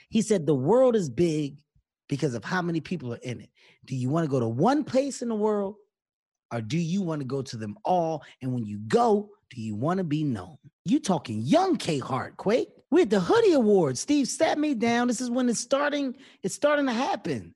He 0.09 0.23
said, 0.23 0.47
the 0.47 0.55
world 0.55 0.97
is 0.97 1.11
big 1.11 1.59
because 2.09 2.35
of 2.35 2.43
how 2.43 2.63
many 2.63 2.81
people 2.81 3.13
are 3.13 3.21
in 3.23 3.43
it. 3.43 3.51
Do 3.85 3.95
you 3.95 4.09
want 4.09 4.25
to 4.25 4.31
go 4.31 4.41
to 4.41 4.49
one 4.49 4.83
place 4.83 5.21
in 5.21 5.29
the 5.29 5.35
world 5.35 5.77
or 6.55 6.61
do 6.61 6.79
you 6.79 7.03
want 7.03 7.21
to 7.21 7.27
go 7.27 7.43
to 7.43 7.57
them 7.57 7.77
all? 7.85 8.23
And 8.41 8.55
when 8.55 8.65
you 8.65 8.79
go, 8.87 9.31
do 9.51 9.61
you 9.61 9.75
want 9.75 9.99
to 9.99 10.05
be 10.05 10.23
known? 10.23 10.57
You 10.85 11.01
talking 11.01 11.41
young 11.41 11.77
K 11.77 11.99
Hart, 11.99 12.37
Quake. 12.37 12.69
We're 12.91 13.03
at 13.03 13.11
the 13.11 13.19
Hoodie 13.19 13.55
Awards. 13.55 14.01
Steve 14.01 14.29
sat 14.29 14.57
me 14.57 14.75
down. 14.75 15.09
This 15.09 15.21
is 15.21 15.31
when 15.31 15.49
it's 15.49 15.59
starting, 15.59 16.15
it's 16.45 16.55
starting 16.55 16.87
to 16.87 16.93
happen. 16.93 17.55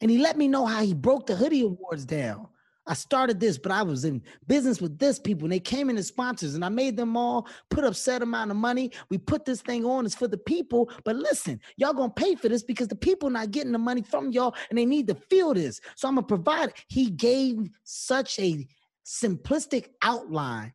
And 0.00 0.10
he 0.10 0.18
let 0.18 0.36
me 0.36 0.48
know 0.48 0.66
how 0.66 0.82
he 0.82 0.94
broke 0.94 1.26
the 1.26 1.36
Hoodie 1.36 1.62
Awards 1.62 2.04
down. 2.04 2.48
I 2.86 2.94
started 2.94 3.38
this, 3.38 3.58
but 3.58 3.70
I 3.70 3.82
was 3.82 4.04
in 4.04 4.22
business 4.48 4.80
with 4.80 4.98
this 4.98 5.18
people, 5.18 5.44
and 5.44 5.52
they 5.52 5.60
came 5.60 5.88
in 5.88 5.96
as 5.96 6.08
sponsors, 6.08 6.54
and 6.54 6.64
I 6.64 6.68
made 6.68 6.96
them 6.96 7.16
all 7.16 7.46
put 7.70 7.84
up 7.84 7.94
set 7.94 8.22
amount 8.22 8.50
of 8.50 8.56
money. 8.56 8.90
We 9.08 9.18
put 9.18 9.44
this 9.44 9.62
thing 9.62 9.84
on, 9.84 10.04
it's 10.04 10.16
for 10.16 10.26
the 10.26 10.38
people. 10.38 10.90
But 11.04 11.16
listen, 11.16 11.60
y'all 11.76 11.92
gonna 11.92 12.12
pay 12.12 12.34
for 12.34 12.48
this 12.48 12.64
because 12.64 12.88
the 12.88 12.96
people 12.96 13.30
not 13.30 13.52
getting 13.52 13.70
the 13.70 13.78
money 13.78 14.02
from 14.02 14.32
y'all, 14.32 14.54
and 14.68 14.78
they 14.78 14.84
need 14.84 15.06
to 15.08 15.14
feel 15.14 15.54
this. 15.54 15.80
So 15.94 16.08
I'm 16.08 16.16
gonna 16.16 16.26
provide. 16.26 16.72
He 16.88 17.10
gave 17.10 17.70
such 17.84 18.38
a 18.40 18.66
simplistic 19.06 19.90
outline 20.02 20.72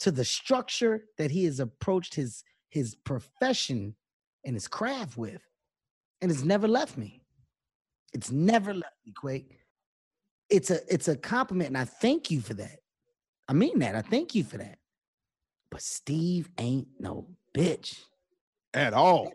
to 0.00 0.12
the 0.12 0.24
structure 0.24 1.06
that 1.18 1.30
he 1.30 1.44
has 1.44 1.58
approached 1.60 2.14
his 2.14 2.44
his 2.68 2.94
profession 2.94 3.96
and 4.44 4.54
his 4.54 4.68
craft 4.68 5.16
with, 5.16 5.42
and 6.20 6.30
it's 6.30 6.44
never 6.44 6.68
left 6.68 6.96
me. 6.96 7.20
It's 8.12 8.30
never 8.30 8.72
left 8.72 8.94
me, 9.04 9.12
Quake 9.12 9.58
it's 10.54 10.70
a 10.70 10.80
it's 10.92 11.08
a 11.08 11.16
compliment, 11.16 11.68
and 11.68 11.78
I 11.78 11.84
thank 11.84 12.30
you 12.30 12.40
for 12.40 12.54
that. 12.54 12.78
I 13.48 13.52
mean 13.52 13.78
that. 13.80 13.96
I 13.96 14.02
thank 14.02 14.34
you 14.34 14.44
for 14.44 14.58
that. 14.58 14.78
But 15.70 15.82
Steve 15.82 16.48
ain't 16.58 16.86
no 17.00 17.26
bitch 17.52 17.98
at 18.72 18.94
all. 18.94 19.32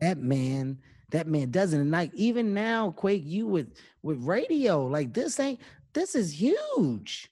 That 0.00 0.18
man, 0.18 0.78
that 1.10 1.26
man 1.26 1.50
doesn't. 1.50 1.80
And 1.80 1.90
like 1.90 2.12
even 2.14 2.52
now, 2.52 2.90
Quake, 2.90 3.22
you 3.24 3.46
with 3.46 3.72
with 4.02 4.22
radio, 4.22 4.86
like 4.86 5.14
this 5.14 5.40
ain't 5.40 5.60
this 5.94 6.14
is 6.14 6.38
huge. 6.38 7.30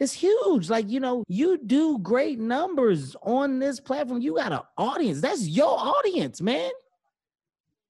It's 0.00 0.12
huge. 0.12 0.68
Like, 0.68 0.90
you 0.90 0.98
know, 0.98 1.22
you 1.28 1.58
do 1.58 1.98
great 1.98 2.40
numbers 2.40 3.14
on 3.22 3.60
this 3.60 3.78
platform. 3.78 4.20
You 4.20 4.34
got 4.34 4.52
an 4.52 4.62
audience. 4.76 5.20
That's 5.20 5.46
your 5.46 5.78
audience, 5.78 6.40
man. 6.40 6.72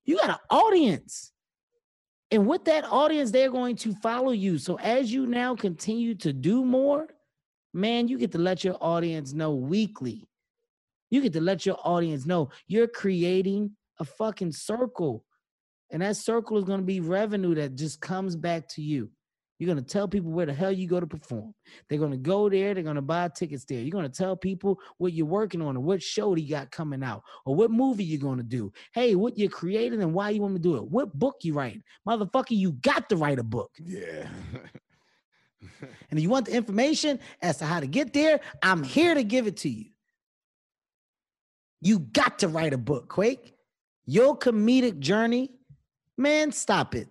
You 0.05 0.19
got 0.19 0.31
an 0.31 0.37
audience. 0.51 1.33
And 2.33 2.47
with 2.47 2.65
that 2.65 2.85
audience, 2.91 3.31
they're 3.31 3.51
going 3.51 3.77
to 3.77 3.95
follow 3.97 4.33
you. 4.33 4.57
So 4.57 4.79
as 4.79 5.13
you 5.13 5.27
now 5.27 5.55
continue 5.55 6.15
to 6.17 6.33
do 6.33 6.65
more, 6.65 7.07
man, 7.75 8.09
you 8.09 8.17
get 8.17 8.33
to 8.33 8.39
let 8.39 8.65
your 8.65 8.79
audience 8.81 9.35
know 9.35 9.55
weekly. 9.55 10.27
You 11.11 11.21
get 11.21 11.35
to 11.35 11.43
let 11.43 11.67
your 11.67 11.77
audience 11.85 12.25
know 12.25 12.49
you're 12.67 12.89
creating 12.89 13.77
a 14.01 14.05
fucking 14.07 14.53
circle. 14.53 15.27
And 15.91 16.01
that 16.01 16.17
circle 16.17 16.57
is 16.57 16.65
going 16.65 16.81
to 16.81 16.87
be 16.87 17.01
revenue 17.01 17.55
that 17.55 17.75
just 17.75 18.01
comes 18.01 18.35
back 18.35 18.67
to 18.69 18.83
you. 18.83 19.11
You're 19.63 19.73
going 19.73 19.85
to 19.85 19.93
tell 19.93 20.09
people 20.09 20.33
where 20.33 20.45
the 20.45 20.53
hell 20.53 20.73
you 20.73 20.89
go 20.89 20.99
to 20.99 21.07
perform. 21.07 21.55
They're 21.89 22.01
going 22.01 22.11
to 22.11 22.17
go 22.17 22.49
there. 22.49 22.75
They're 22.75 22.83
going 22.83 22.97
to 22.97 23.01
buy 23.01 23.29
tickets 23.29 23.65
there. 23.65 23.79
You're 23.79 23.93
going 23.93 24.11
to 24.11 24.11
tell 24.11 24.37
people 24.37 24.81
what 24.99 25.13
you're 25.13 25.25
working 25.25 25.63
on 25.63 25.77
or 25.77 25.81
what 25.81 26.03
show 26.03 26.35
do 26.35 26.43
you 26.43 26.51
got 26.51 26.73
coming 26.73 27.05
out 27.05 27.23
or 27.47 27.55
what 27.55 27.71
movie 27.71 28.03
you're 28.03 28.19
going 28.19 28.39
to 28.39 28.43
do. 28.43 28.73
Hey, 28.93 29.15
what 29.15 29.39
you're 29.39 29.49
creating 29.49 30.03
and 30.03 30.13
why 30.13 30.31
you 30.31 30.43
want 30.43 30.57
to 30.57 30.61
do 30.61 30.75
it. 30.79 30.83
What 30.91 31.17
book 31.17 31.37
you 31.43 31.55
writing. 31.55 31.85
Motherfucker, 32.09 32.57
you 32.57 32.73
got 32.73 33.09
to 33.11 33.17
write 33.17 33.39
a 33.39 33.45
book. 33.45 33.71
Yeah. 33.79 34.27
and 35.61 36.19
if 36.19 36.21
you 36.21 36.29
want 36.29 36.47
the 36.47 36.57
information 36.57 37.21
as 37.41 37.59
to 37.59 37.65
how 37.65 37.79
to 37.79 37.87
get 37.87 38.13
there, 38.13 38.41
I'm 38.65 38.83
here 38.83 39.15
to 39.15 39.23
give 39.23 39.47
it 39.47 39.59
to 39.59 39.69
you. 39.69 39.91
You 41.81 42.01
got 42.01 42.41
to 42.41 42.49
write 42.49 42.73
a 42.73 42.79
book, 42.79 43.09
Quake. 43.09 43.55
Your 44.07 44.37
comedic 44.37 44.99
journey, 44.99 45.51
man, 46.19 46.51
stop 46.51 46.97
it. 46.97 47.07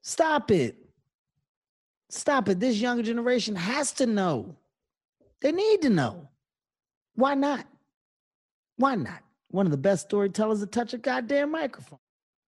Stop 0.00 0.50
it. 0.50 0.87
Stop 2.10 2.48
it. 2.48 2.60
This 2.60 2.76
younger 2.76 3.02
generation 3.02 3.54
has 3.54 3.92
to 3.92 4.06
know. 4.06 4.56
They 5.40 5.52
need 5.52 5.82
to 5.82 5.90
know. 5.90 6.28
Why 7.14 7.34
not? 7.34 7.66
Why 8.76 8.94
not? 8.94 9.20
One 9.50 9.66
of 9.66 9.72
the 9.72 9.78
best 9.78 10.06
storytellers 10.06 10.60
to 10.60 10.66
touch 10.66 10.94
a 10.94 10.98
goddamn 10.98 11.52
microphone. 11.52 11.98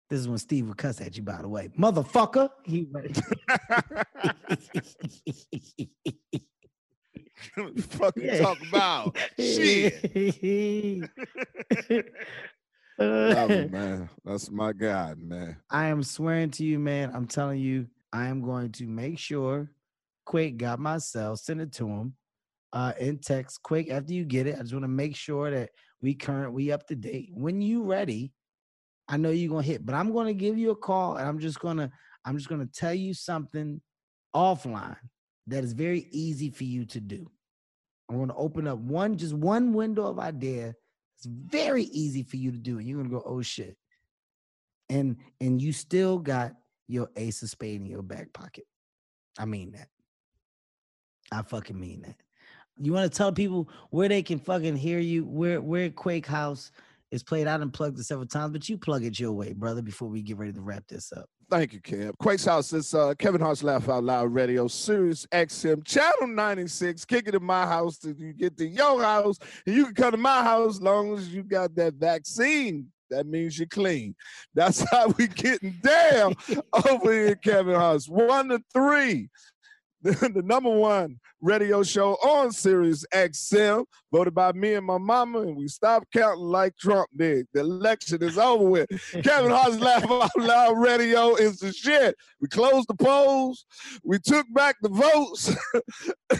This 0.08 0.20
is 0.20 0.28
when 0.28 0.38
Steve 0.38 0.66
would 0.66 0.76
cuss 0.76 1.00
at 1.00 1.16
you, 1.16 1.22
by 1.22 1.40
the 1.40 1.48
way. 1.48 1.68
Motherfucker. 1.78 2.50
He 2.64 2.88
fucking 7.80 8.24
yeah. 8.24 8.40
talk 8.40 8.58
about 8.68 9.16
shit. 9.38 10.12
Love 12.98 13.50
him, 13.50 13.70
man. 13.70 14.10
That's 14.24 14.50
my 14.50 14.72
God, 14.72 15.18
man. 15.18 15.56
I 15.70 15.86
am 15.86 16.02
swearing 16.02 16.50
to 16.52 16.64
you, 16.64 16.78
man. 16.78 17.12
I'm 17.14 17.26
telling 17.26 17.60
you, 17.60 17.86
I 18.12 18.26
am 18.26 18.42
going 18.42 18.72
to 18.72 18.86
make 18.86 19.18
sure 19.18 19.70
Quake 20.24 20.56
got 20.56 20.78
my 20.78 20.98
cell, 20.98 21.36
send 21.36 21.60
it 21.60 21.72
to 21.74 21.88
him 21.88 22.14
uh, 22.72 22.92
in 22.98 23.18
text. 23.18 23.62
Quake, 23.62 23.90
after 23.90 24.12
you 24.12 24.24
get 24.24 24.46
it, 24.46 24.56
I 24.56 24.62
just 24.62 24.72
want 24.72 24.84
to 24.84 24.88
make 24.88 25.16
sure 25.16 25.50
that 25.50 25.70
we 26.02 26.14
current, 26.14 26.52
we 26.52 26.72
up 26.72 26.86
to 26.88 26.96
date. 26.96 27.30
When 27.32 27.60
you 27.60 27.84
ready, 27.84 28.32
I 29.08 29.16
know 29.16 29.30
you're 29.30 29.50
gonna 29.50 29.62
hit, 29.62 29.84
but 29.84 29.94
I'm 29.94 30.12
gonna 30.12 30.32
give 30.32 30.56
you 30.56 30.70
a 30.70 30.76
call 30.76 31.16
and 31.16 31.28
I'm 31.28 31.40
just 31.40 31.58
gonna, 31.58 31.90
I'm 32.24 32.36
just 32.36 32.48
gonna 32.48 32.66
tell 32.66 32.94
you 32.94 33.12
something 33.12 33.80
offline 34.34 34.96
that 35.48 35.64
is 35.64 35.72
very 35.72 36.06
easy 36.12 36.50
for 36.50 36.64
you 36.64 36.84
to 36.86 37.00
do. 37.00 37.28
I'm 38.08 38.18
gonna 38.18 38.36
open 38.36 38.68
up 38.68 38.78
one, 38.78 39.16
just 39.16 39.34
one 39.34 39.72
window 39.72 40.06
of 40.06 40.18
idea. 40.18 40.74
It's 41.16 41.26
very 41.26 41.84
easy 41.84 42.22
for 42.22 42.36
you 42.36 42.52
to 42.52 42.58
do, 42.58 42.78
and 42.78 42.86
you're 42.86 42.98
gonna 42.98 43.10
go, 43.10 43.22
oh 43.26 43.42
shit. 43.42 43.76
And 44.88 45.16
and 45.40 45.60
you 45.60 45.72
still 45.72 46.18
got 46.18 46.54
your 46.90 47.08
ace 47.16 47.42
of 47.42 47.50
spade 47.50 47.80
in 47.80 47.86
your 47.86 48.02
back 48.02 48.32
pocket. 48.32 48.64
I 49.38 49.44
mean 49.44 49.72
that. 49.72 49.88
I 51.32 51.42
fucking 51.42 51.78
mean 51.78 52.02
that. 52.02 52.16
You 52.78 52.92
want 52.92 53.10
to 53.10 53.16
tell 53.16 53.32
people 53.32 53.68
where 53.90 54.08
they 54.08 54.22
can 54.22 54.38
fucking 54.38 54.76
hear 54.76 54.98
you, 54.98 55.24
where 55.24 55.60
where 55.60 55.90
Quake 55.90 56.26
House 56.26 56.72
is 57.10 57.22
played 57.22 57.46
out 57.46 57.60
and 57.60 57.72
plugged 57.72 57.98
it 57.98 58.04
several 58.04 58.26
times, 58.26 58.52
but 58.52 58.68
you 58.68 58.78
plug 58.78 59.04
it 59.04 59.18
your 59.18 59.32
way, 59.32 59.52
brother, 59.52 59.82
before 59.82 60.08
we 60.08 60.22
get 60.22 60.38
ready 60.38 60.52
to 60.52 60.60
wrap 60.60 60.84
this 60.88 61.12
up. 61.12 61.26
Thank 61.50 61.72
you, 61.72 61.80
Kev. 61.80 62.16
Quake's 62.18 62.44
House 62.44 62.72
is 62.72 62.94
uh, 62.94 63.14
Kevin 63.18 63.40
Hart's 63.40 63.64
Laugh 63.64 63.88
Out 63.88 64.04
Loud 64.04 64.32
Radio, 64.32 64.68
Sirius 64.68 65.26
XM, 65.32 65.84
Channel 65.84 66.28
96. 66.28 67.04
Kick 67.04 67.26
it 67.26 67.34
in 67.34 67.42
my 67.42 67.66
house 67.66 67.98
till 67.98 68.12
you 68.12 68.32
get 68.32 68.56
to 68.58 68.66
your 68.66 69.02
house. 69.02 69.38
And 69.66 69.74
you 69.74 69.86
can 69.86 69.94
come 69.94 70.10
to 70.12 70.16
my 70.16 70.44
house 70.44 70.76
as 70.76 70.82
long 70.82 71.12
as 71.14 71.28
you 71.28 71.42
got 71.42 71.74
that 71.74 71.94
vaccine 71.94 72.86
that 73.10 73.26
means 73.26 73.58
you're 73.58 73.68
clean. 73.68 74.14
That's 74.54 74.88
how 74.90 75.08
we 75.08 75.28
getting 75.28 75.78
down 75.82 76.34
over 76.88 77.12
here, 77.12 77.36
Kevin 77.36 77.74
House. 77.74 78.08
One 78.08 78.48
to 78.48 78.62
three. 78.72 79.28
The, 80.30 80.42
number 80.42 80.70
one 80.70 81.18
radio 81.42 81.82
show 81.82 82.14
on 82.14 82.52
Sirius 82.52 83.04
XM, 83.12 83.84
voted 84.12 84.34
by 84.34 84.52
me 84.52 84.74
and 84.74 84.86
my 84.86 84.96
mama, 84.96 85.40
and 85.40 85.56
we 85.56 85.68
stopped 85.68 86.06
counting 86.12 86.44
like 86.44 86.74
Trump 86.78 87.08
did. 87.16 87.46
The 87.52 87.60
election 87.60 88.22
is 88.22 88.38
over 88.38 88.64
with. 88.64 88.88
Kevin 89.22 89.50
Hart's 89.50 89.78
Laugh 89.78 90.10
Out 90.10 90.30
Loud 90.38 90.78
Radio 90.78 91.34
is 91.34 91.58
the 91.58 91.72
shit. 91.72 92.16
We 92.40 92.48
closed 92.48 92.88
the 92.88 92.94
polls, 92.94 93.66
we 94.02 94.18
took 94.18 94.46
back 94.54 94.76
the 94.80 94.88
votes, 94.88 95.54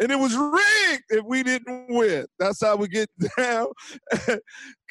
and 0.00 0.12
it 0.12 0.18
was 0.18 0.36
rigged 0.36 1.04
if 1.08 1.24
we 1.24 1.42
didn't 1.42 1.86
win. 1.88 2.26
That's 2.38 2.62
how 2.62 2.76
we 2.76 2.88
get 2.88 3.08
down. 3.38 3.68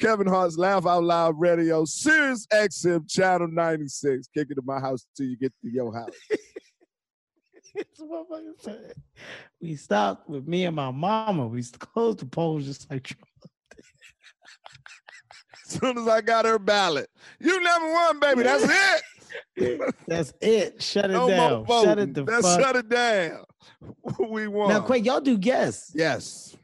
Kevin 0.00 0.26
Hart's 0.26 0.58
Laugh 0.58 0.86
Out 0.86 1.04
Loud 1.04 1.38
Radio, 1.38 1.84
Sirius 1.84 2.46
XM, 2.52 3.08
Channel 3.08 3.48
96. 3.52 4.28
Kick 4.34 4.48
it 4.50 4.54
to 4.54 4.62
my 4.64 4.80
house 4.80 5.06
till 5.16 5.26
you 5.26 5.36
get 5.36 5.52
to 5.62 5.70
your 5.70 5.94
house. 5.94 6.10
We 9.60 9.74
stopped 9.76 10.28
with 10.28 10.46
me 10.46 10.64
and 10.66 10.76
my 10.76 10.90
mama. 10.90 11.46
We 11.46 11.62
closed 11.62 12.20
the 12.20 12.26
polls 12.26 12.64
just 12.64 12.90
like 12.90 13.02
Trump. 13.02 13.28
as 15.66 15.72
soon 15.72 15.98
as 15.98 16.06
I 16.06 16.20
got 16.20 16.44
her 16.44 16.58
ballot, 16.58 17.10
you 17.40 17.60
never 17.60 17.92
won, 17.92 18.20
baby. 18.20 18.42
That's 18.44 18.64
it. 19.56 19.94
That's 20.06 20.32
it. 20.40 20.82
Shut 20.82 21.06
it 21.06 21.14
no 21.14 21.28
down. 21.28 21.66
Shut 21.66 21.98
it 21.98 22.14
the 22.14 22.24
That's 22.24 22.46
fuck. 22.46 22.60
shut 22.60 22.76
it 22.76 22.88
down. 22.88 23.44
we 24.30 24.46
won. 24.48 24.70
Now, 24.70 24.80
Quake, 24.80 25.04
y'all 25.04 25.20
do 25.20 25.36
guests. 25.36 25.92
Yes. 25.94 26.56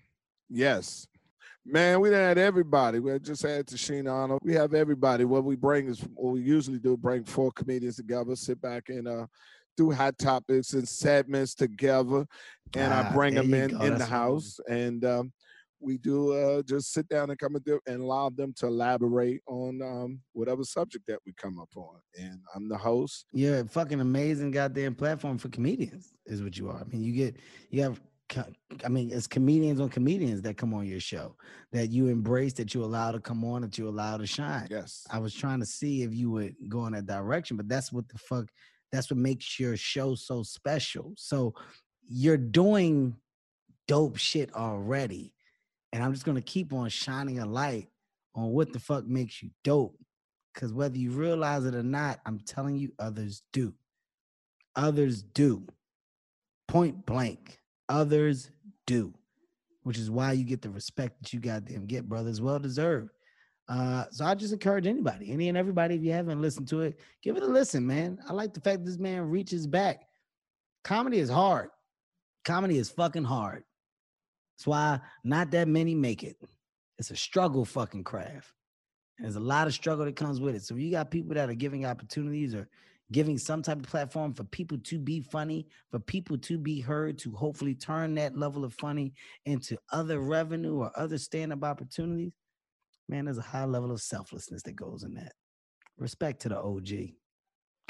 Yes. 0.48 1.06
Man, 1.66 2.00
we 2.00 2.10
had 2.10 2.36
everybody. 2.36 3.00
We 3.00 3.18
just 3.18 3.42
had 3.42 3.66
Tichina 3.66 4.12
Arnold. 4.12 4.40
We 4.44 4.54
have 4.54 4.74
everybody. 4.74 5.24
What 5.24 5.44
we 5.44 5.56
bring 5.56 5.88
is 5.88 6.00
what 6.14 6.34
we 6.34 6.42
usually 6.42 6.78
do: 6.78 6.96
bring 6.96 7.24
four 7.24 7.50
comedians 7.52 7.96
together, 7.96 8.36
sit 8.36 8.60
back 8.60 8.90
and 8.90 9.08
uh, 9.08 9.26
do 9.76 9.90
hot 9.90 10.18
topics 10.18 10.72
and 10.72 10.88
segments 10.88 11.54
together, 11.54 12.26
and 12.74 12.92
ah, 12.92 13.08
I 13.08 13.12
bring 13.12 13.34
them 13.34 13.52
in 13.54 13.70
in 13.82 13.98
the 13.98 14.04
house, 14.04 14.58
and 14.68 15.04
um, 15.04 15.32
we 15.80 15.98
do 15.98 16.32
uh, 16.32 16.62
just 16.62 16.92
sit 16.92 17.08
down 17.08 17.30
and 17.30 17.38
come 17.38 17.54
and, 17.54 17.64
do, 17.64 17.78
and 17.86 18.00
allow 18.00 18.30
them 18.30 18.52
to 18.56 18.66
elaborate 18.66 19.42
on 19.46 19.82
um, 19.82 20.20
whatever 20.32 20.64
subject 20.64 21.06
that 21.06 21.18
we 21.26 21.32
come 21.34 21.58
up 21.60 21.70
on. 21.76 21.96
And 22.18 22.40
I'm 22.54 22.68
the 22.68 22.78
host. 22.78 23.26
Yeah, 23.32 23.62
fucking 23.64 24.00
amazing 24.00 24.50
goddamn 24.50 24.94
platform 24.94 25.38
for 25.38 25.48
comedians 25.48 26.12
is 26.26 26.42
what 26.42 26.56
you 26.56 26.70
are. 26.70 26.80
I 26.80 26.84
mean, 26.84 27.02
you 27.02 27.12
get 27.12 27.36
you 27.70 27.82
have 27.82 28.00
I 28.84 28.88
mean, 28.88 29.10
it's 29.12 29.26
comedians 29.26 29.80
on 29.80 29.90
comedians 29.90 30.42
that 30.42 30.56
come 30.56 30.74
on 30.74 30.86
your 30.86 31.00
show 31.00 31.36
that 31.72 31.90
you 31.90 32.08
embrace, 32.08 32.54
that 32.54 32.74
you 32.74 32.82
allow 32.82 33.12
to 33.12 33.20
come 33.20 33.44
on, 33.44 33.62
that 33.62 33.78
you 33.78 33.88
allow 33.88 34.16
to 34.16 34.26
shine. 34.26 34.66
Yes. 34.70 35.06
I 35.10 35.18
was 35.18 35.34
trying 35.34 35.60
to 35.60 35.66
see 35.66 36.02
if 36.02 36.14
you 36.14 36.30
would 36.30 36.54
go 36.68 36.86
in 36.86 36.94
that 36.94 37.06
direction, 37.06 37.56
but 37.56 37.68
that's 37.68 37.92
what 37.92 38.08
the 38.08 38.18
fuck 38.18 38.46
that's 38.94 39.10
what 39.10 39.18
makes 39.18 39.58
your 39.58 39.76
show 39.76 40.14
so 40.14 40.42
special. 40.42 41.12
So 41.16 41.54
you're 42.06 42.36
doing 42.36 43.16
dope 43.88 44.16
shit 44.16 44.54
already. 44.54 45.34
And 45.92 46.02
I'm 46.02 46.12
just 46.12 46.24
gonna 46.24 46.42
keep 46.42 46.72
on 46.72 46.88
shining 46.88 47.38
a 47.38 47.46
light 47.46 47.88
on 48.34 48.50
what 48.50 48.72
the 48.72 48.80
fuck 48.80 49.06
makes 49.06 49.42
you 49.42 49.50
dope. 49.62 49.98
Cause 50.54 50.72
whether 50.72 50.96
you 50.96 51.10
realize 51.10 51.64
it 51.64 51.74
or 51.74 51.82
not, 51.82 52.20
I'm 52.26 52.38
telling 52.38 52.76
you, 52.76 52.92
others 52.98 53.42
do. 53.52 53.74
Others 54.76 55.22
do. 55.22 55.66
Point 56.68 57.04
blank. 57.06 57.60
Others 57.88 58.50
do. 58.86 59.12
Which 59.82 59.98
is 59.98 60.10
why 60.10 60.32
you 60.32 60.44
get 60.44 60.62
the 60.62 60.70
respect 60.70 61.22
that 61.22 61.32
you 61.32 61.40
goddamn 61.40 61.86
get, 61.86 62.08
brothers. 62.08 62.40
Well 62.40 62.58
deserved. 62.58 63.10
Uh, 63.68 64.04
so 64.10 64.24
I 64.24 64.34
just 64.34 64.52
encourage 64.52 64.86
anybody, 64.86 65.32
any 65.32 65.48
and 65.48 65.56
everybody, 65.56 65.94
if 65.94 66.02
you 66.02 66.12
haven't 66.12 66.40
listened 66.40 66.68
to 66.68 66.82
it, 66.82 67.00
give 67.22 67.36
it 67.36 67.42
a 67.42 67.46
listen, 67.46 67.86
man. 67.86 68.18
I 68.28 68.32
like 68.32 68.52
the 68.52 68.60
fact 68.60 68.84
this 68.84 68.98
man 68.98 69.22
reaches 69.30 69.66
back. 69.66 70.02
Comedy 70.82 71.18
is 71.18 71.30
hard. 71.30 71.70
Comedy 72.44 72.76
is 72.76 72.90
fucking 72.90 73.24
hard. 73.24 73.64
That's 74.56 74.66
why 74.66 75.00
not 75.24 75.50
that 75.52 75.66
many 75.66 75.94
make 75.94 76.22
it. 76.22 76.36
It's 76.98 77.10
a 77.10 77.16
struggle 77.16 77.64
fucking 77.64 78.04
craft. 78.04 78.52
There's 79.18 79.36
a 79.36 79.40
lot 79.40 79.66
of 79.66 79.72
struggle 79.72 80.04
that 80.04 80.16
comes 80.16 80.40
with 80.40 80.54
it. 80.54 80.62
So 80.62 80.74
you 80.74 80.90
got 80.90 81.10
people 81.10 81.34
that 81.34 81.48
are 81.48 81.54
giving 81.54 81.86
opportunities 81.86 82.54
or 82.54 82.68
giving 83.12 83.38
some 83.38 83.62
type 83.62 83.78
of 83.78 83.86
platform 83.86 84.34
for 84.34 84.44
people 84.44 84.78
to 84.78 84.98
be 84.98 85.20
funny, 85.20 85.66
for 85.90 85.98
people 85.98 86.36
to 86.38 86.58
be 86.58 86.80
heard, 86.80 87.18
to 87.18 87.32
hopefully 87.32 87.74
turn 87.74 88.14
that 88.16 88.36
level 88.36 88.64
of 88.64 88.74
funny 88.74 89.14
into 89.46 89.78
other 89.90 90.20
revenue 90.20 90.76
or 90.76 90.92
other 90.96 91.16
stand-up 91.16 91.64
opportunities 91.64 92.32
man, 93.08 93.24
there's 93.24 93.38
a 93.38 93.42
high 93.42 93.64
level 93.64 93.90
of 93.90 94.00
selflessness 94.00 94.62
that 94.62 94.76
goes 94.76 95.02
in 95.02 95.14
that. 95.14 95.32
Respect 95.98 96.42
to 96.42 96.48
the 96.48 96.58
OG. 96.58 97.14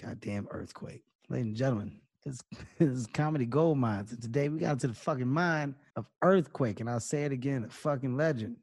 Goddamn 0.01 0.49
earthquake. 0.51 1.03
Ladies 1.29 1.47
and 1.47 1.57
gentlemen, 1.57 2.01
it's, 2.25 2.43
it's 2.79 3.07
comedy 3.07 3.47
gold 3.47 3.79
mines. 3.79 4.13
And 4.13 4.23
today 4.23 4.49
we 4.49 4.59
got 4.59 4.73
into 4.73 4.89
the 4.89 4.95
fucking 4.95 5.29
mind 5.29 5.75
of 5.97 6.07
earthquake. 6.23 6.81
And 6.81 6.91
I'll 6.91 7.01
say 7.01 7.25
it 7.25 7.33
again, 7.33 7.65
a 7.65 7.69
fucking 7.69 8.17
legend. 8.17 8.57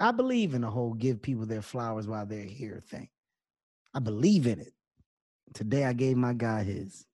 I 0.00 0.12
believe 0.12 0.54
in 0.54 0.60
the 0.60 0.70
whole 0.70 0.94
give 0.94 1.20
people 1.20 1.44
their 1.44 1.62
flowers 1.62 2.06
while 2.06 2.24
they're 2.24 2.42
here 2.42 2.82
thing. 2.88 3.08
I 3.94 3.98
believe 4.00 4.46
in 4.46 4.60
it. 4.60 4.72
Today 5.54 5.84
I 5.84 5.92
gave 5.92 6.16
my 6.16 6.34
guy 6.34 6.62
his. 6.62 7.04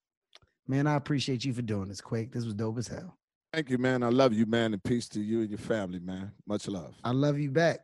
Man, 0.67 0.87
I 0.87 0.95
appreciate 0.95 1.45
you 1.45 1.53
for 1.53 1.63
doing 1.63 1.89
this, 1.89 2.01
Quake. 2.01 2.33
This 2.33 2.45
was 2.45 2.55
dope 2.55 2.79
as 2.79 2.89
hell. 2.89 3.17
Thank 3.53 3.71
you, 3.71 3.79
man. 3.79 4.03
I 4.03 4.09
love 4.09 4.33
you, 4.33 4.47
man, 4.47 4.73
and 4.73 4.83
peace 4.83 5.09
to 5.11 5.21
you 5.21 5.41
and 5.41 5.49
your 5.49 5.59
family, 5.59 6.01
man. 6.01 6.33
Much 6.47 6.67
love. 6.67 6.95
I 7.05 7.13
love 7.13 7.39
you 7.39 7.51
back. 7.51 7.81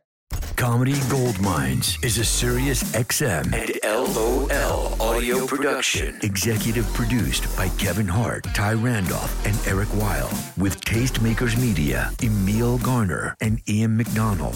Comedy 0.61 0.93
Gold 1.09 1.39
Mines 1.41 1.97
is 2.03 2.19
a 2.19 2.23
Sirius 2.23 2.83
XM 2.93 3.51
and 3.51 3.79
LOL 3.83 5.01
audio 5.01 5.47
production. 5.47 6.19
Executive 6.21 6.85
produced 6.93 7.55
by 7.57 7.67
Kevin 7.79 8.07
Hart, 8.07 8.43
Thai 8.53 8.73
Randolph, 8.73 9.45
and 9.45 9.57
Eric 9.67 9.89
Weil. 9.95 10.29
With 10.57 10.79
Tastemakers 10.81 11.59
Media, 11.59 12.11
Emil 12.21 12.77
Garner, 12.77 13.35
and 13.41 13.59
Ian 13.67 13.97
McDonald. 13.97 14.55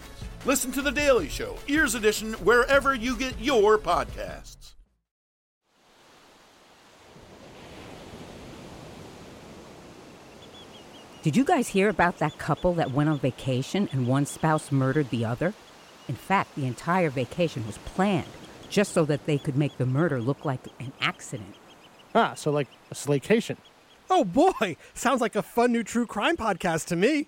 Listen 0.43 0.71
to 0.71 0.81
The 0.81 0.91
Daily 0.91 1.29
Show, 1.29 1.55
Ears 1.67 1.93
Edition, 1.93 2.33
wherever 2.33 2.95
you 2.95 3.15
get 3.15 3.39
your 3.39 3.77
podcasts. 3.77 4.73
Did 11.21 11.35
you 11.35 11.43
guys 11.43 11.67
hear 11.67 11.89
about 11.89 12.17
that 12.17 12.39
couple 12.39 12.73
that 12.73 12.89
went 12.89 13.07
on 13.09 13.19
vacation 13.19 13.87
and 13.91 14.07
one 14.07 14.25
spouse 14.25 14.71
murdered 14.71 15.11
the 15.11 15.23
other? 15.23 15.53
In 16.07 16.15
fact, 16.15 16.55
the 16.55 16.65
entire 16.65 17.11
vacation 17.11 17.67
was 17.67 17.77
planned 17.77 18.25
just 18.67 18.93
so 18.93 19.05
that 19.05 19.27
they 19.27 19.37
could 19.37 19.55
make 19.55 19.77
the 19.77 19.85
murder 19.85 20.19
look 20.19 20.43
like 20.43 20.65
an 20.79 20.91
accident. 20.99 21.53
Ah, 22.15 22.33
so 22.33 22.49
like 22.49 22.67
a 22.89 22.95
slaycation. 22.95 23.57
Oh 24.09 24.25
boy, 24.25 24.75
sounds 24.95 25.21
like 25.21 25.35
a 25.35 25.43
fun 25.43 25.71
new 25.71 25.83
true 25.83 26.07
crime 26.07 26.35
podcast 26.35 26.87
to 26.87 26.95
me. 26.95 27.27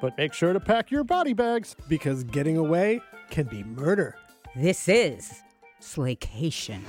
But 0.00 0.16
make 0.16 0.32
sure 0.32 0.52
to 0.52 0.60
pack 0.60 0.90
your 0.90 1.04
body 1.04 1.32
bags. 1.32 1.74
Because 1.88 2.24
getting 2.24 2.56
away 2.56 3.00
can 3.30 3.46
be 3.46 3.62
murder. 3.64 4.16
This 4.56 4.88
is 4.88 5.42
Slaycation. 5.80 6.82